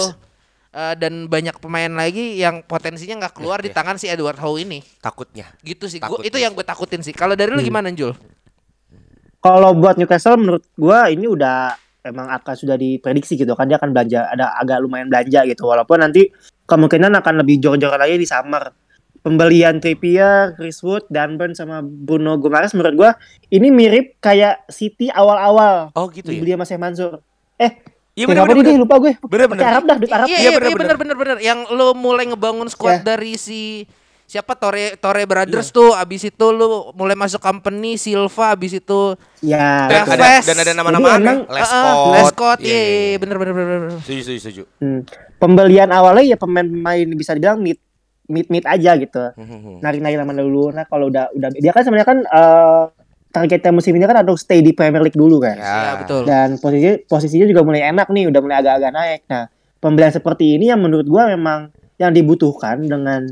Eh, 0.74 0.96
dan 0.98 1.30
banyak 1.30 1.62
pemain 1.62 1.86
lagi 1.88 2.34
yang 2.34 2.66
potensinya 2.66 3.22
nggak 3.22 3.38
keluar 3.38 3.62
di 3.62 3.70
Ya, 3.70 3.74
ya. 3.74 3.78
tangan 3.78 3.96
si 3.96 4.10
Edward 4.10 4.42
Howe 4.42 4.58
ini 4.58 4.82
Takutnya. 4.98 5.54
gitu 5.62 5.86
sih 5.86 6.02
gua, 6.02 6.18
Takutnya 6.18 6.26
itu 6.28 6.38
yang 6.42 6.52
gue 6.52 6.66
takutin 6.66 7.02
sih 7.06 7.14
kalau 7.14 7.38
dari 7.38 7.54
lu 7.54 7.62
Hmm. 7.62 7.70
gimana 7.70 7.94
Jul 7.94 8.18
Kalau 9.38 9.76
buat 9.76 10.00
Newcastle 10.00 10.34
menurut 10.34 10.66
gua 10.74 11.06
ini 11.08 11.28
udah 11.28 11.76
emang 12.02 12.26
akan 12.32 12.56
sudah 12.56 12.74
diprediksi 12.74 13.36
gitu 13.36 13.54
kan 13.54 13.68
dia 13.68 13.78
akan 13.78 13.92
belanja 13.92 14.26
ada 14.26 14.56
agak 14.58 14.82
lumayan 14.82 15.08
belanja 15.08 15.46
gitu 15.46 15.62
walaupun 15.64 16.00
nanti 16.00 16.34
kemungkinan 16.64 17.14
akan 17.14 17.44
lebih 17.44 17.60
jor-joran 17.60 18.00
lagi 18.00 18.18
di 18.18 18.26
summer. 18.26 18.74
Pembelian 19.20 19.78
Trippier, 19.78 20.52
Chris 20.54 20.82
Wood, 20.82 21.08
Dunburn 21.08 21.54
sama 21.54 21.80
Bruno 21.80 22.36
Guimaraes 22.36 22.74
menurut 22.74 22.96
gua 22.98 23.12
ini 23.48 23.70
mirip 23.70 24.18
kayak 24.20 24.66
City 24.68 25.08
awal-awal 25.08 25.94
Oh 25.94 26.10
gitu 26.10 26.28
ya. 26.28 26.40
dibeli 26.40 26.52
sama 26.54 26.66
Syekh 26.66 26.82
Mansur. 26.82 27.14
Eh, 27.56 27.72
Iya 28.14 28.26
bener 28.26 28.42
apa 28.42 28.54
bener. 28.54 28.66
nih 28.68 28.78
lupa 28.78 28.96
gue. 29.00 29.14
Bener, 29.24 29.48
bener. 29.48 29.64
Arab 29.64 29.84
dah, 29.84 29.98
duit 29.98 30.12
Arab. 30.12 30.28
iya 30.28 30.36
Iya, 30.36 30.40
iya 30.40 30.50
bener, 30.52 30.70
iya, 30.70 30.78
bener 30.78 30.96
bener 30.96 31.16
bener 31.16 31.38
yang 31.40 31.60
lo 31.68 31.94
mulai 31.94 32.26
ngebangun 32.26 32.68
squad 32.68 33.02
Ya. 33.02 33.06
dari 33.08 33.34
si 33.36 33.90
siapa 34.24 34.54
Tore 34.54 34.96
Tore 34.96 35.26
Brothers 35.26 35.70
tuh 35.70 35.92
abis 35.92 36.26
itu 36.28 36.46
lu 36.50 36.66
mulai 36.94 37.14
masuk 37.14 37.38
company 37.40 37.98
Silva 37.98 38.54
abis 38.54 38.76
itu 38.76 39.18
Ya. 39.40 39.90
Dan 39.92 40.06
Tevez. 40.08 40.46
ada 40.46 40.48
dan 40.48 40.58
ada 40.60 40.72
nama-nama 40.74 41.08
aneh. 41.12 41.38
ah, 41.42 41.52
Lescott. 41.52 42.14
Lescott 42.14 42.60
Iya, 42.60 42.68
iya 42.68 42.74
iya, 42.74 42.86
iya. 42.86 43.08
iya, 43.08 43.18
bener 43.18 43.36
bener 43.36 43.54
bener 43.54 43.68
bener. 43.84 43.92
Setuju, 44.00 44.22
setuju, 44.22 44.40
setuju. 44.40 44.64
Hmm. 44.78 45.00
Pembelian 45.36 45.90
awalnya 45.90 46.24
ya 46.24 46.38
pemain-pemain 46.38 47.10
bisa 47.12 47.34
dibilang 47.34 47.60
mid 47.60 47.82
mid 48.26 48.48
mid 48.48 48.64
aja 48.64 48.96
gitu. 48.96 49.24
Hmm, 49.34 49.82
Narik-narik 49.82 50.16
nama 50.16 50.32
dulu. 50.32 50.70
Nah 50.70 50.86
kalau 50.86 51.10
udah 51.10 51.28
udah 51.30 51.50
dia 51.52 51.72
kan 51.72 51.82
sebenarnya 51.82 52.08
kan 52.08 52.20
eh, 52.24 52.84
targetnya 53.34 53.74
musim 53.74 53.98
ini 53.98 54.06
kan 54.06 54.22
untuk 54.22 54.38
stay 54.38 54.62
di 54.62 54.78
Premier 54.78 55.02
League 55.02 55.18
dulu 55.18 55.42
kan. 55.42 55.58
Iya 55.58 55.92
betul 55.98 56.22
Dan 56.30 56.62
posisi 56.62 57.02
posisinya 57.10 57.50
juga 57.50 57.66
mulai 57.66 57.90
enak 57.90 58.08
nih, 58.14 58.30
udah 58.30 58.40
mulai 58.46 58.58
agak-agak 58.62 58.92
naik. 58.94 59.22
Nah 59.26 59.50
pembelian 59.82 60.14
seperti 60.14 60.56
ini 60.56 60.70
yang 60.70 60.80
menurut 60.80 61.10
gua 61.10 61.34
memang 61.34 61.74
yang 61.98 62.14
dibutuhkan 62.14 62.86
dengan 62.86 63.26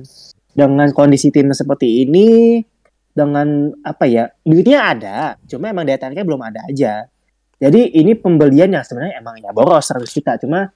dengan 0.57 0.89
kondisi 0.91 1.29
tim 1.29 1.53
seperti 1.53 2.03
ini 2.03 2.59
dengan 3.13 3.71
apa 3.85 4.09
ya 4.09 4.27
duitnya 4.41 4.79
ada, 4.81 5.17
cuma 5.45 5.69
emang 5.69 5.85
daya 5.85 6.01
tariknya 6.01 6.25
belum 6.25 6.41
ada 6.41 6.65
aja. 6.65 7.05
Jadi 7.61 7.93
ini 7.93 8.17
pembelian 8.17 8.73
yang 8.73 8.81
sebenarnya 8.81 9.21
emang 9.21 9.37
ya 9.37 9.53
boros 9.53 9.85
100 9.85 10.09
juta, 10.09 10.33
cuma 10.41 10.73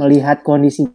melihat 0.00 0.40
kondisi 0.40 0.88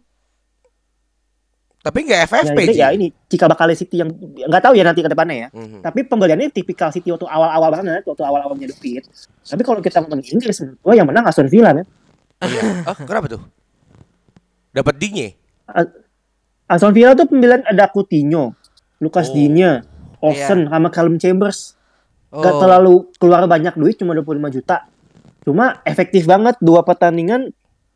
Tapi 1.88 2.04
nggak 2.04 2.20
FFP 2.28 2.58
Ji. 2.68 2.76
ya 2.76 2.92
ini 2.92 3.08
jika 3.32 3.48
bakal 3.48 3.72
City 3.72 4.04
yang 4.04 4.12
nggak 4.12 4.60
tahu 4.60 4.76
ya 4.76 4.84
nanti 4.84 5.00
ke 5.00 5.08
depannya 5.08 5.48
ya. 5.48 5.48
Mhm. 5.56 5.80
Tapi 5.80 6.04
pembeliannya 6.04 6.52
tipikal 6.52 6.92
City 6.92 7.08
waktu 7.08 7.24
awal-awal 7.24 7.72
banget, 7.72 8.04
waktu 8.04 8.22
awal-awal 8.28 8.52
punya 8.52 8.68
duit. 8.68 9.08
Tapi 9.40 9.62
kalau 9.64 9.80
kita 9.80 10.04
ngomong 10.04 10.20
Inggris, 10.20 10.60
gua 10.84 10.92
yang 10.92 11.08
menang 11.08 11.24
Aston 11.24 11.48
Villa 11.48 11.72
men. 11.72 11.88
Oh, 12.84 12.92
kenapa 13.08 13.32
tuh? 13.32 13.40
Dapat 14.70 15.00
dinge. 15.00 15.32
Aston 16.68 16.92
Villa 16.92 17.16
tuh 17.16 17.24
pembelian 17.24 17.64
ada 17.64 17.88
Coutinho, 17.88 18.52
Lucas 19.00 19.32
Oh. 19.32 19.34
Digne, 19.34 19.80
Olsen 20.20 20.68
sama 20.68 20.92
Callum 20.92 21.16
Chambers. 21.16 21.72
Gak 22.28 22.52
Oh. 22.52 22.60
terlalu 22.60 22.94
keluar 23.16 23.48
banyak 23.48 23.72
duit, 23.72 23.96
cuma 23.96 24.12
25 24.12 24.52
juta. 24.52 24.84
Cuma 25.40 25.80
efektif 25.88 26.28
banget 26.28 26.60
dua 26.60 26.84
pertandingan 26.84 27.48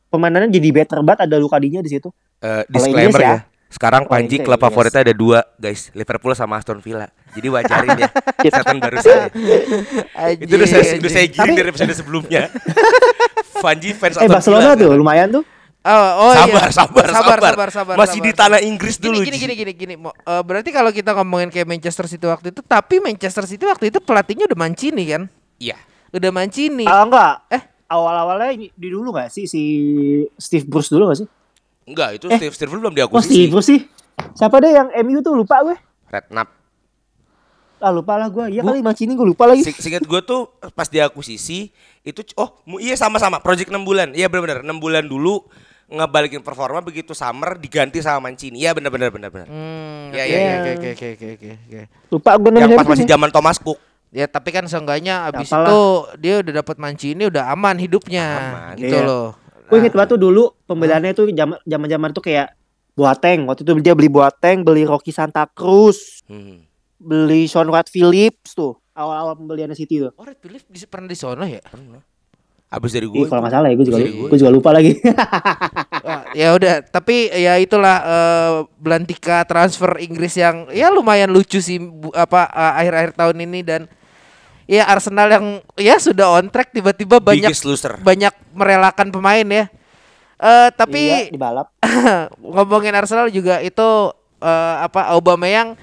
pemainannya 0.08 0.48
jadi 0.48 0.72
better 0.72 1.04
banget 1.04 1.28
ada 1.28 1.36
Luka 1.36 1.60
Digne 1.60 1.84
di 1.84 1.92
situ. 1.92 2.08
Eh, 2.40 2.64
Kalau 2.64 2.72
disclaimer 2.72 3.12
Inggris 3.12 3.20
ya. 3.20 3.28
ya. 3.28 3.38
Sekarang 3.72 4.04
Kalau 4.04 4.12
Panji 4.12 4.36
Inggris, 4.36 4.46
klub 4.46 4.60
yes. 4.60 4.64
favoritnya 4.68 5.00
ada 5.00 5.14
dua 5.16 5.38
guys, 5.56 5.88
Liverpool 5.96 6.36
sama 6.36 6.60
Aston 6.60 6.78
Villa. 6.78 7.08
Jadi 7.32 7.48
wajarin 7.48 7.96
ya. 7.96 8.08
Setan 8.52 8.76
baru 8.76 8.96
saya. 9.00 9.32
Itu 10.36 10.52
udah 10.52 10.68
saya, 10.68 10.84
udah 11.00 11.10
saya 11.10 11.26
giring 11.32 11.56
Tapi- 11.56 11.56
dari 11.56 11.68
episode 11.72 11.92
sebelumnya. 11.96 12.52
Panji 13.64 13.96
fans 13.96 14.18
Eh 14.18 14.28
Aston 14.28 14.28
Barcelona 14.28 14.60
Villa 14.60 14.72
tuh 14.74 14.80
sekarang. 14.84 15.00
lumayan 15.00 15.28
tuh. 15.32 15.44
Oh, 15.82 16.30
oh 16.30 16.30
sabar, 16.30 16.46
iya. 16.46 16.70
sabar, 16.70 17.06
sabar, 17.10 17.38
sabar, 17.42 17.68
sabar, 17.74 17.94
Masih 17.98 18.22
sabar. 18.22 18.28
di 18.30 18.32
tanah 18.38 18.60
Inggris 18.62 19.02
Gini, 19.02 19.18
dulu. 19.18 19.26
gini, 19.26 19.34
gini, 19.34 19.54
gini, 19.58 19.72
gini. 19.74 19.94
Mo- 19.98 20.14
eh, 20.14 20.42
berarti 20.46 20.70
kalau 20.70 20.94
kita 20.94 21.10
ngomongin 21.10 21.50
kayak 21.50 21.66
Manchester 21.66 22.06
City 22.06 22.22
waktu 22.22 22.54
itu, 22.54 22.62
tapi 22.62 23.02
Manchester 23.02 23.42
City 23.50 23.66
waktu 23.66 23.90
itu 23.90 23.98
pelatihnya 23.98 24.46
udah 24.46 24.58
Mancini 24.62 25.02
kan? 25.10 25.26
Iya. 25.58 25.74
Udah 26.14 26.30
Mancini. 26.30 26.86
Ah 26.86 27.02
enggak. 27.02 27.34
Eh. 27.50 27.62
awal-awalnya 27.92 28.56
ini 28.56 28.72
di 28.72 28.88
dulu 28.88 29.12
gak 29.12 29.28
sih 29.28 29.44
si 29.44 29.62
Steve 30.40 30.64
Bruce 30.64 30.88
dulu 30.88 31.12
gak 31.12 31.18
sih? 31.20 31.28
Enggak, 31.84 32.08
itu 32.14 32.26
Eh. 32.26 32.36
Steve 32.36 32.54
Steve 32.54 32.70
belum 32.70 32.84
Oh 32.84 32.90
Steve 33.18 33.50
diakuisisi. 33.50 33.60
Sih. 33.60 33.80
Siapa 34.32 34.56
deh 34.58 34.70
yang 34.70 34.88
MU 35.02 35.18
tuh 35.18 35.34
lupa 35.34 35.60
gue. 35.62 35.76
Redknapp. 36.08 36.48
Ah 37.78 37.90
lupa 37.90 38.14
lah 38.14 38.28
gue. 38.28 38.46
Iya 38.48 38.62
kali 38.62 38.78
Mancini 38.78 39.12
gue 39.12 39.26
lupa 39.26 39.44
lagi. 39.44 39.62
Si- 39.62 39.74
Seingat 39.74 40.02
gue 40.02 40.20
tuh 40.22 40.46
pas 40.70 40.86
diakuisisi 40.86 41.74
itu 42.00 42.20
oh 42.36 42.48
iya 42.78 42.94
sama-sama 42.94 43.38
project 43.38 43.68
6 43.68 43.82
bulan. 43.82 44.14
Iya 44.14 44.26
benar-benar 44.26 44.62
6 44.62 44.78
bulan 44.78 45.02
dulu 45.02 45.42
ngebalikin 45.88 46.40
performa 46.40 46.78
begitu 46.78 47.10
summer 47.10 47.58
diganti 47.58 47.98
sama 47.98 48.30
Mancini. 48.30 48.62
Iya 48.62 48.70
benar-benar 48.72 49.10
benar-benar. 49.10 49.50
Hmm, 49.50 50.08
Iya, 50.08 50.24
iya, 50.24 50.38
iya. 50.38 50.54
oke, 50.54 50.70
oke, 50.70 50.88
oke, 50.88 51.06
oke, 51.10 51.26
oke, 51.32 51.50
oke. 51.58 51.80
Lupa 52.08 52.30
gue 52.38 52.50
Yang 52.54 52.70
pas 52.78 52.86
masih 52.86 53.06
zaman 53.08 53.28
Thomas 53.28 53.58
Cook. 53.58 53.78
Ya 54.12 54.26
tapi 54.26 54.52
kan 54.52 54.62
seenggaknya 54.62 55.26
abis 55.26 55.48
Apalah. 55.48 55.66
itu 55.66 55.80
dia 56.20 56.34
udah 56.38 56.52
dapat 56.54 56.76
Mancini 56.76 57.22
udah 57.26 57.48
aman 57.48 57.76
hidupnya 57.76 58.26
Aman. 58.30 58.74
gitu 58.76 58.94
Iya. 58.94 59.02
loh. 59.02 59.28
Gue 59.64 59.76
inget 59.78 59.92
banget 59.92 60.10
tuh 60.10 60.20
dulu 60.20 60.42
pembeliannya 60.62 61.12
tuh 61.12 61.26
zaman 61.28 61.58
zaman 61.60 61.88
zaman 61.88 62.10
tuh 62.10 62.22
kayak 62.22 62.54
Boateng. 62.92 63.46
Waktu 63.46 63.62
itu 63.62 63.72
dia 63.80 63.92
beli 63.92 64.06
Boateng, 64.06 64.60
beli 64.60 64.82
Rocky 64.82 65.10
Santa 65.10 65.46
Cruz, 65.46 66.20
Hmm. 66.24 66.60
beli 66.96 67.46
Sean 67.46 67.66
Wright 67.66 67.86
Phillips 67.86 68.52
tuh. 68.52 68.76
Awal-awal 68.92 69.32
pembeliannya 69.34 69.72
City 69.72 69.96
tuh. 69.98 70.12
Oh 70.12 70.22
Red 70.22 70.36
Phillips 70.36 70.66
di, 70.66 70.76
pernah 70.84 71.06
di 71.06 71.14
sono 71.14 71.42
ya? 71.42 71.64
Habis 72.68 72.88
dari 72.90 73.04
Ih, 73.04 73.12
gue. 73.14 73.24
kalau 73.26 73.40
nggak 73.40 73.52
salah 73.52 73.68
ya, 73.68 73.74
gue 73.74 73.86
juga, 73.86 73.98
Dari 73.98 74.10
gue. 74.10 74.28
gue 74.28 74.38
juga 74.38 74.48
lupa 74.50 74.70
lagi. 74.70 74.92
Wah, 76.02 76.22
ya 76.40 76.48
udah, 76.52 76.80
tapi 76.82 77.28
ya 77.28 77.56
itulah 77.56 77.96
eh, 78.00 78.52
belantika 78.74 79.44
transfer 79.44 79.96
Inggris 79.98 80.32
yang 80.34 80.68
ya 80.68 80.88
lumayan 80.88 81.28
lucu 81.28 81.58
sih 81.58 81.76
bu- 81.76 82.12
apa 82.12 82.48
eh, 82.48 82.72
akhir-akhir 82.80 83.12
tahun 83.14 83.36
ini 83.42 83.60
dan 83.60 83.80
ya 84.66 84.86
Arsenal 84.88 85.28
yang 85.28 85.46
ya 85.78 85.96
sudah 85.98 86.38
on 86.38 86.48
track 86.48 86.72
tiba-tiba 86.74 87.18
banyak 87.18 87.50
banyak 88.02 88.34
merelakan 88.54 89.08
pemain 89.10 89.46
ya. 89.46 89.64
Eh 90.42 90.68
tapi 90.74 91.00
iya, 91.06 91.30
di 91.30 91.38
balap. 91.38 91.70
ngomongin 92.54 92.94
Arsenal 92.98 93.30
juga 93.30 93.62
itu 93.62 93.88
eh, 94.42 94.74
apa 94.82 95.14
Aubameyang 95.14 95.78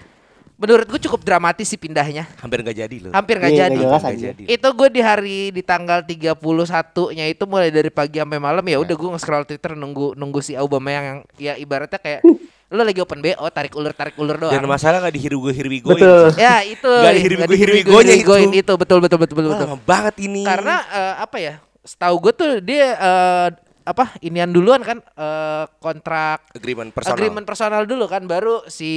menurut 0.59 0.83
gue 0.91 0.99
cukup 1.07 1.23
dramatis 1.23 1.71
sih 1.71 1.79
pindahnya. 1.79 2.27
Hampir 2.43 2.59
nggak 2.59 2.75
jadi 2.75 2.95
loh. 3.07 3.11
Hampir 3.15 3.39
nggak 3.39 3.53
Iya, 3.55 3.71
jadi. 3.71 3.79
aja. 3.79 4.11
jadi. 4.35 4.43
Itu 4.43 4.67
gue 4.75 4.89
di 4.91 4.99
hari 4.99 5.39
di 5.55 5.63
tanggal 5.63 6.03
31-nya 6.03 7.25
itu 7.31 7.43
mulai 7.47 7.71
dari 7.71 7.87
pagi 7.87 8.19
sampai 8.19 8.43
malam 8.43 8.63
ya 8.67 8.75
udah 8.83 8.95
gue 8.99 9.09
nge-scroll 9.15 9.47
Twitter 9.47 9.79
nunggu 9.79 10.19
nunggu 10.19 10.43
si 10.43 10.59
Aubameyang 10.59 11.05
yang 11.07 11.19
ya 11.39 11.53
ibaratnya 11.55 11.95
kayak 11.95 12.21
lu 12.69 12.85
lagi 12.85 13.01
open 13.01 13.17
BO 13.17 13.45
tarik 13.49 13.73
ulur 13.73 13.93
tarik 13.97 14.13
ulur 14.21 14.37
doang. 14.37 14.53
Dan 14.53 14.69
masalah 14.69 15.01
nggak 15.01 15.15
dihiru 15.17 15.41
gue 15.41 15.53
hiru 15.57 15.69
gue. 15.73 15.93
Betul. 15.97 16.37
ya 16.37 16.61
itu 16.61 16.85
nggak 16.85 17.13
ada 17.49 17.55
hirwi-gonya 17.57 18.15
itu. 18.15 18.61
itu 18.61 18.73
betul 18.77 18.97
betul 19.01 19.17
betul 19.17 19.35
betul. 19.41 19.51
betul. 19.57 19.67
Lama 19.73 19.77
banget 19.81 20.15
ini. 20.21 20.45
Karena 20.45 20.85
eh, 20.85 21.13
apa 21.17 21.37
ya? 21.41 21.57
Setahu 21.81 22.15
gue 22.29 22.33
tuh 22.37 22.51
dia 22.61 22.93
eh, 22.93 23.49
apa 23.89 24.13
inian 24.21 24.53
duluan 24.53 24.85
kan 24.85 25.01
eh, 25.01 25.65
kontrak 25.81 26.45
agreement 26.53 26.93
personal. 26.93 27.17
agreement 27.17 27.45
personal 27.49 27.81
dulu 27.89 28.05
kan 28.05 28.21
baru 28.29 28.61
si 28.69 28.91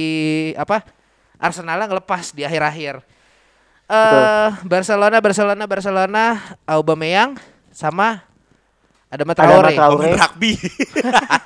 apa 0.53 0.85
Arsenal 1.41 1.81
ngelepas 1.89 2.29
di 2.29 2.45
akhir-akhir. 2.45 3.01
Eh 3.89 4.49
Barcelona 4.69 5.17
Barcelona 5.17 5.63
Barcelona 5.65 6.23
Aubameyang 6.69 7.41
sama 7.73 8.21
ada 9.13 9.23
Traore, 9.29 9.71
Traore. 9.77 10.09
Pemain 10.09 10.17
rugby. 10.17 10.51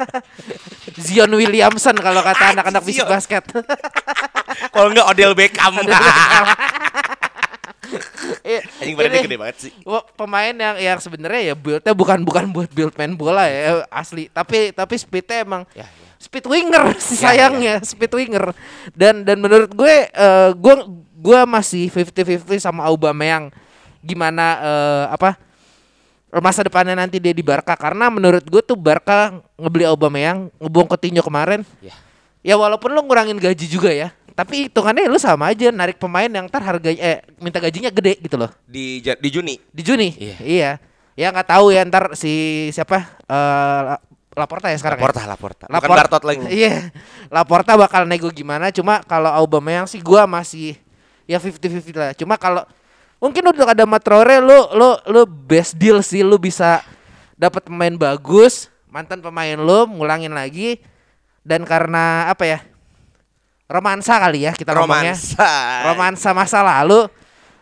Zion 1.05 1.29
Williamson 1.29 1.95
kalau 1.99 2.23
kata 2.23 2.55
anak-anak 2.55 2.81
bisik 2.81 3.05
basket. 3.05 3.43
Kalau 4.73 4.89
nggak 4.89 5.05
Odell 5.05 5.35
Beckham. 5.35 5.75
Iya, 8.43 8.59
Anjing 8.83 8.95
badannya 8.95 9.19
ini- 9.19 9.27
gede 9.27 9.37
banget 9.39 9.57
sih. 9.59 9.71
Wah, 9.87 10.03
pemain 10.15 10.51
yang 10.51 10.75
yang 10.75 10.99
sebenarnya 10.99 11.51
ya 11.51 11.55
buildnya 11.55 11.93
bukan 11.95 12.19
bukan 12.23 12.43
buat 12.51 12.67
build 12.67 12.91
main 12.95 13.15
bola 13.15 13.47
ya 13.47 13.87
asli 13.87 14.27
tapi 14.27 14.75
tapi 14.75 14.95
speednya 14.99 15.43
emang 15.43 15.63
Ya, 15.71 15.87
speed 16.19 16.47
winger 16.47 16.91
sih 16.99 17.15
Ya, 17.15 17.31
sayangnya 17.31 17.75
speed 17.83 18.11
winger 18.11 18.51
dan 18.91 19.23
dan 19.23 19.39
menurut 19.39 19.71
gue 19.71 19.95
eh, 20.07 20.49
gue 20.51 20.73
gue 21.15 21.39
masih 21.47 21.87
50-50 21.87 22.59
sama 22.59 22.83
Aubameyang 22.87 23.51
gimana 24.03 24.45
eh, 24.59 25.05
apa 25.11 25.39
masa 26.29 26.61
depannya 26.61 26.93
nanti 26.93 27.17
dia 27.17 27.31
di 27.31 27.39
Barca 27.39 27.73
karena 27.73 28.11
menurut 28.11 28.43
gue 28.43 28.59
tuh 28.59 28.75
Barca 28.75 29.31
ngebeli 29.55 29.87
Aubameyang 29.87 30.51
ngebuang 30.59 30.87
Coutinho 30.87 31.21
kemarin 31.21 31.63
Ya. 31.79 31.95
ya 32.43 32.55
walaupun 32.55 32.91
lu 32.91 32.99
ngurangin 33.01 33.39
gaji 33.39 33.65
juga 33.65 33.89
ya 33.89 34.11
tapi 34.31 34.67
hitungannya 34.69 35.07
lu 35.07 35.17
sama 35.17 35.49
aja 35.49 35.71
narik 35.71 35.97
pemain 35.97 36.29
yang 36.29 36.45
ntar 36.45 36.61
harganya 36.61 36.99
eh 36.99 37.17
minta 37.39 37.57
gajinya 37.57 37.89
gede 37.89 38.21
gitu 38.21 38.37
loh 38.37 38.51
Di 38.63 38.99
di 39.01 39.29
Juni. 39.31 39.55
di 39.71 39.81
Juni. 39.81 40.09
Iya. 40.13 40.37
Iya. 40.43 40.71
Ya 41.17 41.27
nggak 41.33 41.49
tahu 41.49 41.73
ya 41.73 41.81
ntar 41.87 42.13
si 42.13 42.33
siapa 42.69 43.01
eh 43.25 43.81
La- 43.87 44.01
Laporta 44.37 44.69
ya 44.69 44.77
sekarang. 44.77 45.01
Laporta, 45.01 45.25
ya? 45.25 45.27
Laporta. 45.33 45.65
Bukan 45.65 45.73
Lapor- 45.81 45.97
Bartot 45.97 46.23
lagi. 46.29 46.45
Iya. 46.61 46.93
Laporta 47.33 47.73
bakal 47.73 48.05
nego 48.05 48.29
gimana 48.29 48.69
cuma 48.69 49.01
kalau 49.01 49.33
Aubameyang 49.33 49.89
sih 49.89 49.97
gua 49.97 50.29
masih 50.29 50.77
ya 51.25 51.41
50-50 51.41 51.97
lah. 51.97 52.13
Cuma 52.13 52.37
kalau 52.37 52.61
mungkin 53.17 53.43
udah 53.49 53.73
ada 53.73 53.85
Matrore 53.85 54.41
lu 54.41 54.59
lu 54.73 54.89
lu 55.09 55.21
best 55.25 55.77
deal 55.77 56.01
sih 56.05 56.21
lu 56.21 56.37
bisa 56.37 56.81
dapat 57.37 57.65
pemain 57.69 57.93
bagus, 57.93 58.69
mantan 58.89 59.21
pemain 59.21 59.57
lu 59.57 59.85
ngulangin 59.93 60.33
lagi 60.33 60.81
dan 61.45 61.63
karena 61.63 62.29
apa 62.29 62.43
ya? 62.45 62.59
Romansa 63.67 64.15
kali 64.15 64.47
ya 64.47 64.55
kita 64.55 64.71
ngomongnya. 64.71 65.11
Romansa. 65.13 65.51
Romansa 65.91 66.29
masa 66.31 66.59
lalu 66.63 67.11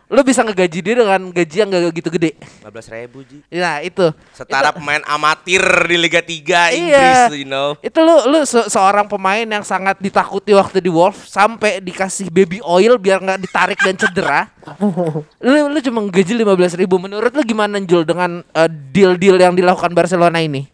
lu 0.06 0.22
bisa 0.22 0.46
ngegaji 0.46 0.80
dia 0.80 0.96
dengan 1.02 1.34
gaji 1.34 1.56
yang 1.58 1.70
gak 1.70 1.90
gitu 1.92 2.10
gede. 2.14 2.38
15 2.62 2.94
ribu 2.94 3.26
Ji. 3.26 3.42
Nah 3.52 3.82
itu. 3.82 4.06
Setara 4.32 4.70
Itu- 4.70 4.78
pemain 4.78 5.02
amatir 5.04 5.62
di 5.90 5.98
Liga 5.98 6.22
3 6.22 6.70
Inggris 6.72 7.18
Iya. 7.18 7.26
tuh, 7.26 7.38
you 7.38 7.50
know. 7.50 7.74
Itu 7.82 8.00
lu 8.06 8.16
lu 8.30 8.40
se- 8.46 8.70
seorang 8.70 9.10
pemain 9.10 9.42
yang 9.42 9.66
sangat 9.66 9.98
ditakuti 9.98 10.54
waktu 10.54 10.78
di 10.78 10.94
Wolves 10.94 11.26
sampai 11.26 11.82
dikasih 11.82 12.30
baby 12.30 12.62
oil 12.62 13.02
biar 13.02 13.18
nggak 13.18 13.42
ditarik 13.42 13.80
dan 13.82 13.98
cedera. 13.98 14.46
lu 15.46 15.74
lu 15.74 15.80
cuma 15.82 16.06
gaji 16.06 16.34
15 16.38 16.78
ribu. 16.78 17.02
Menurut 17.02 17.34
lu 17.34 17.42
gimana 17.42 17.82
Jul 17.82 18.06
dengan 18.06 18.46
eh, 18.46 18.70
deal-deal 18.70 19.36
yang 19.36 19.58
dilakukan 19.58 19.90
Barcelona 19.92 20.38
ini? 20.38 20.70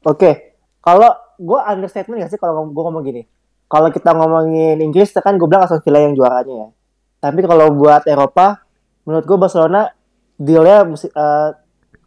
Oke, 0.00 0.56
kalau 0.80 1.12
gue 1.36 1.60
understatement 1.60 2.24
gak 2.24 2.32
sih 2.32 2.40
kalau 2.40 2.64
gue 2.64 2.82
ngomong 2.82 3.04
gini? 3.04 3.28
Kalau 3.68 3.92
kita 3.92 4.16
ngomongin 4.16 4.80
Inggris, 4.80 5.12
kan 5.14 5.36
gue 5.36 5.44
bilang 5.44 5.62
Aston 5.62 5.84
Villa 5.84 6.02
yang 6.02 6.16
juaranya 6.16 6.54
ya. 6.56 6.68
Tapi 7.20 7.44
kalau 7.44 7.68
buat 7.76 8.02
Eropa, 8.08 8.64
menurut 9.04 9.24
gue 9.28 9.36
Barcelona 9.36 9.92
dealnya 10.40 10.88
eh, 10.88 11.48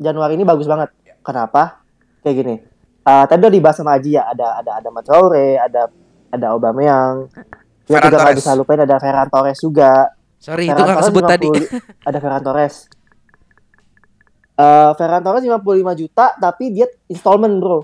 Januari 0.02 0.34
ini 0.34 0.44
bagus 0.44 0.66
banget. 0.66 0.90
Kenapa? 1.22 1.86
Kayak 2.26 2.36
gini. 2.42 2.56
Eh, 3.04 3.24
tadi 3.30 3.40
udah 3.46 3.54
dibahas 3.54 3.78
sama 3.78 3.94
Aji 3.96 4.18
ya, 4.18 4.26
ada 4.26 4.58
ada 4.58 4.72
ada 4.82 4.90
Matraore, 4.90 5.60
ada 5.62 5.92
ada 6.34 6.46
Aubameyang. 6.58 7.30
Ya 7.86 8.00
Ferran 8.00 8.10
juga 8.10 8.18
nggak 8.18 8.32
Torres. 8.32 8.40
bisa 8.40 8.52
lupain 8.58 8.82
ada 8.82 8.96
Ferran 8.98 9.30
Torres 9.30 9.60
juga. 9.60 9.92
Sorry 10.40 10.66
itu 10.66 10.72
Ferran 10.72 10.82
nggak 10.82 10.98
Torres 10.98 11.08
kesebut 11.12 11.24
tadi. 11.30 11.48
50 11.52 12.08
Ada 12.10 12.18
Ferran 12.18 12.44
Torres. 12.44 12.76
Eh 14.54 14.92
Ferran 14.98 15.22
Torres 15.22 15.44
55 15.44 16.02
juta 16.02 16.26
tapi 16.40 16.64
dia 16.72 16.88
installment 17.12 17.56
bro. 17.60 17.80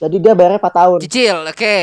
Jadi 0.00 0.16
dia 0.18 0.32
bayarnya 0.32 0.58
4 0.58 0.80
tahun. 0.80 0.98
Cicil, 1.06 1.38
oke. 1.44 1.76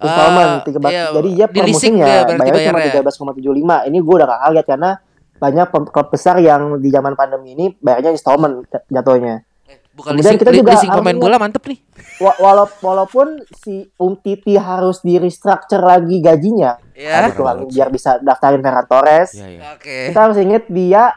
Installment 0.00 0.50
Eh, 0.50 0.64
tiga 0.64 0.78
belas. 0.78 0.90
iya, 0.90 1.04
Jadi 1.10 1.28
dia 1.30 1.46
di 1.46 1.52
per 1.52 1.62
leasing 1.62 1.72
musim 1.92 1.92
dia 1.98 2.08
ya 2.10 2.22
berarti 2.22 2.40
bayarnya 2.42 2.66
cuma 2.66 2.78
bayarnya. 2.78 3.02
13,75. 3.04 3.76
Ini 3.84 3.98
gue 3.98 4.14
udah 4.16 4.26
gak 4.26 4.40
kaget 4.42 4.66
karena 4.66 4.90
banyak 5.36 5.66
klub 5.86 6.08
besar 6.08 6.36
yang 6.38 6.60
di 6.76 6.88
zaman 6.88 7.12
pandemi 7.14 7.48
ini 7.50 7.64
bayarnya 7.74 8.10
installment 8.10 8.64
jat- 8.66 8.84
jatuhnya. 8.86 9.44
Bukan 9.90 10.14
Kemudian 10.14 10.32
leasing, 10.32 10.40
kita 10.40 10.52
juga 10.54 10.70
leasing 10.72 10.90
pemain 10.90 11.18
bola 11.18 11.36
mantep 11.36 11.62
nih. 11.62 11.78
Wa- 12.18 12.38
walau- 12.38 12.78
walaupun 12.80 13.26
si 13.54 13.74
Umtiti 13.94 14.54
harus 14.54 14.98
di 14.98 15.16
restructure 15.16 15.80
lagi 15.80 16.18
gajinya, 16.18 16.78
Ya. 16.92 17.20
harus 17.20 17.34
kurangin 17.34 17.66
biar 17.66 17.88
bisa 17.88 18.16
daftarin 18.18 18.58
Ferran 18.58 18.86
Torres. 18.86 19.32
Iya, 19.32 19.46
iya. 19.50 19.60
Oke. 19.72 20.08
Kita 20.08 20.20
harus 20.22 20.36
inget 20.36 20.64
dia 20.66 21.12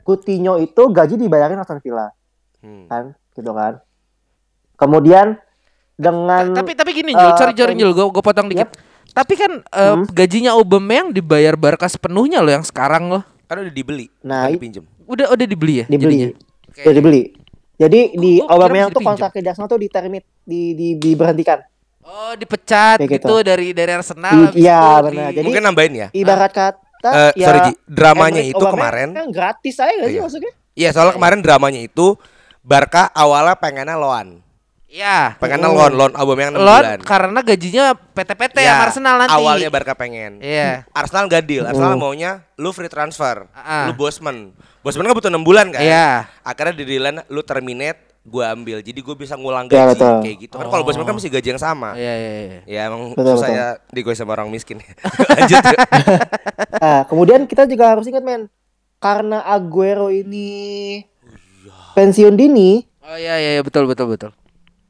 Coutinho 0.00 0.56
itu 0.56 0.82
gaji 0.88 1.14
dibayarin 1.16 1.56
Aston 1.56 1.78
Villa, 1.78 2.12
Hmm. 2.58 2.86
kan? 2.86 3.04
Gitu 3.30 3.50
kan. 3.50 3.80
Kemudian 4.76 5.36
dengan 5.98 6.54
Tapi 6.54 6.72
tapi 6.72 6.90
gini 6.94 7.10
Jul, 7.10 7.34
sorry 7.34 7.52
sorry 7.52 7.74
pem- 7.74 7.80
Jul, 7.80 7.92
gue 7.92 8.06
gue 8.06 8.22
potong 8.22 8.46
dikit. 8.46 8.70
Tapi 9.10 9.34
kan 9.34 9.52
eh, 9.58 9.92
Hmm. 9.92 10.06
gajinya 10.06 10.54
Aubameyang 10.54 11.10
dibayar 11.10 11.52
Barca 11.52 11.84
sepenuhnya 11.84 12.38
loh 12.38 12.52
yang 12.52 12.62
sekarang 12.62 13.10
loh. 13.10 13.26
Kan 13.44 13.60
udah 13.60 13.72
dibeli. 13.72 14.06
Nah, 14.20 14.46
i- 14.46 14.54
dipinjem. 14.54 14.86
Udah 15.04 15.26
udah 15.28 15.42
dibeli 15.44 15.82
ya? 15.82 15.86
dibeli. 15.86 16.14
jadinya? 16.14 16.28
Oke. 16.64 16.80
Udah 16.80 16.94
dibeli. 16.94 17.22
Jadi 17.74 18.00
di 18.12 18.32
gua 18.36 18.46
kira 18.46 18.52
Aubameyang 18.54 18.88
masih 18.88 18.94
tuh 18.94 19.02
kontraknya 19.04 19.40
di 19.40 19.48
Arsenal 19.48 19.68
tuh 19.68 19.80
ditermit 19.80 20.24
di, 20.40 20.62
di 20.72 20.88
diberhentikan. 20.94 21.58
Oh 22.00 22.32
dipecat 22.32 22.98
Kayak 22.98 23.10
gitu, 23.12 23.26
gitu. 23.28 23.34
dari 23.42 23.66
dari 23.72 23.92
Arsenal. 23.92 24.48
Di- 24.48 24.62
iya, 24.62 24.80
benar. 24.98 25.28
di- 25.28 25.34
Jadi- 25.34 25.44
Mungkin 25.44 25.62
nambahin 25.62 25.92
ya. 25.94 26.08
Ibarat 26.10 26.52
kata 26.52 26.78
Eh, 27.00 27.32
ya 27.36 27.46
sorry 27.46 27.58
Ji, 27.62 27.72
dramanya 27.86 28.40
Emre 28.40 28.50
itu 28.50 28.58
Aubameyang 28.58 28.74
kemarin. 28.74 29.08
kan 29.14 29.26
gratis 29.30 29.74
aja 29.76 29.92
gak 29.92 30.02
sih 30.04 30.12
Iya. 30.12 30.22
maksudnya? 30.24 30.52
Iya, 30.74 30.88
soalnya 30.90 31.14
kemarin 31.14 31.38
dramanya 31.40 31.80
itu 31.80 32.06
Barca 32.60 33.06
awalnya 33.12 33.54
pengennya 33.54 33.94
loan. 33.94 34.42
Iya. 34.88 35.36
Pengennya 35.36 35.68
Oh. 35.68 35.76
loan, 35.76 35.92
loan 35.94 36.12
Aubameyang 36.12 36.52
6 36.52 36.58
Lot 36.58 36.80
bulan. 36.80 36.98
karena 37.04 37.40
gajinya 37.40 37.84
PT-PT 37.92 38.56
Ya, 38.58 38.72
sama 38.72 38.82
Arsenal 38.82 39.14
nanti. 39.18 39.36
Awalnya 39.36 39.68
Barca 39.68 39.92
pengen. 39.92 40.40
Iya. 40.40 40.88
Arsenal 40.90 41.28
gak 41.28 41.44
deal. 41.44 41.62
Arsenal 41.62 41.92
Oh. 41.92 42.00
maunya 42.00 42.48
lu 42.56 42.72
free 42.72 42.88
transfer. 42.88 43.44
Ah. 43.52 43.84
Lu 43.84 43.92
Bosman. 43.92 44.56
Bosman 44.80 45.04
kan 45.04 45.12
butuh 45.12 45.28
6 45.28 45.44
bulan 45.44 45.68
kan? 45.68 45.84
Iya. 45.84 46.24
Akhirnya 46.40 46.72
di 46.74 46.84
dealan 46.86 47.20
lu 47.26 47.40
terminate, 47.42 48.00
gua 48.24 48.48
ambil. 48.50 48.80
Jadi 48.80 48.96
gue 48.96 49.14
bisa 49.14 49.36
ngulang 49.36 49.68
Ya, 49.68 49.84
gaji 49.84 49.92
betul. 49.92 50.14
kayak 50.22 50.36
gitu. 50.42 50.54
Kan 50.56 50.66
kalau 50.66 50.84
Bosman 50.84 51.04
kan 51.04 51.14
mesti 51.14 51.28
gaji 51.28 51.48
yang 51.50 51.60
sama. 51.60 51.92
Iya 51.92 52.14
iya 52.14 52.30
iya. 52.32 52.58
Ya 52.64 52.80
emang 52.88 53.12
Betul, 53.12 53.36
susah 53.36 53.44
betul. 53.46 53.60
ya 53.60 53.66
digoy 53.90 54.14
sama 54.14 54.32
orang 54.34 54.48
miskin. 54.48 54.80
Lanjut. 55.30 55.62
Nah, 56.78 57.02
kemudian 57.04 57.42
kita 57.44 57.64
juga 57.64 57.90
harus 57.90 58.06
ingat 58.06 58.22
men, 58.22 58.46
karena 58.96 59.42
Aguero 59.42 60.08
ini 60.08 61.02
pensiun 61.92 62.32
dini, 62.32 62.86
Oh 63.00 63.16
iya 63.16 63.34
iya 63.36 63.50
iya, 63.52 63.62
betul 63.62 63.84
betul 63.84 64.06
betul. 64.06 64.30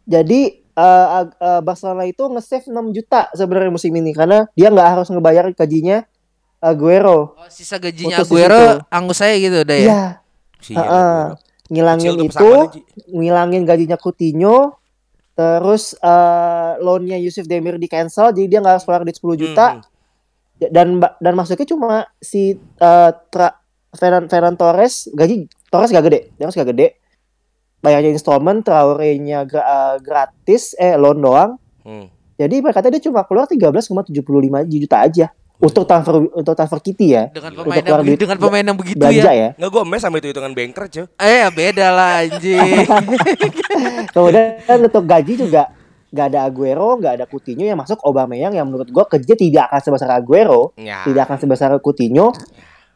Jadi 0.09 0.40
eh, 0.57 1.07
Ag- 1.21 1.37
eh, 1.37 1.61
Barcelona 1.61 2.09
itu 2.09 2.25
nge-save 2.25 2.73
6 2.73 2.97
juta 2.97 3.29
sebenarnya 3.37 3.68
musim 3.68 3.92
ini 3.92 4.16
karena 4.16 4.49
dia 4.57 4.73
nggak 4.73 4.88
harus 4.97 5.12
ngebayar 5.12 5.53
gajinya 5.53 6.09
Aguero. 6.59 7.37
Oh 7.38 7.47
sisa 7.47 7.79
gajinya 7.79 8.18
Putus 8.18 8.33
di 8.33 8.35
Aguero 8.35 8.83
angus 8.90 9.21
saya 9.21 9.37
gitu 9.37 9.62
udah 9.62 9.77
ya. 9.79 9.85
Iya, 9.87 10.03
Sial, 10.59 10.75
heeh. 10.81 10.88
Aguero. 10.88 11.47
ngilangin 11.68 12.12
Kecil 12.16 12.27
itu, 12.33 12.51
ngilangin 13.12 13.62
gajinya 13.62 14.01
Coutinho, 14.01 14.81
terus 15.37 15.92
eh 16.01 16.73
loannya 16.81 17.21
Yusuf 17.21 17.44
Demir 17.44 17.77
di 17.77 17.87
cancel, 17.87 18.33
jadi 18.33 18.47
dia 18.49 18.59
nggak 18.59 18.75
harus 18.81 18.85
keluar 18.88 19.05
duit 19.05 19.14
10 19.14 19.37
juta. 19.37 19.66
Hmm. 19.79 19.85
dan 20.59 20.99
dan 21.23 21.33
masuknya 21.38 21.71
cuma 21.71 22.11
si 22.18 22.59
eh, 22.59 23.11
tra, 23.31 23.62
Ferran, 23.94 24.27
Ferran 24.27 24.59
Torres 24.59 25.07
gaji 25.14 25.47
Torres 25.71 25.94
gak 25.94 26.11
gede 26.11 26.35
Torres 26.35 26.59
gak 26.59 26.75
gede 26.75 26.97
bayarnya 27.79 28.11
installment 28.11 28.61
Traore-nya 28.61 29.43
gra- 29.43 29.64
eh, 29.64 29.97
gratis 29.99 30.75
eh 30.75 30.95
loan 30.95 31.19
doang 31.19 31.51
Hmm. 31.81 32.07
jadi 32.35 32.59
mereka 32.59 32.83
dia 32.83 33.01
cuma 33.01 33.23
keluar 33.23 33.47
13,75 33.47 34.12
juta 34.69 34.97
aja 34.99 35.27
untuk 35.57 35.83
transfer 35.83 36.23
untuk 36.29 36.53
transfer 36.53 36.79
Kitty 36.79 37.07
ya 37.11 37.25
Dengan 37.29 37.51
Untuk 37.51 37.64
pemain 37.64 37.75
yang 37.75 37.85
keluar 37.85 37.99
begitu, 37.99 38.11
duit 38.12 38.21
dengan 38.21 38.38
pemain 38.38 38.62
yang 38.62 38.79
begitu 38.79 38.99
belanja 39.01 39.19
ya. 39.25 39.35
ya 39.35 39.49
Nggak 39.57 39.71
gue 39.71 39.83
mes 39.85 40.01
sama 40.01 40.17
itu 40.17 40.29
hitungan 40.29 40.53
banker 40.53 40.85
cuy. 40.87 41.05
Eh 41.19 41.47
beda 41.51 41.87
lah 41.88 42.11
anjing. 42.21 42.79
kemudian 44.12 44.45
untuk 44.81 45.05
gaji 45.05 45.35
juga 45.35 45.62
gak 46.09 46.27
ada 46.31 46.41
Aguero 46.43 46.97
gak 46.97 47.12
ada 47.14 47.25
Coutinho 47.25 47.64
yang 47.64 47.77
masuk 47.77 48.01
Aubameyang 48.01 48.53
yang 48.53 48.64
menurut 48.64 48.88
gua 48.88 49.05
kerja 49.05 49.35
tidak 49.35 49.69
akan 49.69 49.81
sebesar 49.83 50.09
Aguero 50.11 50.73
Ya. 50.75 51.05
tidak 51.05 51.27
akan 51.27 51.38
sebesar 51.38 51.71
Coutinho. 51.79 52.33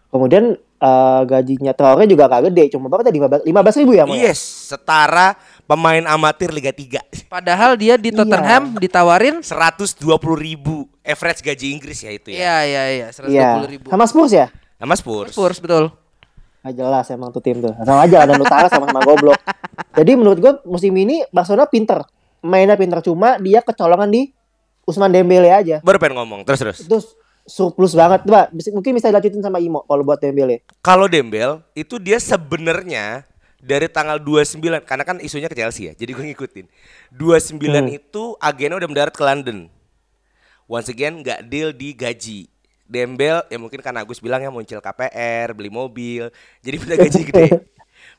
Kemudian 0.09 0.57
eh, 0.83 1.21
gajinya 1.25 1.71
Traore 1.73 2.05
juga 2.05 2.27
gak 2.27 2.51
gede, 2.51 2.75
cuma 2.75 2.90
berapa 2.90 3.07
tadi 3.07 3.23
15 3.23 3.47
15 3.47 3.81
ribu 3.87 3.92
ya, 3.95 4.03
Mo, 4.03 4.18
ya? 4.18 4.35
Yes, 4.35 4.40
setara 4.66 5.38
pemain 5.62 6.03
amatir 6.05 6.51
Liga 6.51 6.75
3. 6.75 7.31
Padahal 7.31 7.79
dia 7.79 7.95
di 7.95 8.11
Iya. 8.11 8.18
Tottenham 8.18 8.62
ditawarin 8.77 9.40
120 9.40 10.03
ribu 10.35 10.90
average 11.01 11.40
gaji 11.40 11.66
Inggris 11.71 12.03
ya 12.03 12.11
itu 12.11 12.29
Iya 12.29 12.37
ya. 12.37 12.57
iya 12.62 12.83
iya 12.90 13.07
120 13.09 13.31
Iya. 13.31 13.51
ribu. 13.64 13.87
Sama 13.87 14.05
Spurs 14.05 14.33
ya? 14.33 14.47
Sama 14.77 14.95
Spurs. 14.99 15.31
Spurs 15.31 15.59
betul. 15.59 15.95
Gak 16.62 16.75
jelas 16.75 17.07
emang 17.09 17.31
tuh 17.31 17.40
tim 17.40 17.59
tuh. 17.59 17.75
Sama 17.79 18.03
aja 18.03 18.23
dan 18.23 18.38
Utara 18.38 18.66
sama-sama 18.66 19.03
goblok. 19.03 19.38
Jadi 19.95 20.12
menurut 20.14 20.38
gua 20.38 20.53
musim 20.62 20.90
ini 20.92 21.23
Barcelona 21.29 21.66
pinter. 21.66 22.03
Mainnya 22.38 22.75
pinter 22.75 22.99
cuma 23.01 23.38
dia 23.38 23.59
kecolongan 23.59 24.07
di 24.07 24.31
Usman 24.83 25.11
Dembele 25.11 25.51
aja. 25.51 25.79
Baru 25.81 25.99
pengen 25.99 26.18
ngomong 26.18 26.42
terus 26.42 26.59
terus. 26.59 26.79
Itu 26.83 26.99
surplus 27.44 27.92
banget, 27.92 28.22
Mbak. 28.22 28.46
Bisa- 28.52 28.72
Mungkin 28.72 28.92
bisa 28.94 29.09
dilanjutin 29.09 29.40
sama 29.40 29.59
Imo 29.59 29.83
kalau 29.83 30.02
buat 30.02 30.18
Dembele. 30.18 30.62
Kalau 30.81 31.07
Dembel 31.07 31.62
itu 31.72 31.96
dia 31.96 32.16
sebenarnya 32.16 33.26
dari 33.59 33.87
tanggal 33.87 34.18
29 34.18 34.59
karena 34.83 35.05
kan 35.05 35.16
isunya 35.18 35.46
ke 35.46 35.55
Chelsea 35.55 35.87
ya. 35.87 35.94
Jadi 35.94 36.11
gue 36.11 36.24
ngikutin. 36.28 36.66
29 37.11 37.59
Hmm. 37.85 37.88
itu 37.92 38.22
agennya 38.38 38.76
udah 38.76 38.88
mendarat 38.88 39.14
ke 39.14 39.22
London. 39.22 39.70
Once 40.64 40.88
again 40.88 41.20
nggak 41.20 41.46
deal 41.46 41.70
di 41.70 41.92
gaji. 41.92 42.48
Dembel 42.83 43.40
ya 43.48 43.57
mungkin 43.57 43.81
kan 43.81 43.96
Agus 43.96 44.20
bilang 44.20 44.38
ya 44.38 44.52
muncul 44.52 44.76
KPR, 44.76 45.57
beli 45.57 45.68
mobil, 45.68 46.28
jadi 46.61 46.76
minta 46.76 46.92
gaji 46.94 47.20
gede. 47.24 47.48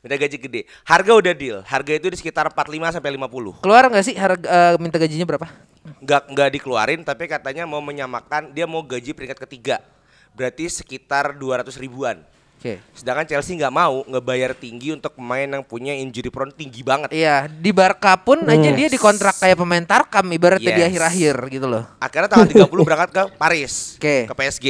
minta 0.02 0.16
gaji 0.16 0.36
gede. 0.36 0.60
Harga 0.82 1.12
udah 1.14 1.30
deal. 1.30 1.58
Harga 1.62 1.92
itu 1.92 2.08
di 2.08 2.16
sekitar 2.16 2.50
45 2.50 2.90
sampai 2.90 3.14
50. 3.14 3.62
Keluar 3.62 3.86
nggak 3.86 4.02
sih 4.02 4.14
harga 4.14 4.42
eh, 4.42 4.74
minta 4.76 4.98
gajinya 4.98 5.22
berapa? 5.24 5.46
Nggak 5.84 6.22
nggak 6.32 6.48
dikeluarin 6.50 7.00
tapi 7.00 7.24
katanya 7.24 7.64
mau 7.64 7.78
menyamakan 7.78 8.50
dia 8.50 8.64
mau 8.64 8.80
gaji 8.80 9.12
peringkat 9.12 9.36
ketiga. 9.38 9.84
Berarti 10.32 10.66
sekitar 10.66 11.32
200 11.32 11.76
ribuan. 11.76 12.24
Oke. 12.56 12.80
Sedangkan 12.90 13.28
Chelsea 13.28 13.52
nggak 13.54 13.68
mau 13.70 14.00
ngebayar 14.02 14.56
tinggi 14.56 14.88
untuk 14.90 15.12
pemain 15.12 15.44
yang 15.44 15.60
punya 15.60 15.92
injury 15.92 16.32
prone 16.32 16.48
tinggi 16.50 16.80
banget. 16.80 17.12
Iya, 17.12 17.44
di 17.44 17.68
Barca 17.70 18.16
pun 18.16 18.40
aja 18.42 18.70
dia 18.72 18.88
dikontrak 18.88 19.36
kayak 19.36 19.60
pemain 19.60 19.84
Tarkam 19.84 20.24
ibaratnya 20.26 20.72
di 20.72 20.80
Yes. 20.80 20.88
akhir-akhir 20.88 21.34
gitu 21.52 21.66
loh. 21.68 21.84
Akhirnya 21.98 22.26
tanggal 22.26 22.48
30 22.48 22.64
berangkat 22.88 23.10
ke 23.12 23.22
Paris, 23.36 24.00
Oke. 24.00 24.24
ke 24.24 24.34
PSG. 24.34 24.66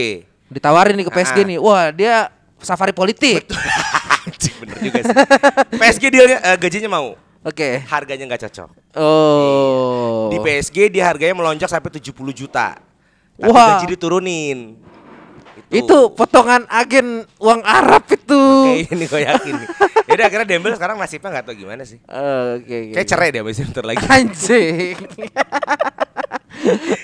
Ditawarin 0.51 0.99
nih 0.99 1.07
ke 1.07 1.13
PSG 1.13 1.39
Ah. 1.39 1.47
nih. 1.47 1.59
Wah, 1.59 1.87
dia 1.89 2.15
safari 2.59 2.91
politik. 2.91 3.47
Anjing 4.27 4.57
bener 4.59 4.77
juga 4.83 4.99
sih. 5.01 5.15
PSG 5.79 6.05
dealnya 6.11 6.39
eh, 6.43 6.57
gajinya 6.59 6.91
mau, 6.91 7.15
Oke. 7.45 7.85
harganya 7.85 8.25
nggak 8.25 8.49
cocok. 8.49 8.71
Oh. 8.97 10.33
Di 10.33 10.41
PSG 10.41 10.89
dia 10.89 11.05
harganya 11.05 11.37
melonjak 11.37 11.69
sampai 11.69 11.93
70 11.93 12.17
juta. 12.33 12.81
Tapi 13.37 13.51
Wah. 13.53 13.77
gaji 13.77 13.87
diturunin. 13.93 14.81
Itu 15.69 16.15
potongan 16.15 16.65
agen 16.71 17.27
uang 17.37 17.61
Arab 17.67 18.07
itu. 18.09 18.43
Kayak 18.65 18.91
ini 18.95 19.05
gue 19.05 19.21
yakin. 19.27 19.55
Jadi 20.05 20.23
akhirnya 20.23 20.47
Dembel 20.47 20.73
sekarang 20.79 20.97
nasibnya 20.97 21.31
nggak 21.35 21.45
tahu 21.51 21.57
gimana 21.59 21.83
sih. 21.83 21.99
Oke, 22.07 22.77
oke. 22.91 22.95
Kayak 22.95 23.09
cerai 23.11 23.29
deh 23.35 23.41
abis 23.43 23.59
itu 23.61 23.71
ntar 23.75 23.85
lagi. 23.85 24.05
Anjing. 24.07 24.97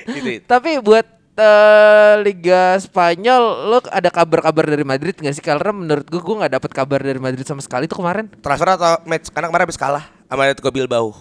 gitu. 0.15 0.31
Tapi 0.47 0.71
buat 0.79 1.07
eh, 1.35 2.15
Liga 2.23 2.79
Spanyol 2.79 3.75
lo 3.75 3.79
ada 3.91 4.09
kabar-kabar 4.09 4.65
dari 4.71 4.87
Madrid 4.87 5.19
nggak 5.19 5.35
sih? 5.35 5.43
Karena 5.43 5.75
menurut 5.75 6.07
gue 6.07 6.21
gue 6.23 6.37
nggak 6.39 6.53
dapet 6.57 6.71
kabar 6.71 7.01
dari 7.03 7.19
Madrid 7.19 7.43
sama 7.43 7.61
sekali 7.65 7.91
tuh 7.91 7.99
kemarin. 7.99 8.31
Transfer 8.39 8.69
atau 8.71 9.03
match? 9.05 9.35
Karena 9.35 9.51
kemarin 9.51 9.67
habis 9.67 9.81
kalah 9.81 10.20
sama 10.31 10.47
Atletico 10.47 10.71
Bilbao. 10.71 11.11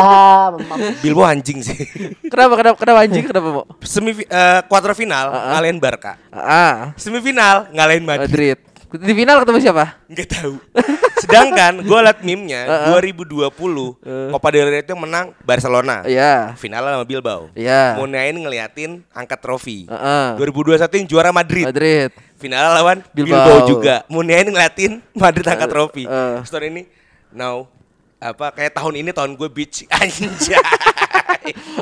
Ah. 0.00 0.48
Bilbao 1.04 1.28
anjing 1.28 1.60
sih. 1.60 1.76
Kenapa 2.24 2.56
kenapa 2.56 2.76
kenapa 2.80 2.98
anjing 3.04 3.20
kenapa 3.20 3.48
mau? 3.52 3.64
Semi 3.84 4.16
eh, 4.16 4.60
quarter 4.64 4.96
final 4.96 5.28
ngalahin 5.28 5.76
Barca. 5.76 6.16
Ah, 6.32 6.96
Semifinal 6.96 7.68
ngalahin 7.68 8.08
Madrid. 8.08 8.56
Madrid. 8.56 8.58
Di 8.96 9.12
final 9.12 9.44
ketemu 9.44 9.60
siapa? 9.60 10.00
Nggak 10.08 10.28
tahu. 10.40 10.56
Sedangkan 11.20 11.84
gue 11.84 11.98
liat 12.00 12.18
meme-nya 12.24 12.88
2020 12.96 13.52
Copa 14.32 14.48
del 14.48 14.72
Rey 14.72 14.80
itu 14.80 14.96
menang 14.96 15.36
Barcelona. 15.44 16.00
Iya. 16.08 16.56
Final 16.56 16.80
sama 16.80 17.04
Bilbao. 17.04 17.52
Iya. 17.52 18.00
Munain 18.00 18.32
ngeliatin 18.32 19.04
angkat 19.12 19.36
trofi. 19.44 19.84
Heeh. 19.84 20.40
2021 20.40 20.96
yang 20.96 21.06
juara 21.12 21.28
Madrid. 21.28 21.68
Madrid. 21.68 22.08
Final 22.40 22.72
lawan 22.72 23.04
Bilbao. 23.12 23.36
Bilbao, 23.36 23.68
juga. 23.68 24.00
Munain 24.08 24.48
ngeliatin 24.48 25.04
Madrid 25.12 25.44
angkat 25.44 25.68
trofi. 25.68 26.08
eh. 26.08 26.40
Story 26.48 26.72
ini 26.72 26.82
now 27.36 27.68
apa 28.20 28.52
kayak 28.52 28.76
tahun 28.76 28.94
ini 29.00 29.10
tahun 29.10 29.32
gue 29.34 29.48
beach 29.48 29.88
anjay. 29.96 30.60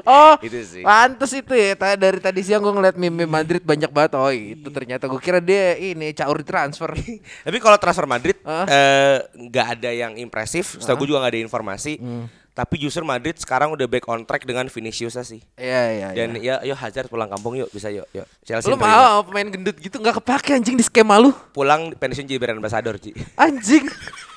Oh, 0.06 0.38
Itu 0.38 0.54
sih. 0.62 0.86
pantes 0.86 1.34
itu 1.34 1.50
ya. 1.52 1.74
Dari 1.98 2.22
tadi 2.22 2.40
siang 2.40 2.62
gue 2.62 2.70
ngeliat 2.70 2.94
meme 2.94 3.26
Madrid 3.26 3.60
banyak 3.60 3.90
banget. 3.90 4.14
Oh, 4.14 4.30
itu 4.30 4.70
ternyata 4.70 5.04
gue 5.04 5.18
kira 5.18 5.42
dia 5.42 5.74
ini 5.74 6.14
caur 6.14 6.40
transfer. 6.46 6.94
Tapi 7.46 7.58
kalau 7.58 7.76
transfer 7.76 8.06
Madrid 8.06 8.38
eh, 8.46 9.18
nggak 9.28 9.66
ada 9.76 9.90
yang 9.90 10.14
impresif. 10.14 10.78
Setahu 10.78 11.04
gue 11.04 11.12
juga 11.12 11.26
nggak 11.26 11.34
ada 11.34 11.42
informasi. 11.42 11.98
Hmm. 11.98 12.30
Tapi 12.54 12.74
justru 12.74 13.06
Madrid 13.06 13.38
sekarang 13.38 13.70
udah 13.70 13.86
back 13.86 14.06
on 14.10 14.26
track 14.26 14.42
dengan 14.42 14.66
Vinicius 14.66 15.14
sih. 15.22 15.38
Iya, 15.54 15.82
iya, 15.94 16.08
Dan 16.10 16.38
iya. 16.38 16.58
ya, 16.58 16.74
yuk 16.74 16.78
Hazard 16.78 17.06
pulang 17.06 17.30
kampung 17.30 17.54
yuk 17.54 17.70
bisa 17.70 17.86
yuk. 17.86 18.06
Yuk. 18.10 18.26
Chelsea 18.42 18.66
Lu 18.66 18.74
mau 18.74 19.22
pemain 19.22 19.46
gendut 19.46 19.78
gitu 19.78 19.98
nggak 19.98 20.18
kepake 20.18 20.54
anjing 20.54 20.74
di 20.74 20.82
skema 20.82 21.18
lu? 21.18 21.30
pulang 21.54 21.94
pensiun 21.94 22.26
jadi 22.26 22.38
brand 22.38 22.58
ambassador 22.58 22.98
Ci. 22.98 23.14
Anjing. 23.34 23.86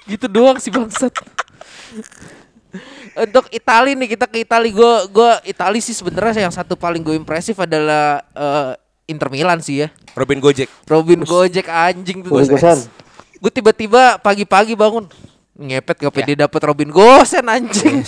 gitu 0.06 0.26
doang 0.26 0.58
sih 0.58 0.70
bangsat. 0.70 1.14
Untuk 3.28 3.52
Itali 3.52 4.00
nih 4.00 4.16
kita 4.16 4.26
ke 4.32 4.48
Itali 4.48 4.72
gue 4.72 4.94
gue 5.12 5.32
Itali 5.44 5.84
sih 5.84 5.92
sebenarnya 5.92 6.48
yang 6.48 6.54
satu 6.56 6.80
paling 6.80 7.04
gue 7.04 7.16
impresif 7.20 7.60
adalah 7.60 8.24
eh, 8.32 8.72
Inter 9.12 9.28
Milan 9.28 9.60
sih 9.60 9.84
ya. 9.84 9.88
Robin 10.16 10.40
Gojek. 10.40 10.72
Robin 10.88 11.20
Gojek 11.20 11.68
anjing 11.68 12.24
tuh. 12.24 12.32
Gue 13.42 13.52
tiba-tiba 13.52 14.22
pagi-pagi 14.22 14.78
bangun 14.78 15.10
ngepet 15.62 15.98
gak 16.08 16.14
pede 16.14 16.34
dapet 16.40 16.62
Robin 16.64 16.90
Gosen 16.90 17.46
anjing. 17.46 18.02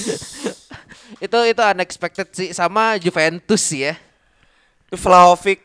itu 1.25 1.37
itu 1.47 1.61
unexpected 1.61 2.27
sih 2.33 2.49
sama 2.55 2.95
Juventus 2.97 3.61
sih 3.61 3.91
ya. 3.91 3.93
Itu 4.87 4.95
Vlahovic 4.95 5.59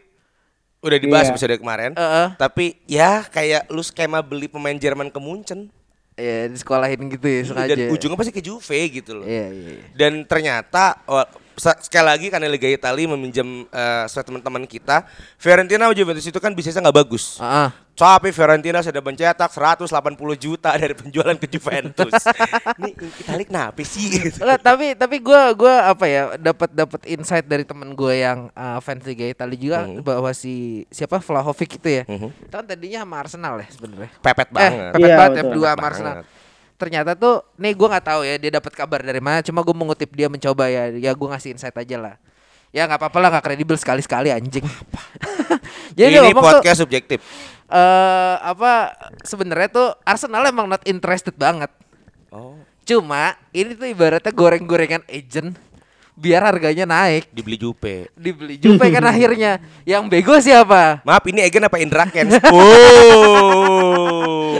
udah 0.78 0.98
dibahas 0.98 1.26
Iya. 1.26 1.32
episode 1.34 1.54
kemarin. 1.58 1.92
Heeh. 1.94 2.28
Tapi 2.38 2.78
ya 2.86 3.26
kayak 3.26 3.66
lu 3.70 3.82
skema 3.82 4.22
beli 4.22 4.46
pemain 4.46 4.76
Jerman 4.76 5.10
ke 5.10 5.18
Munchen. 5.18 5.70
Ya 6.18 6.50
di 6.50 6.58
sekolahin 6.58 6.98
gitu 7.14 7.26
ya 7.30 7.40
sengaja. 7.46 7.74
Dan 7.78 7.94
ujungnya 7.94 8.18
pasti 8.18 8.34
ke 8.34 8.42
Juve 8.42 8.80
gitu 8.90 9.22
loh. 9.22 9.26
Iya 9.26 9.46
iya. 9.54 9.70
iya. 9.78 9.86
Dan 9.94 10.26
ternyata 10.26 10.98
oh, 11.06 11.22
sekali 11.58 12.06
lagi 12.06 12.26
karena 12.26 12.50
Liga 12.50 12.66
Italia 12.66 13.06
meminjam 13.06 13.66
eh, 13.70 14.04
statement 14.10 14.42
teman 14.42 14.66
kita, 14.66 15.06
Fiorentina 15.38 15.86
sama 15.86 15.94
Juventus 15.94 16.26
itu 16.26 16.38
kan 16.42 16.50
bisnisnya 16.54 16.82
nggak 16.82 16.98
bagus. 17.06 17.38
Ah, 17.38 17.70
ah. 17.70 17.70
Tapi 17.98 18.30
Fiorentina 18.30 18.78
sudah 18.78 19.02
mencetak 19.02 19.50
180 19.50 19.90
juta 20.38 20.70
dari 20.72 20.94
penjualan 20.94 21.34
ke 21.34 21.50
Juventus. 21.50 22.14
Ini 22.78 22.94
Italia 22.94 23.44
kenapa 23.44 23.82
sih? 23.82 24.06
Nggak, 24.30 24.60
tapi 24.62 24.86
tapi 24.94 25.16
gue 25.18 25.40
gua 25.52 25.90
apa 25.90 26.06
ya 26.06 26.38
dapat 26.38 26.70
dapat 26.70 27.00
insight 27.04 27.42
dari 27.42 27.66
temen 27.66 27.90
gue 27.90 28.14
yang 28.14 28.54
uh, 28.54 28.78
fans 28.78 29.02
Liga 29.02 29.26
Italia 29.26 29.58
juga 29.58 29.78
Mhm. 29.82 30.06
bahwa 30.06 30.30
si 30.30 30.86
siapa 30.88 31.18
Vlahovic 31.18 31.74
itu 31.74 31.88
ya. 31.90 32.02
Itu 32.06 32.54
kan 32.54 32.62
tadinya 32.62 33.02
sama 33.02 33.16
Arsenal 33.18 33.54
ya 33.58 33.66
sebenarnya. 33.66 34.10
Pepet 34.16 34.46
Eh, 34.46 34.54
banget. 34.54 34.70
pepet 34.88 35.02
Iya, 35.02 35.16
banget 35.18 35.32
ya 35.34 35.42
berdua 35.42 35.66
sama 35.66 35.74
Banget. 35.74 35.90
Arsenal. 35.90 36.14
Ternyata 36.78 37.10
tuh 37.12 37.34
nih 37.58 37.72
gue 37.74 37.88
nggak 37.90 38.06
tahu 38.06 38.20
ya 38.22 38.34
dia 38.38 38.50
dapat 38.54 38.72
kabar 38.72 39.00
dari 39.02 39.18
mana. 39.18 39.42
Cuma 39.42 39.58
gue 39.60 39.74
mengutip 39.74 40.10
dia 40.14 40.30
mencoba 40.30 40.70
ya. 40.70 40.86
Ya 40.94 41.10
gue 41.10 41.28
ngasih 41.28 41.50
insight 41.50 41.74
aja 41.74 41.98
lah. 41.98 42.14
Ya 42.70 42.86
nggak 42.86 43.02
apa-apa 43.02 43.18
lah 43.18 43.28
nggak 43.34 43.44
kredibel 43.44 43.74
sekali-sekali 43.74 44.30
anjing. 44.30 44.62
Jadi 45.98 46.14
dia 46.14 46.22
Ini 46.22 46.30
ngomong 46.30 46.42
tuh 46.46 46.52
podcast 46.62 46.78
subjektif. 46.78 47.18
Eh 47.68 48.36
apa 48.40 48.96
sebenarnya 49.20 49.68
tuh 49.68 49.88
Arsenal 50.02 50.48
emang 50.48 50.66
not 50.66 50.80
interested 50.88 51.36
banget. 51.36 51.68
Oh, 52.32 52.56
Cuma 52.84 53.36
ini 53.52 53.76
tuh 53.76 53.84
ibaratnya 53.84 54.32
goreng-gorengan 54.32 55.04
agent 55.08 55.56
biar 56.18 56.42
harganya 56.42 56.82
naik. 56.82 57.30
dibeli 57.30 57.54
Jupe. 57.54 58.10
Dibeli 58.16 58.58
Juve 58.58 58.90
kan 58.90 59.04
akhirnya. 59.12 59.62
Yang 59.84 60.02
bego 60.10 60.34
siapa? 60.40 61.04
Maaf 61.06 61.22
ini 61.30 61.46
Egen 61.46 61.62
apa 61.62 61.78
Indra 61.78 62.10
Kens? 62.10 62.34
Oh. 62.48 64.56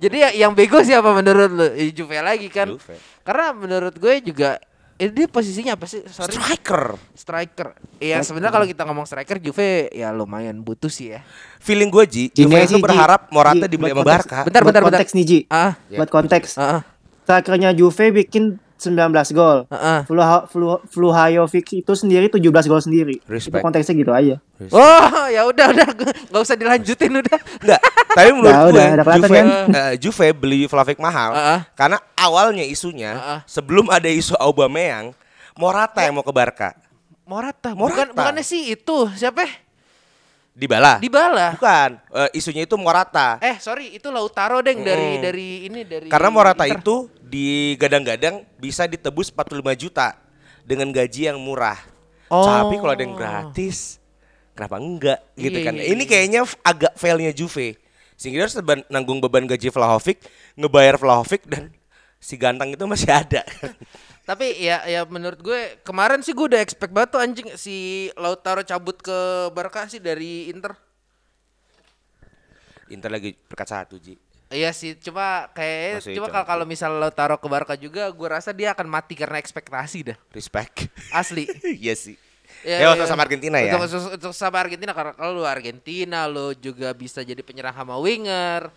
Jadi 0.00 0.16
ya, 0.16 0.30
yang 0.32 0.56
bego 0.56 0.80
siapa 0.80 1.12
menurut 1.12 1.50
lu? 1.52 1.66
Ya, 1.76 1.90
Juve 1.92 2.16
lagi 2.22 2.48
kan. 2.48 2.72
Juve. 2.72 2.96
Karena 3.20 3.52
menurut 3.52 3.92
gue 3.98 4.14
juga 4.24 4.56
eh, 5.00 5.08
dia 5.08 5.24
posisinya 5.24 5.72
apa 5.72 5.84
sih? 5.84 6.04
Sorry. 6.04 6.30
Striker. 6.30 6.94
Striker. 7.12 7.68
Iya 7.96 8.20
sebenarnya 8.20 8.52
kalau 8.52 8.66
kita 8.66 8.84
ngomong 8.84 9.02
striker 9.02 9.36
Juve 9.36 9.88
ya 9.88 10.12
lumayan 10.12 10.60
butuh 10.60 10.86
sih 10.86 11.10
ya. 11.10 11.24
Feeling 11.58 11.88
gue 11.88 12.04
Ji, 12.04 12.24
Juve 12.30 12.60
itu 12.60 12.76
Ji. 12.76 12.80
berharap 12.80 13.28
Morata 13.30 13.64
dibeli 13.64 13.90
sama 13.90 14.00
konteks- 14.00 14.28
Barca. 14.28 14.38
Bentar, 14.44 14.60
Buat 14.60 14.68
bentar, 14.68 14.82
bentar. 14.82 14.98
konteks 15.00 15.10
nih 15.12 15.24
Ji. 15.24 15.38
Ah, 15.48 15.72
Buat 15.90 16.10
konteks. 16.10 16.50
ah, 16.54 16.80
Strikernya 17.22 17.70
Juve 17.72 18.06
bikin 18.12 18.60
19 18.80 18.96
gol. 19.30 19.68
ah. 19.68 20.02
Fluha, 20.02 20.44
Flu, 20.46 20.80
Fluhajovic 20.84 21.68
itu 21.78 21.92
sendiri 21.92 22.26
17 22.26 22.40
gol 22.64 22.80
sendiri. 22.80 23.20
Respect. 23.24 23.52
Itu 23.52 23.62
konteksnya 23.62 23.94
gitu 23.94 24.10
aja. 24.10 24.36
Oh, 24.68 25.04
ya 25.28 25.44
udah 25.44 25.66
udah 25.68 25.86
nggak 26.26 26.42
usah 26.42 26.52
dilanjutin 26.54 27.12
udah. 27.14 27.38
Enggak, 27.60 27.80
tapi 28.10 28.28
menurut 28.30 28.48
Nah, 28.50 28.60
gue 28.62 28.72
udah, 28.72 28.86
Juve, 29.14 29.28
kan? 29.30 29.46
eh, 29.70 29.92
Juve 29.96 30.26
beli 30.32 30.60
Vlahovic 30.64 30.96
mahal 30.96 31.30
Ah, 31.30 31.44
ah. 31.50 31.60
karena 31.72 31.96
awalnya 32.14 32.60
isunya 32.62 33.12
Ah, 33.12 33.28
ah. 33.30 33.40
sebelum 33.44 33.88
ada 33.88 34.06
isu 34.06 34.32
Aubameyang, 34.34 35.12
Morata 35.54 36.00
yang 36.00 36.14
mau 36.14 36.22
ke 36.22 36.30
Barca. 36.30 36.72
Morata, 37.22 37.72
Morata. 37.72 37.94
bukan 37.94 38.08
bukannya 38.12 38.42
sih 38.42 38.70
itu 38.70 38.96
siapa? 39.14 39.46
Dibala. 40.60 41.00
Dibala. 41.00 41.56
Bukan, 41.56 41.90
eh, 41.96 42.36
isunya 42.36 42.68
itu 42.68 42.76
Morata. 42.76 43.40
Eh 43.40 43.56
sorry 43.56 43.96
itu 43.96 44.12
Lautaro 44.12 44.60
deng 44.60 44.84
dari 44.84 45.16
Mm. 45.16 45.22
dari 45.24 45.48
ini 45.64 45.80
dari. 45.82 46.08
Karena 46.12 46.28
Morata 46.28 46.68
Inter. 46.68 46.76
itu 46.76 46.94
digadang-gadang 47.24 48.44
bisa 48.56 48.84
ditebus 48.84 49.32
45 49.32 49.72
juta 49.72 50.20
dengan 50.60 50.92
gaji 50.92 51.32
yang 51.32 51.40
murah. 51.40 51.80
Oh. 52.28 52.44
Tapi 52.44 52.76
kalau 52.76 52.92
ada 52.92 53.00
yang 53.00 53.16
gratis, 53.16 53.96
kenapa 54.52 54.76
enggak 54.76 55.18
gitu 55.34 55.56
Iya, 55.56 55.66
kan. 55.66 55.72
iya, 55.74 55.84
Ini 55.88 56.02
iya. 56.04 56.10
kayaknya 56.12 56.40
f- 56.44 56.60
agak 56.60 56.92
failnya 56.94 57.32
Juve. 57.32 57.80
Sehingga 58.14 58.44
harus 58.44 58.54
nanggung 58.86 59.16
beban 59.18 59.48
gaji 59.48 59.72
Vlahovic, 59.72 60.20
ngebayar 60.52 60.94
Vlahovic 60.94 61.48
dan 61.48 61.72
si 62.20 62.36
ganteng 62.36 62.76
itu 62.76 62.84
masih 62.84 63.08
ada. 63.08 63.42
Tapi 64.28 64.60
ya 64.60 64.84
ya 64.86 65.02
menurut 65.08 65.40
gue 65.40 65.80
kemarin 65.82 66.20
sih 66.20 66.36
gue 66.36 66.46
udah 66.54 66.60
expect 66.62 66.92
banget 66.92 67.16
tuh 67.16 67.20
anjing 67.24 67.48
si 67.56 68.06
Lautaro 68.14 68.62
cabut 68.62 68.94
ke 69.00 69.48
Barca 69.56 69.88
sih 69.88 69.98
dari 69.98 70.52
Inter. 70.52 70.76
Inter 72.92 73.10
lagi 73.10 73.34
berkat 73.48 73.68
satu, 73.70 73.96
Ji. 73.96 74.18
Iya 74.50 74.74
sih, 74.74 74.98
cuma 74.98 75.46
kayak 75.54 76.02
Masih 76.02 76.14
cuma 76.18 76.26
kalau 76.26 76.46
kalau 76.46 76.64
misal 76.66 76.90
Lautaro 76.98 77.38
ke 77.38 77.46
Barca 77.46 77.74
juga 77.78 78.10
gue 78.10 78.28
rasa 78.28 78.50
dia 78.50 78.74
akan 78.74 78.86
mati 78.90 79.14
karena 79.14 79.38
ekspektasi 79.38 80.12
dah. 80.12 80.18
Respect. 80.34 80.90
Asli. 81.14 81.46
Iya 81.82 81.94
sih. 81.94 82.18
Ya, 82.66 82.92
waktu 82.92 83.06
sama 83.08 83.24
Argentina 83.24 83.56
ya. 83.62 83.78
Untuk, 83.78 83.88
untuk, 83.88 84.02
untuk 84.20 84.32
sama 84.34 84.58
Argentina 84.60 84.90
karena 84.90 85.14
kalau 85.14 85.32
lu 85.38 85.44
Argentina 85.46 86.26
lu 86.26 86.52
juga 86.58 86.92
bisa 86.92 87.22
jadi 87.22 87.40
penyerang 87.40 87.72
sama 87.72 87.96
winger. 87.96 88.68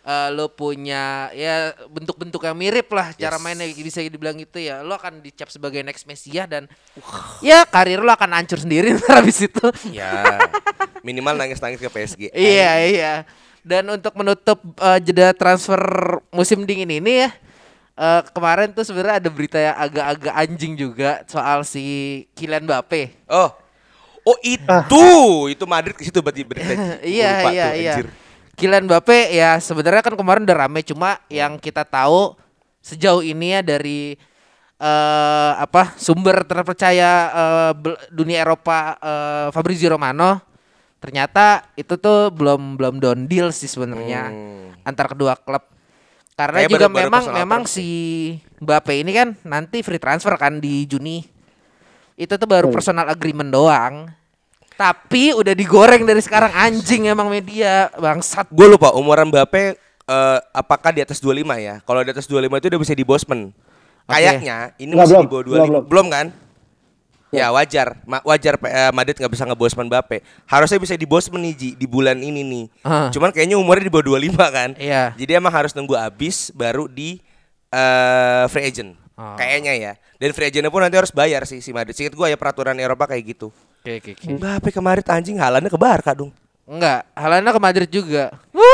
Eh 0.00 0.28
lu 0.32 0.48
punya 0.48 1.28
ya 1.36 1.76
bentuk-bentuk 1.92 2.40
yang 2.40 2.56
mirip 2.56 2.88
lah 2.88 3.12
cara 3.12 3.36
Yes. 3.36 3.44
mainnya 3.44 3.68
bisa 3.68 4.00
dibilang 4.00 4.32
gitu 4.40 4.56
ya. 4.56 4.80
Lu 4.80 4.96
akan 4.96 5.20
dicap 5.20 5.52
sebagai 5.52 5.84
next 5.84 6.08
Messiah 6.08 6.48
dan 6.48 6.64
ya 7.40 7.68
karir 7.68 8.00
lu 8.00 8.08
akan 8.08 8.32
hancur 8.32 8.56
sendiri 8.56 8.92
ntar 8.96 9.20
habis 9.20 9.44
itu. 9.44 9.66
Ya. 9.92 10.40
Minimal 11.04 11.36
nangis-nangis 11.36 11.76
ke 11.76 11.88
PSG. 11.88 12.32
iya, 12.36 12.80
iya. 12.88 13.14
Dan 13.60 13.92
untuk 13.92 14.16
menutup 14.16 14.56
eh, 14.80 14.98
jeda 15.04 15.36
transfer 15.36 15.80
musim 16.32 16.64
dingin 16.64 16.88
ini 16.88 17.28
ya. 17.28 17.30
eh, 17.94 18.20
kemarin 18.32 18.72
tuh 18.72 18.88
sebenarnya 18.88 19.20
ada 19.20 19.28
berita 19.28 19.60
yang 19.60 19.76
agak-agak 19.76 20.32
anjing 20.32 20.72
juga 20.80 21.20
soal 21.28 21.60
si 21.60 21.84
Kylian 22.32 22.64
Mbappe. 22.64 23.12
Oh. 23.28 23.52
Oh 24.20 24.36
itu, 24.44 24.76
itu 25.48 25.64
Madrid 25.64 25.96
ke 25.96 26.04
situ 26.04 26.20
berarti 26.20 26.44
berarti. 26.44 26.76
iya 27.16 27.32
iya 27.52 27.66
tuh, 27.72 27.80
iya. 27.80 27.94
Kylian 28.60 28.84
Mbappe 28.84 29.32
ya 29.32 29.56
sebenarnya 29.56 30.04
kan 30.04 30.12
kemarin 30.12 30.44
udah 30.44 30.58
rame 30.58 30.80
cuma 30.82 31.16
yang 31.26 31.56
kita 31.56 31.82
tahu 31.82 32.36
sejauh 32.78 33.20
ini 33.20 33.56
ya 33.56 33.60
dari 33.60 34.14
eh 34.76 35.52
apa 35.56 35.92
sumber 35.96 36.40
terpercaya 36.42 37.10
eh, 37.28 37.72
bel- 37.74 38.00
dunia 38.08 38.40
Eropa 38.40 38.96
eh, 38.96 39.48
Fabrizio 39.50 39.88
Romano 39.90 40.40
ternyata 40.96 41.64
itu 41.74 41.96
tuh 41.96 42.28
belum 42.28 42.76
belum 42.76 42.96
down 42.96 43.24
deal 43.24 43.48
sih 43.50 43.64
sebenarnya 43.66 44.28
Hmm. 44.28 44.76
antar 44.82 45.08
kedua 45.08 45.36
klub 45.36 45.64
karena 46.32 46.64
Kayak 46.64 46.70
juga 46.70 46.86
baru- 46.86 46.92
baru 46.92 47.04
memang 47.08 47.24
memang 47.34 47.62
si 47.64 47.88
Mbappe 48.56 48.92
ini 48.94 49.12
kan 49.12 49.28
nanti 49.42 49.80
free 49.80 50.00
transfer 50.00 50.32
kan 50.36 50.56
di 50.56 50.84
Juni 50.84 51.20
itu 52.16 52.32
tuh 52.32 52.44
baru 52.44 52.68
Oh. 52.68 52.72
personal 52.72 53.08
agreement 53.08 53.48
doang 53.48 54.08
tapi 54.80 55.36
udah 55.36 55.52
digoreng 55.52 56.08
dari 56.08 56.24
sekarang 56.24 56.48
anjing 56.56 57.04
emang 57.04 57.28
media 57.28 57.92
bangsat 58.00 58.48
Gue 58.48 58.64
lupa 58.64 58.96
umuran 58.96 59.28
Mbappe 59.28 59.76
eh, 60.08 60.38
apakah 60.56 60.88
di 60.88 61.04
atas 61.04 61.20
25 61.20 61.44
ya? 61.60 61.84
Kalau 61.84 62.00
di 62.00 62.08
atas 62.08 62.24
25 62.24 62.48
itu 62.48 62.66
udah 62.72 62.80
bisa 62.80 62.94
di 62.96 63.04
Bosman. 63.04 63.52
Kayaknya 64.08 64.72
ini 64.80 64.96
Nggak, 64.96 65.04
masih 65.04 65.14
belum. 65.14 65.24
di 65.24 65.30
bawah 65.30 65.44
25. 65.44 65.52
Belum, 65.52 65.68
Belum, 65.68 65.84
belum. 65.84 66.06
kan? 66.08 66.26
Ya 67.30 67.46
wajar, 67.54 67.94
Ma- 68.10 68.24
wajar 68.26 68.58
eh, 68.66 68.90
Madrid 68.90 69.14
nggak 69.14 69.30
bisa 69.30 69.44
ngebosman 69.46 69.86
Mbappe. 69.86 70.18
Harusnya 70.50 70.82
bisa 70.82 70.98
di 70.98 71.06
Bosman 71.06 71.46
nih 71.46 71.54
Ji, 71.54 71.68
di 71.78 71.86
bulan 71.86 72.18
ini 72.18 72.42
nih. 72.42 72.64
Ah. 72.82 73.06
Cuman 73.14 73.30
kayaknya 73.30 73.54
umurnya 73.54 73.86
di 73.86 73.92
bawah 73.92 74.18
25 74.18 74.34
kan? 74.50 74.70
Iya. 74.74 75.14
Jadi 75.14 75.30
emang 75.38 75.54
harus 75.54 75.70
nunggu 75.76 75.94
habis 75.94 76.50
baru 76.50 76.90
di 76.90 77.22
eh, 77.70 78.44
free 78.50 78.66
agent. 78.66 78.98
Oh. 79.14 79.36
Kayaknya 79.38 79.72
ya. 79.78 79.92
Dan 80.18 80.34
free 80.34 80.50
agentnya 80.50 80.74
pun 80.74 80.82
nanti 80.82 80.98
harus 80.98 81.14
bayar 81.14 81.46
sih 81.46 81.62
si 81.62 81.70
Madrid. 81.70 81.94
Singkat 81.94 82.18
gue 82.18 82.26
ya 82.32 82.38
peraturan 82.40 82.74
Eropa 82.82 83.06
kayak 83.06 83.36
gitu. 83.36 83.54
Oke 83.80 83.96
oke 83.96 84.10
oke. 84.12 84.26
Mbappe 84.36 84.68
kemarin 84.76 85.04
anjing 85.08 85.40
halannya 85.40 85.72
ke 85.72 85.80
Barca 85.80 86.12
dong. 86.12 86.28
Enggak, 86.68 87.08
Halana 87.16 87.50
ke 87.50 87.58
Madrid 87.58 87.88
juga. 87.88 88.30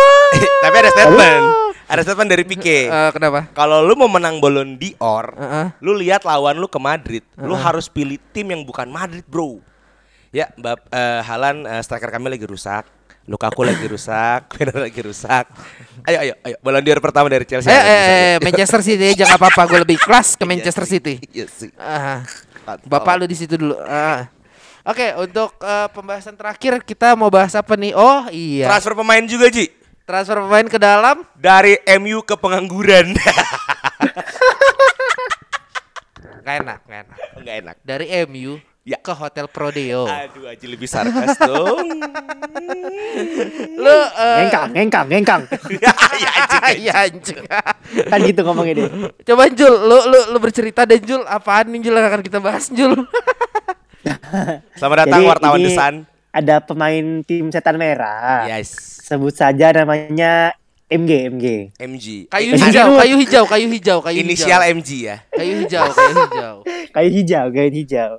Tapi 0.66 0.76
ada 0.82 0.90
statement. 0.90 1.44
Ada 1.86 2.00
statement 2.02 2.28
dari 2.28 2.44
Pique. 2.44 2.90
Eh, 2.90 3.10
kenapa? 3.14 3.46
Kalau 3.54 3.86
lu 3.86 3.94
mau 3.94 4.10
menang 4.10 4.42
Ballon 4.42 4.74
d'Or, 4.74 5.32
Heeh. 5.32 5.66
lu 5.78 5.94
lihat 5.94 6.26
lawan 6.26 6.58
lu 6.58 6.66
ke 6.66 6.76
Madrid, 6.82 7.22
lu 7.38 7.54
harus 7.54 7.86
pilih 7.86 8.18
tim 8.34 8.50
yang 8.50 8.66
bukan 8.66 8.90
Madrid, 8.90 9.22
bro. 9.24 9.62
Ya, 10.34 10.50
Mbak 10.58 10.90
eh, 10.90 11.20
Halan 11.22 11.56
eh, 11.64 11.80
striker 11.86 12.10
kami 12.10 12.28
lagi 12.28 12.44
rusak, 12.44 12.84
Lukaku 13.30 13.62
lagi 13.64 13.86
rusak, 13.88 14.44
Werner 14.58 14.90
lagi 14.90 15.00
rusak. 15.00 15.46
Ayo, 16.04 16.18
ayo, 16.20 16.34
ayo. 16.42 16.56
Ballon 16.60 16.82
d'Or 16.82 17.00
pertama 17.00 17.30
dari 17.30 17.46
Chelsea. 17.46 17.70
Eh, 17.70 17.78
eh, 17.78 17.86
eh. 17.88 18.34
Manchester 18.42 18.82
City 18.82 19.14
jangan 19.14 19.38
apa-apa, 19.38 19.70
gue 19.70 19.80
lebih 19.86 20.02
kelas 20.02 20.34
ke 20.34 20.42
Iya 20.44 20.50
Manchester 20.52 20.84
City. 20.84 21.14
Iya 21.32 21.46
sih. 21.46 21.70
Mantap. 22.66 22.90
Bapak 22.90 23.22
lu 23.22 23.30
di 23.30 23.38
situ 23.38 23.54
dulu. 23.56 23.78
Ah. 23.86 24.35
Oke, 24.86 25.10
untuk 25.18 25.58
eh, 25.58 25.88
pembahasan 25.90 26.38
terakhir 26.38 26.78
kita 26.80 27.18
mau 27.18 27.26
bahas 27.26 27.58
apa 27.58 27.74
nih? 27.74 27.90
Oh 27.90 28.30
iya, 28.30 28.70
Transfer 28.70 28.94
pemain 28.94 29.24
juga, 29.26 29.50
Ji. 29.50 29.66
transfer 30.06 30.38
pemain 30.38 30.62
ke 30.62 30.78
dalam. 30.78 31.26
Dari 31.34 31.74
MU 31.98 32.22
ke 32.22 32.38
pengangguran. 32.38 33.10
Gak 36.46 36.62
enak, 36.62 36.78
gak 36.86 37.00
enak. 37.02 37.18
Enggak 37.34 37.54
enak. 37.58 37.76
Dari 37.82 38.06
MU 38.24 38.62
Ya. 38.86 39.02
ke 39.02 39.10
Hotel 39.10 39.50
Prodeo. 39.50 40.06
Aduh, 40.06 40.46
aja 40.46 40.62
lebih 40.62 40.86
sarkas 40.86 41.34
dong. 41.42 41.90
Lu 43.74 43.90
eh, 44.14 44.36
Ngengkang, 44.46 44.70
ngengkang, 44.70 45.06
ngengkang. 45.10 45.42
ya, 45.82 45.90
ya, 46.14 46.30
anjing. 46.30 46.78
Iya 46.78 46.92
anjing. 46.94 47.42
kan 48.06 48.18
gitu 48.22 48.46
ngomongnya 48.46 48.74
dia. 48.78 48.88
Coba 49.26 49.50
Jul, 49.50 49.74
lu 49.74 49.98
lu 50.06 50.20
lu 50.30 50.38
bercerita 50.38 50.86
deh 50.86 51.02
Jul, 51.02 51.26
apaan 51.26 51.66
nih 51.66 51.82
Jul 51.82 51.98
yang 51.98 52.06
akan 52.06 52.22
kita 52.22 52.38
bahas 52.38 52.70
Jul? 52.70 52.94
Selamat 54.78 55.06
datang 55.06 55.20
Jadi 55.22 55.30
wartawan 55.30 55.60
ini 55.60 55.70
Sun. 55.74 55.96
Ada 56.36 56.60
pemain 56.60 57.24
tim 57.24 57.48
setan 57.48 57.80
merah. 57.80 58.44
Yes. 58.44 59.00
Sebut 59.08 59.32
saja 59.32 59.72
namanya 59.72 60.52
MG, 60.86 61.32
MG. 61.32 61.46
MG. 61.80 62.06
Kayu 62.30 62.54
hijau, 62.54 62.88
kayu 62.94 63.14
hijau, 63.18 63.44
kayu 63.48 63.66
hijau, 63.72 63.98
kayu 64.04 64.18
Inisial 64.22 64.62
hijau. 64.62 64.76
MG 64.78 64.90
ya. 65.02 65.16
Kayu 65.32 65.52
hijau, 65.64 65.88
kayu 65.90 66.14
hijau. 66.14 66.54
Kayu 66.96 67.10
hijau, 67.12 67.46
kayu 67.52 67.70
hijau. 67.74 68.12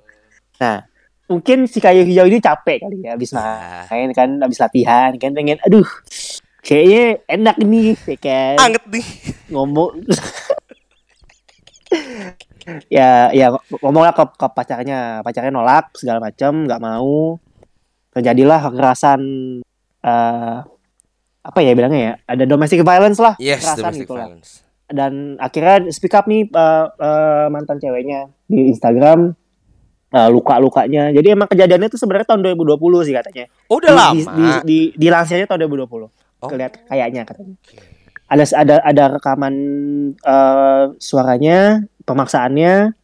Nah, 0.62 0.86
mungkin 1.26 1.66
si 1.66 1.82
kayu 1.82 2.06
hijau 2.06 2.30
ini 2.30 2.38
capek 2.38 2.86
kali 2.86 3.02
ya 3.02 3.18
habis 3.18 3.34
main 3.34 4.14
kan, 4.14 4.38
habis 4.38 4.62
latihan 4.62 5.18
kan 5.18 5.34
pengen 5.34 5.58
aduh. 5.66 5.88
Kayaknya 6.62 7.24
enak 7.32 7.56
nih, 7.64 7.96
ya 7.96 8.18
kan. 8.20 8.56
Anget 8.60 8.84
nih. 8.92 9.08
ngomong 9.48 10.04
ya 12.88 13.32
ya 13.32 13.54
ngomong 13.82 14.04
lah 14.04 14.14
ke, 14.14 14.24
ke 14.36 14.48
pacarnya. 14.52 15.22
Pacarnya 15.22 15.52
nolak 15.52 15.96
segala 15.96 16.20
macam 16.20 16.66
nggak 16.66 16.82
mau. 16.82 17.40
Terjadilah 18.14 18.60
kekerasan 18.70 19.22
eh 20.02 20.58
apa 21.48 21.60
ya 21.64 21.72
bilangnya 21.72 22.02
ya? 22.02 22.14
Ada 22.28 22.44
domestic 22.44 22.84
violence 22.84 23.20
lah 23.20 23.40
Yes, 23.40 23.64
kekerasan 23.64 23.94
gitu 23.98 24.14
lah. 24.16 24.28
violence. 24.30 24.64
dan 24.88 25.36
akhirnya 25.36 25.92
speak 25.92 26.16
up 26.16 26.32
nih 26.32 26.48
eh, 26.48 26.86
eh, 26.96 27.46
mantan 27.52 27.76
ceweknya 27.76 28.32
di 28.48 28.72
Instagram 28.72 29.36
eh, 30.16 30.30
luka-lukanya. 30.32 31.12
Jadi 31.12 31.28
emang 31.36 31.52
kejadiannya 31.52 31.92
itu 31.92 32.00
sebenarnya 32.00 32.28
tahun 32.32 32.56
2020 32.56 33.04
sih 33.04 33.12
katanya. 33.12 33.46
Oh, 33.68 33.84
udah 33.84 33.92
di, 33.92 34.00
lama. 34.00 34.16
di, 34.16 34.24
di, 34.24 34.48
di, 34.64 34.80
dilansirnya 34.96 35.44
tahun 35.44 35.68
2020 35.68 36.08
Oh. 36.38 36.54
Kelihat 36.54 36.86
kayaknya 36.86 37.26
katanya. 37.26 37.58
Ada 38.30 38.44
ada 38.54 38.76
ada 38.86 39.04
rekaman 39.18 39.54
eh, 40.14 40.84
suaranya 41.02 41.82
pemaksaannya 42.08 42.96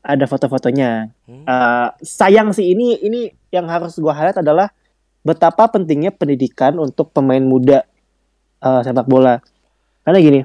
ada 0.00 0.24
foto-fotonya. 0.26 1.12
Hmm. 1.24 1.44
Eh, 1.46 1.88
sayang 2.02 2.50
sih 2.50 2.74
ini 2.74 2.98
ini 3.00 3.30
yang 3.54 3.70
harus 3.70 3.96
gua 3.96 4.12
highlight 4.12 4.42
adalah 4.42 4.68
betapa 5.22 5.68
pentingnya 5.68 6.10
pendidikan 6.10 6.74
untuk 6.76 7.14
pemain 7.14 7.40
muda 7.40 7.86
eh, 8.60 8.80
sepak 8.82 9.06
bola. 9.06 9.38
Karena 10.02 10.18
gini 10.18 10.40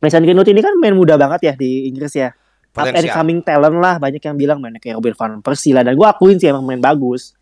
Mason 0.00 0.24
Greenwood 0.24 0.48
ini 0.48 0.64
kan 0.64 0.72
main 0.80 0.96
muda 0.96 1.20
banget 1.20 1.40
ya 1.44 1.54
di 1.54 1.92
Inggris 1.92 2.16
ya. 2.16 2.32
Up 2.70 2.86
and 2.86 3.02
Potensial. 3.02 3.14
coming 3.18 3.38
talent 3.42 3.76
lah 3.82 3.98
banyak 3.98 4.22
yang 4.22 4.38
bilang 4.38 4.62
mainnya 4.62 4.78
kayak 4.78 4.96
Robin 5.02 5.12
van 5.12 5.32
Persie 5.42 5.74
lah. 5.74 5.82
Dan 5.84 5.98
gua 5.98 6.14
akuin 6.14 6.38
sih 6.40 6.48
emang 6.48 6.64
main 6.64 6.80
bagus. 6.80 7.34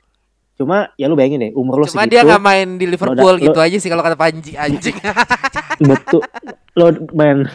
Cuma 0.59 0.91
ya 0.99 1.07
lu 1.07 1.14
bayangin 1.14 1.39
deh 1.39 1.53
umur 1.55 1.79
lu 1.79 1.87
Cuma 1.87 2.03
segitu. 2.03 2.18
dia 2.18 2.26
nggak 2.26 2.43
main 2.43 2.68
di 2.81 2.87
Liverpool 2.91 3.37
Lo- 3.37 3.39
gitu 3.39 3.61
aja 3.62 3.76
sih 3.79 3.87
kalau 3.87 4.03
kata 4.03 4.18
Panji 4.18 4.59
anjing. 4.59 4.97
betul. 5.93 6.24
Lo 6.74 6.91
main 7.14 7.47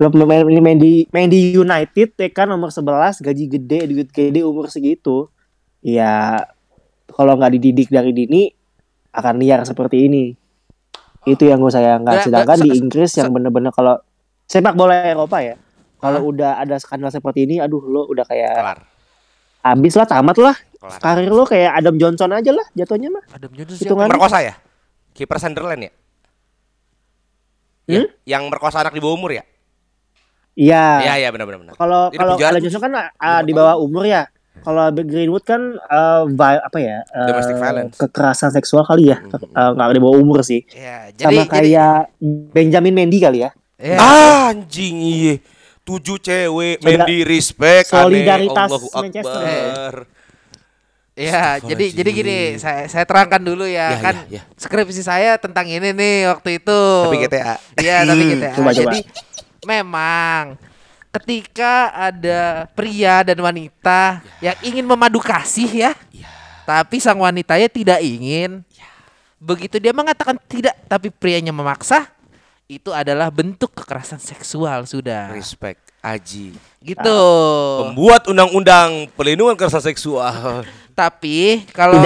lo 0.00 0.24
main, 0.24 0.42
main, 0.42 0.64
main 0.64 0.78
di 0.80 1.04
main 1.10 1.28
di 1.28 1.52
United 1.52 2.16
ya 2.16 2.28
kan 2.30 2.48
nomor 2.48 2.72
11 2.72 3.20
gaji 3.20 3.44
gede 3.46 3.78
duit 3.86 4.08
gede 4.08 4.40
umur 4.40 4.66
segitu 4.66 5.28
ya 5.78 6.40
kalau 7.06 7.36
nggak 7.36 7.52
dididik 7.52 7.88
dari 7.88 8.10
dini 8.10 8.48
akan 9.10 9.36
liar 9.36 9.60
seperti 9.62 10.08
ini 10.08 10.32
itu 11.22 11.44
yang 11.44 11.60
gue 11.60 11.68
sayangkan 11.68 12.16
Nggak- 12.16 12.24
sedangkan 12.24 12.58
di 12.58 12.70
Inggris 12.74 13.12
yang 13.14 13.28
bener-bener 13.28 13.68
kalau 13.68 14.00
sepak 14.46 14.72
bola 14.72 15.04
Eropa 15.04 15.36
ya 15.38 15.60
kalau 16.00 16.32
udah 16.32 16.56
ada 16.56 16.80
skandal 16.80 17.12
seperti 17.12 17.44
ini 17.44 17.60
aduh 17.60 17.82
lo 17.82 18.08
udah 18.08 18.24
kayak 18.24 18.56
Kelar. 18.56 18.78
habis 19.62 19.92
lah 19.94 20.08
tamat 20.08 20.36
lah 20.40 20.56
Kelar. 20.56 20.96
karir 20.98 21.28
lo 21.28 21.44
kayak 21.44 21.76
Adam 21.76 22.00
Johnson 22.00 22.32
aja 22.32 22.48
lah 22.50 22.64
jatuhnya 22.72 23.12
mah 23.12 23.24
Adam 23.28 23.52
Johnson 23.52 23.76
Hitungan- 23.76 24.08
siapa? 24.08 24.16
Merkosa 24.16 24.38
ya? 24.40 24.54
Kiper 25.12 25.36
Sunderland 25.36 25.82
ya? 25.82 25.92
Hmm? 27.86 28.06
Yang 28.24 28.42
merkosa 28.48 28.80
anak 28.80 28.94
di 28.94 29.02
bawah 29.02 29.12
umur 29.14 29.34
ya? 29.34 29.44
Iya 30.54 30.84
Iya, 31.00 31.14
iya 31.18 31.28
benar 31.30 31.46
benar 31.46 31.60
benar. 31.62 31.74
Kalau 31.74 32.02
kalau 32.10 32.34
Alan 32.36 32.60
Johnson 32.60 32.82
kan 32.82 32.92
ah, 33.12 33.40
di 33.40 33.52
bawah 33.52 33.76
umur 33.76 34.04
ya. 34.04 34.26
Kalau 34.60 34.92
Greenwood 34.92 35.40
kan 35.42 35.60
eh, 35.72 36.22
vi- 36.28 36.60
apa 36.62 36.78
ya? 36.78 37.00
eh, 37.02 37.26
Domestic 37.26 37.56
violence. 37.56 37.96
Kekerasan 37.96 38.50
seksual 38.52 38.84
kali 38.84 39.08
ya. 39.08 39.16
Ke- 39.18 39.40
eh, 39.40 39.70
Nggak 39.72 39.88
di 39.90 40.02
bawah 40.02 40.16
umur 40.16 40.40
sih. 40.42 40.60
Ya, 40.68 41.08
Sama 41.16 41.16
jadi 41.16 41.36
jadi 41.40 41.48
kayak 41.48 41.94
Benjamin 42.52 42.92
Mendy 42.92 43.18
kali 43.18 43.38
ya. 43.40 43.50
ya. 43.76 43.96
Anjing 44.46 45.00
iya. 45.00 45.34
Tujuh 45.80 46.20
cewek, 46.20 46.84
Mendy 46.84 47.24
respect, 47.24 47.88
solidaritas 47.88 48.68
aneh, 48.68 48.76
Allahu 48.76 48.88
Manchester. 49.00 49.40
Akbar. 49.40 49.94
Ya, 51.18 51.58
jadi 51.58 51.84
jadi 51.92 52.10
gini, 52.14 52.38
saya 52.56 52.86
saya 52.86 53.04
terangkan 53.04 53.42
dulu 53.42 53.66
ya, 53.66 53.92
Ya, 53.92 53.98
kan 53.98 54.14
ya, 54.30 54.40
ya. 54.40 54.42
skripsi 54.56 55.02
saya 55.02 55.36
tentang 55.36 55.66
ini 55.66 55.92
nih 55.92 56.30
waktu 56.30 56.62
itu. 56.62 56.80
Tapi 57.02 57.16
GTA. 57.18 57.54
Iya, 57.76 57.96
tapi 58.04 58.22
GTA. 58.24 58.54
coba, 58.56 58.70
coba. 58.72 58.90
Memang 59.66 60.56
ketika 61.10 61.90
ada 61.90 62.70
pria 62.72 63.26
dan 63.26 63.38
wanita 63.42 64.22
yang 64.38 64.56
ingin 64.62 64.86
memadu 64.86 65.18
kasih 65.18 65.90
ya, 65.90 65.92
tapi 66.62 67.02
sang 67.02 67.18
wanitanya 67.18 67.66
tidak 67.66 67.98
ingin. 68.00 68.62
Begitu 69.40 69.80
dia 69.80 69.90
mengatakan 69.96 70.36
tidak, 70.46 70.76
tapi 70.84 71.08
prianya 71.08 71.50
memaksa, 71.50 72.06
itu 72.70 72.94
adalah 72.94 73.32
bentuk 73.32 73.74
kekerasan 73.74 74.22
seksual 74.22 74.86
sudah. 74.86 75.32
Respect, 75.34 75.80
Aji. 75.98 76.54
Gitu. 76.78 77.20
Pembuat 77.82 78.30
undang-undang 78.30 79.10
pelindungan 79.18 79.58
kekerasan 79.58 79.90
seksual. 79.90 80.62
Tapi 81.00 81.64
kalau 81.72 81.96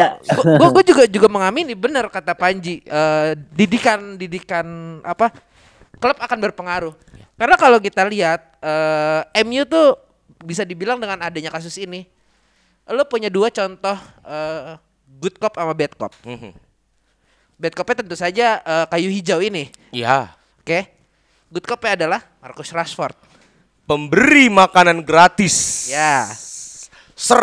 gua 0.71 0.85
juga 0.87 1.05
juga 1.11 1.27
mengamini 1.27 1.75
benar 1.75 2.07
kata 2.07 2.31
Panji 2.31 2.79
eh, 2.87 3.35
didikan 3.51 4.15
didikan 4.15 4.67
apa 5.03 5.35
klub 5.99 6.17
akan 6.19 6.39
berpengaruh. 6.51 6.95
Karena 7.35 7.57
kalau 7.59 7.79
kita 7.83 8.07
lihat 8.07 8.41
eh, 8.63 9.43
MU 9.43 9.67
tuh 9.67 9.99
bisa 10.45 10.63
dibilang 10.63 11.01
dengan 11.01 11.19
adanya 11.25 11.51
kasus 11.51 11.75
ini, 11.79 12.07
lo 12.87 13.03
punya 13.09 13.27
dua 13.29 13.51
contoh 13.51 13.97
eh, 14.23 14.79
good 15.19 15.37
cop 15.39 15.55
sama 15.59 15.75
bad 15.75 15.93
cop. 15.99 16.13
Mhm. 16.23 16.53
Bad 17.55 17.75
copnya 17.75 18.03
tentu 18.03 18.17
saja 18.19 18.59
eh, 18.63 18.87
kayu 18.91 19.09
hijau 19.11 19.39
ini, 19.43 19.71
Iya. 19.91 20.35
oke? 20.63 20.81
Good 21.55 21.67
copnya 21.67 21.95
adalah 21.95 22.21
Marcus 22.43 22.75
Rashford. 22.75 23.15
Pemberi 23.85 24.49
makanan 24.49 25.05
gratis. 25.05 25.87
Ya. 25.93 26.27
Sir 27.15 27.39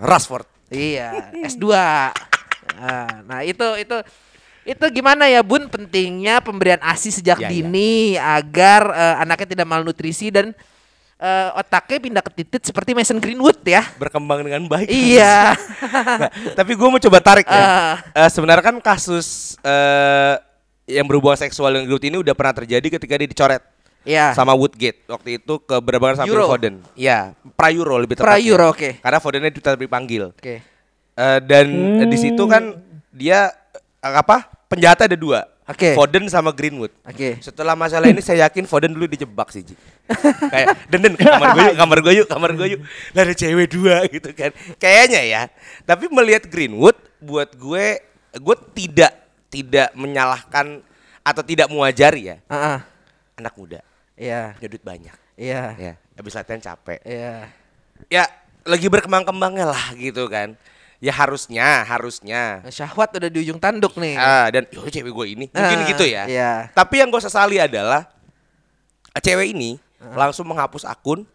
Rashford. 0.00 0.48
Iya, 0.68 1.30
S2. 1.46 1.64
Nah, 1.70 3.08
nah, 3.24 3.40
itu 3.40 3.64
itu 3.80 3.96
itu 4.68 4.84
gimana 4.92 5.24
ya 5.24 5.40
Bun 5.40 5.64
pentingnya 5.66 6.44
pemberian 6.44 6.76
ASI 6.78 7.08
sejak 7.10 7.40
Ya, 7.40 7.48
ya. 7.48 7.50
dini 7.50 7.92
agar 8.14 8.82
eh, 8.92 9.16
anaknya 9.24 9.56
tidak 9.56 9.66
malnutrisi 9.66 10.28
dan 10.28 10.52
eh, 11.16 11.48
otaknya 11.56 11.98
pindah 11.98 12.22
ke 12.22 12.30
titit 12.36 12.62
seperti 12.62 12.92
Mason 12.92 13.16
Greenwood 13.16 13.64
ya. 13.64 13.80
Berkembang 13.96 14.44
dengan 14.44 14.68
baik. 14.68 14.86
Iya. 14.86 15.56
Nah, 16.18 16.30
tapi 16.52 16.76
gue 16.76 16.88
mau 16.88 17.00
coba 17.00 17.18
tarik 17.18 17.48
ya. 17.48 17.96
Eh, 18.12 18.28
sebenarnya 18.28 18.60
kan 18.62 18.76
kasus 18.78 19.56
eh, 19.60 20.34
yang 20.84 21.04
berhubungan 21.04 21.36
seksual 21.36 21.72
dengan 21.72 21.88
Greenwood 21.88 22.06
ini 22.06 22.16
udah 22.18 22.34
pernah 22.36 22.54
terjadi 22.54 22.86
ketika 22.92 23.14
dia 23.16 23.28
dicoret 23.28 23.62
Iya. 24.04 24.32
sama 24.32 24.54
Woodgate 24.54 25.04
waktu 25.04 25.36
itu 25.36 25.58
ke 25.60 25.76
berbarengan 25.78 26.24
sama. 26.24 26.48
Foden. 26.48 26.80
Iya, 26.94 27.36
pra 27.52 27.68
Euro 27.68 27.98
lebih 27.98 28.16
tepatnya. 28.16 28.30
Pra 28.30 28.40
Euro, 28.40 28.66
oke. 28.72 29.00
Karena 29.00 29.18
Fodennya 29.18 29.52
tidak 29.52 29.76
dipanggil. 29.76 30.32
Oke. 30.32 30.64
Eh, 31.12 31.38
dan 31.44 31.66
eh, 32.00 32.08
di 32.08 32.16
situ 32.16 32.40
kan 32.46 32.72
dia 33.10 33.52
apa? 34.00 34.48
Penjahatnya 34.68 35.04
ada 35.10 35.18
dua. 35.18 35.40
Oke. 35.68 35.92
Foden 35.96 36.28
sama 36.32 36.52
Greenwood. 36.52 36.92
Oke. 37.04 37.40
Setelah 37.44 37.76
masalah 37.76 38.08
ini 38.08 38.20
saya 38.24 38.48
yakin 38.48 38.64
Foden 38.64 38.92
dulu 38.92 39.04
dijebak 39.08 39.48
sih 39.52 39.64
Ji. 39.64 39.76
Kayak 40.52 40.76
Denden 40.88 41.12
ke 41.16 41.24
kamar 41.24 41.48
gue 41.52 41.64
yuk, 41.72 41.76
kamar 41.76 41.98
gue 42.00 42.12
yuk, 42.24 42.28
kamar 42.28 42.50
gue 42.56 42.66
yuk. 42.76 42.80
Lah 43.12 43.20
ada 43.24 43.34
cewek 43.36 43.68
dua 43.72 44.04
gitu 44.08 44.32
kan. 44.32 44.52
Kayaknya 44.80 45.20
ya. 45.24 45.42
Tapi 45.84 46.08
melihat 46.08 46.48
Greenwood 46.48 46.96
buat 47.20 47.52
gue 47.56 48.00
gue 48.36 48.56
tidak 48.76 49.12
tidak 49.48 49.88
menyalahkan 49.96 50.84
atau 51.24 51.42
tidak 51.44 51.68
mewajari 51.68 52.32
ya 52.32 52.36
ah. 52.48 52.80
anak 53.36 53.52
muda 53.56 53.80
Iya. 54.18 54.56
punya 54.58 54.68
duit 54.68 54.84
banyak 54.84 55.16
Iya. 55.38 55.62
ya 55.76 55.92
habis 56.18 56.34
latihan 56.34 56.60
capek 56.60 57.00
Iya. 57.04 57.34
ya 58.08 58.24
lagi 58.68 58.86
berkembang-kembangnya 58.88 59.72
lah 59.72 59.84
gitu 59.96 60.28
kan 60.28 60.56
ya 60.98 61.14
harusnya 61.14 61.86
harusnya. 61.86 62.62
Syahwat 62.66 63.14
udah 63.14 63.30
di 63.30 63.38
ujung 63.46 63.58
tanduk 63.58 63.94
nih. 63.96 64.18
ah 64.18 64.50
dan 64.50 64.66
yo 64.68 64.82
cewek 64.86 65.12
gue 65.14 65.26
ini. 65.32 65.46
Mungkin 65.50 65.78
Ah, 65.78 65.86
gitu 65.86 66.04
ya. 66.04 66.24
iya. 66.26 66.52
tapi 66.74 66.98
yang 66.98 67.08
gue 67.08 67.22
sesali 67.22 67.58
adalah 67.58 68.10
cewek 69.18 69.54
ini 69.54 69.78
langsung 70.14 70.46
menghapus 70.46 70.86
akun 70.86 71.26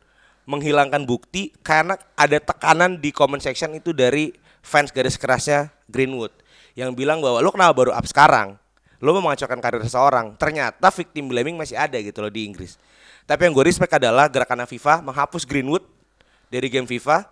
menghilangkan 0.44 1.04
bukti 1.08 1.52
karena 1.64 1.96
ada 2.16 2.36
tekanan 2.40 3.00
di 3.00 3.16
comment 3.16 3.40
section 3.40 3.72
itu 3.72 3.96
dari 3.96 4.32
fans 4.60 4.92
garis 4.92 5.16
kerasnya 5.16 5.72
Greenwood 5.88 6.32
yang 6.76 6.92
bilang 6.92 7.24
bahwa 7.24 7.40
lo 7.40 7.52
kenapa 7.52 7.72
baru 7.76 7.92
up 7.92 8.04
sekarang? 8.04 8.56
Lo 9.04 9.12
mau 9.20 9.32
mengacaukan 9.32 9.60
karir 9.60 9.84
seseorang. 9.84 10.40
Ternyata 10.40 10.88
victim 10.90 11.28
blaming 11.28 11.60
masih 11.60 11.76
ada 11.76 12.00
gitu 12.00 12.24
loh 12.24 12.32
di 12.32 12.48
Inggris. 12.48 12.80
Tapi 13.28 13.48
yang 13.48 13.54
gue 13.54 13.68
respect 13.68 13.92
adalah 13.92 14.32
gerakan 14.32 14.64
FIFA 14.64 15.04
menghapus 15.04 15.44
Greenwood 15.44 15.84
dari 16.48 16.72
game 16.72 16.88
FIFA 16.88 17.28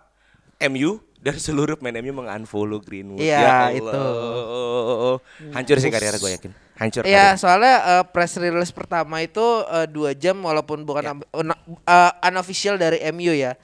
MU 0.68 1.00
dan 1.22 1.38
seluruh 1.38 1.78
pemain 1.78 2.02
MU 2.02 2.10
mengunfollow 2.12 2.82
Greenwood 2.82 3.22
Iya, 3.22 3.38
Ya 3.38 3.56
itu. 3.72 3.86
Allah. 3.86 5.16
hancur 5.54 5.78
sih 5.78 5.86
karir 5.88 6.18
gue 6.18 6.30
yakin 6.34 6.50
hancur 6.74 7.02
Iya, 7.06 7.38
soalnya 7.38 7.74
eh, 7.78 8.04
press 8.10 8.34
release 8.34 8.74
pertama 8.74 9.22
itu 9.22 9.42
eh, 9.70 9.86
dua 9.86 10.18
jam 10.18 10.34
walaupun 10.42 10.82
bukan 10.82 11.04
Ya. 11.06 11.14
una- 11.30 11.62
eh, 11.86 12.12
unofficial 12.26 12.74
dari 12.74 12.98
MU 13.14 13.30
ya. 13.30 13.54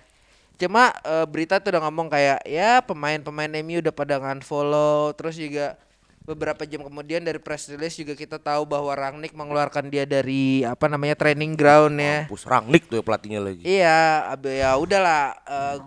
Cuma 0.55 0.95
eh, 1.03 1.27
berita 1.27 1.59
tuh 1.59 1.75
udah 1.75 1.83
ngomong 1.91 2.07
kayak 2.09 2.47
ya 2.47 2.79
pemain-pemain 2.81 3.51
MU 3.59 3.83
udah 3.83 3.91
pada 3.91 4.17
follow 4.41 5.11
terus 5.19 5.35
juga 5.35 5.75
beberapa 6.23 6.63
jam 6.69 6.85
kemudian 6.85 7.25
dari 7.25 7.41
press 7.41 7.73
release 7.73 7.97
juga 7.97 8.13
kita 8.13 8.37
tahu 8.37 8.69
bahwa 8.69 8.93
Rangnick 8.93 9.33
mengeluarkan 9.33 9.89
dia 9.89 10.05
dari 10.05 10.61
apa 10.61 10.85
namanya 10.87 11.17
training 11.19 11.57
ground 11.59 11.99
ya. 11.99 12.29
Mampus 12.29 12.45
Rangnick 12.47 12.87
tuh 12.87 13.01
ya 13.01 13.03
pelatihnya 13.03 13.41
lagi 13.43 13.63
Iya, 13.67 14.31
ya 14.47 14.71
udahlah. 14.79 15.35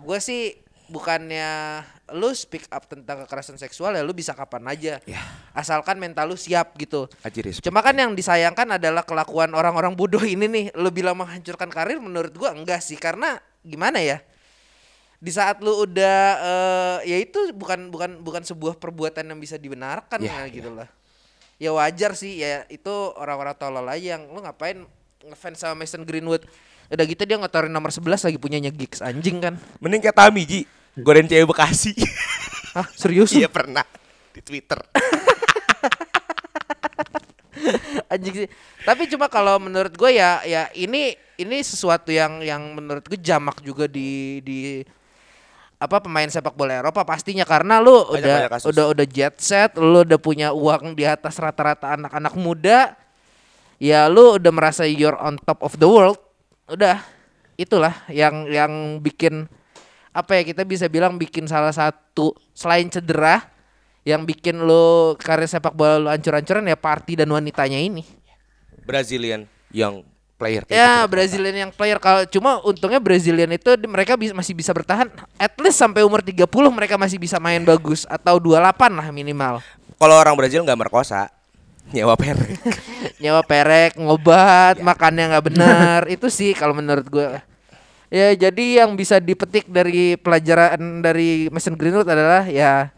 gue 0.02 0.18
sih 0.20 0.58
bukannya 0.92 1.80
lu 2.12 2.28
speak 2.36 2.68
up 2.68 2.84
tentang 2.84 3.24
kekerasan 3.24 3.56
seksual 3.56 3.96
ya 3.96 4.04
lu 4.04 4.12
bisa 4.12 4.36
kapan 4.36 4.68
aja. 4.68 5.00
Ya. 5.08 5.22
Asalkan 5.56 5.96
mental 5.96 6.28
lu 6.28 6.36
siap 6.36 6.76
gitu. 6.76 7.08
Aji 7.24 7.40
respect. 7.40 7.64
Cuma 7.64 7.80
kan 7.80 7.96
yang 7.96 8.12
disayangkan 8.12 8.76
adalah 8.76 9.00
kelakuan 9.02 9.56
orang-orang 9.56 9.96
bodoh 9.96 10.20
ini 10.20 10.44
nih. 10.44 10.66
Lu 10.76 10.92
bilang 10.92 11.16
menghancurkan 11.16 11.72
karir 11.72 11.96
menurut 11.98 12.36
gua 12.36 12.52
enggak 12.52 12.84
sih 12.84 13.00
karena 13.00 13.40
gimana 13.64 14.04
ya? 14.04 14.20
Di 15.22 15.32
saat 15.32 15.64
lu 15.64 15.72
udah 15.88 16.20
eh, 16.36 16.96
ya 17.08 17.16
itu 17.16 17.56
bukan 17.56 17.88
bukan 17.88 18.20
bukan 18.20 18.42
sebuah 18.44 18.76
perbuatan 18.76 19.24
yang 19.24 19.40
bisa 19.40 19.56
dibenarkan 19.56 20.20
Ya, 20.20 20.44
ya, 20.44 20.52
gitu 20.52 20.68
lah. 20.68 20.88
Ya 21.56 21.70
wajar 21.72 22.12
sih 22.12 22.42
ya 22.42 22.68
itu 22.68 22.92
orang-orang 23.16 23.56
tolol 23.56 23.86
aja 23.88 24.18
yang 24.18 24.28
lu 24.28 24.44
ngapain 24.44 24.84
ngefans 25.24 25.64
sama 25.64 25.80
Mason 25.80 26.04
Greenwood. 26.04 26.44
Udah 26.92 27.08
gitu 27.08 27.24
dia 27.24 27.40
ngotorin 27.40 27.72
nomor 27.72 27.88
11 27.88 28.28
lagi 28.28 28.36
punyanya 28.36 28.68
gigs 28.68 29.00
anjing 29.00 29.40
kan. 29.40 29.54
Mending 29.80 30.04
kayak 30.04 30.18
Tami 30.18 30.44
Ji 30.44 30.60
Godain 30.94 31.24
cewek 31.24 31.48
Bekasi 31.48 31.96
Hah, 32.76 32.88
serius? 32.92 33.32
Iya 33.32 33.48
pernah 33.48 33.84
Di 34.32 34.40
Twitter 34.40 34.80
anjing 38.08 38.44
sih. 38.44 38.48
Tapi 38.82 39.06
cuma 39.06 39.28
kalau 39.28 39.56
menurut 39.56 39.92
gue 39.92 40.10
ya 40.12 40.42
ya 40.42 40.68
ini 40.74 41.14
ini 41.38 41.56
sesuatu 41.62 42.10
yang 42.10 42.42
yang 42.42 42.60
menurut 42.74 43.04
gue 43.04 43.16
jamak 43.16 43.60
juga 43.60 43.86
di 43.86 44.40
di 44.42 44.58
apa 45.78 45.98
pemain 45.98 46.26
sepak 46.26 46.54
bola 46.54 46.78
Eropa 46.78 47.02
pastinya 47.02 47.42
karena 47.42 47.78
lu 47.78 48.06
Banyak- 48.06 48.12
udah 48.18 48.34
banyak 48.38 48.52
kasus. 48.52 48.68
udah 48.70 48.84
udah 48.94 49.06
jet 49.06 49.34
set, 49.38 49.70
lu 49.76 50.02
udah 50.02 50.18
punya 50.18 50.54
uang 50.54 50.94
di 50.94 51.02
atas 51.02 51.38
rata-rata 51.38 51.90
anak-anak 51.92 52.34
muda. 52.36 52.94
Ya 53.82 54.06
lu 54.06 54.38
udah 54.38 54.52
merasa 54.54 54.86
you're 54.86 55.18
on 55.18 55.34
top 55.42 55.58
of 55.62 55.74
the 55.78 55.88
world. 55.88 56.18
Udah 56.70 57.02
itulah 57.56 57.94
yang 58.06 58.46
yang 58.46 58.72
bikin 59.02 59.50
apa 60.12 60.36
ya 60.36 60.42
kita 60.44 60.62
bisa 60.62 60.86
bilang 60.86 61.16
bikin 61.16 61.48
salah 61.48 61.72
satu 61.72 62.36
selain 62.52 62.86
cedera 62.86 63.48
yang 64.04 64.22
bikin 64.22 64.60
lu 64.60 65.16
karir 65.16 65.46
sepak 65.46 65.72
bola 65.72 65.96
lu 65.96 66.08
ancur-ancuran 66.08 66.64
ya 66.64 66.76
party 66.76 67.16
dan 67.18 67.28
wanitanya 67.28 67.80
ini. 67.80 68.04
Brazilian 68.82 69.46
Young 69.70 70.02
player 70.34 70.66
Ya 70.66 71.06
gitu. 71.06 71.14
Brazilian 71.14 71.56
yang 71.56 71.70
player 71.70 71.96
kalau 71.96 72.26
cuma 72.26 72.58
untungnya 72.66 72.98
Brazilian 72.98 73.46
itu 73.54 73.70
mereka 73.86 74.18
bis- 74.18 74.34
masih 74.34 74.58
bisa 74.58 74.74
bertahan 74.74 75.06
at 75.38 75.54
least 75.62 75.78
sampai 75.78 76.02
umur 76.02 76.18
30 76.18 76.44
mereka 76.74 76.98
masih 76.98 77.16
bisa 77.16 77.38
main 77.38 77.62
bagus 77.62 78.02
atau 78.10 78.42
28 78.42 78.90
lah 78.90 79.08
minimal. 79.14 79.62
Kalau 79.96 80.16
orang 80.18 80.34
Brazil 80.34 80.66
nggak 80.66 80.76
merkosa 80.76 81.30
Nyewa 81.94 82.18
perek 82.18 82.58
Nyawa 83.22 83.42
perek, 83.46 83.94
ngobat, 84.02 84.82
makannya 84.82 85.30
nggak 85.30 85.44
benar. 85.46 86.00
itu 86.10 86.26
sih 86.26 86.58
kalau 86.58 86.74
menurut 86.74 87.06
gua. 87.06 87.38
Ya 88.12 88.36
jadi 88.36 88.84
yang 88.84 88.92
bisa 88.92 89.16
dipetik 89.16 89.72
dari 89.72 90.20
pelajaran 90.20 91.00
dari 91.00 91.48
Mason 91.48 91.80
Greenwood 91.80 92.04
adalah 92.04 92.44
ya 92.44 92.92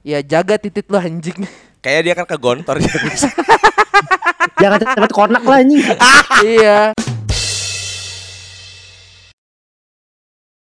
ya 0.00 0.24
jaga 0.24 0.56
titit 0.56 0.88
lu 0.88 0.96
anjing. 0.96 1.44
Kayaknya 1.84 2.00
dia 2.00 2.14
kan 2.16 2.24
ke 2.24 2.36
gontor 2.40 2.80
Jangan 4.62 4.78
cepet 4.80 5.12
konak 5.12 5.44
lah 5.44 5.60
anjing. 5.60 5.84
iya. 6.48 6.96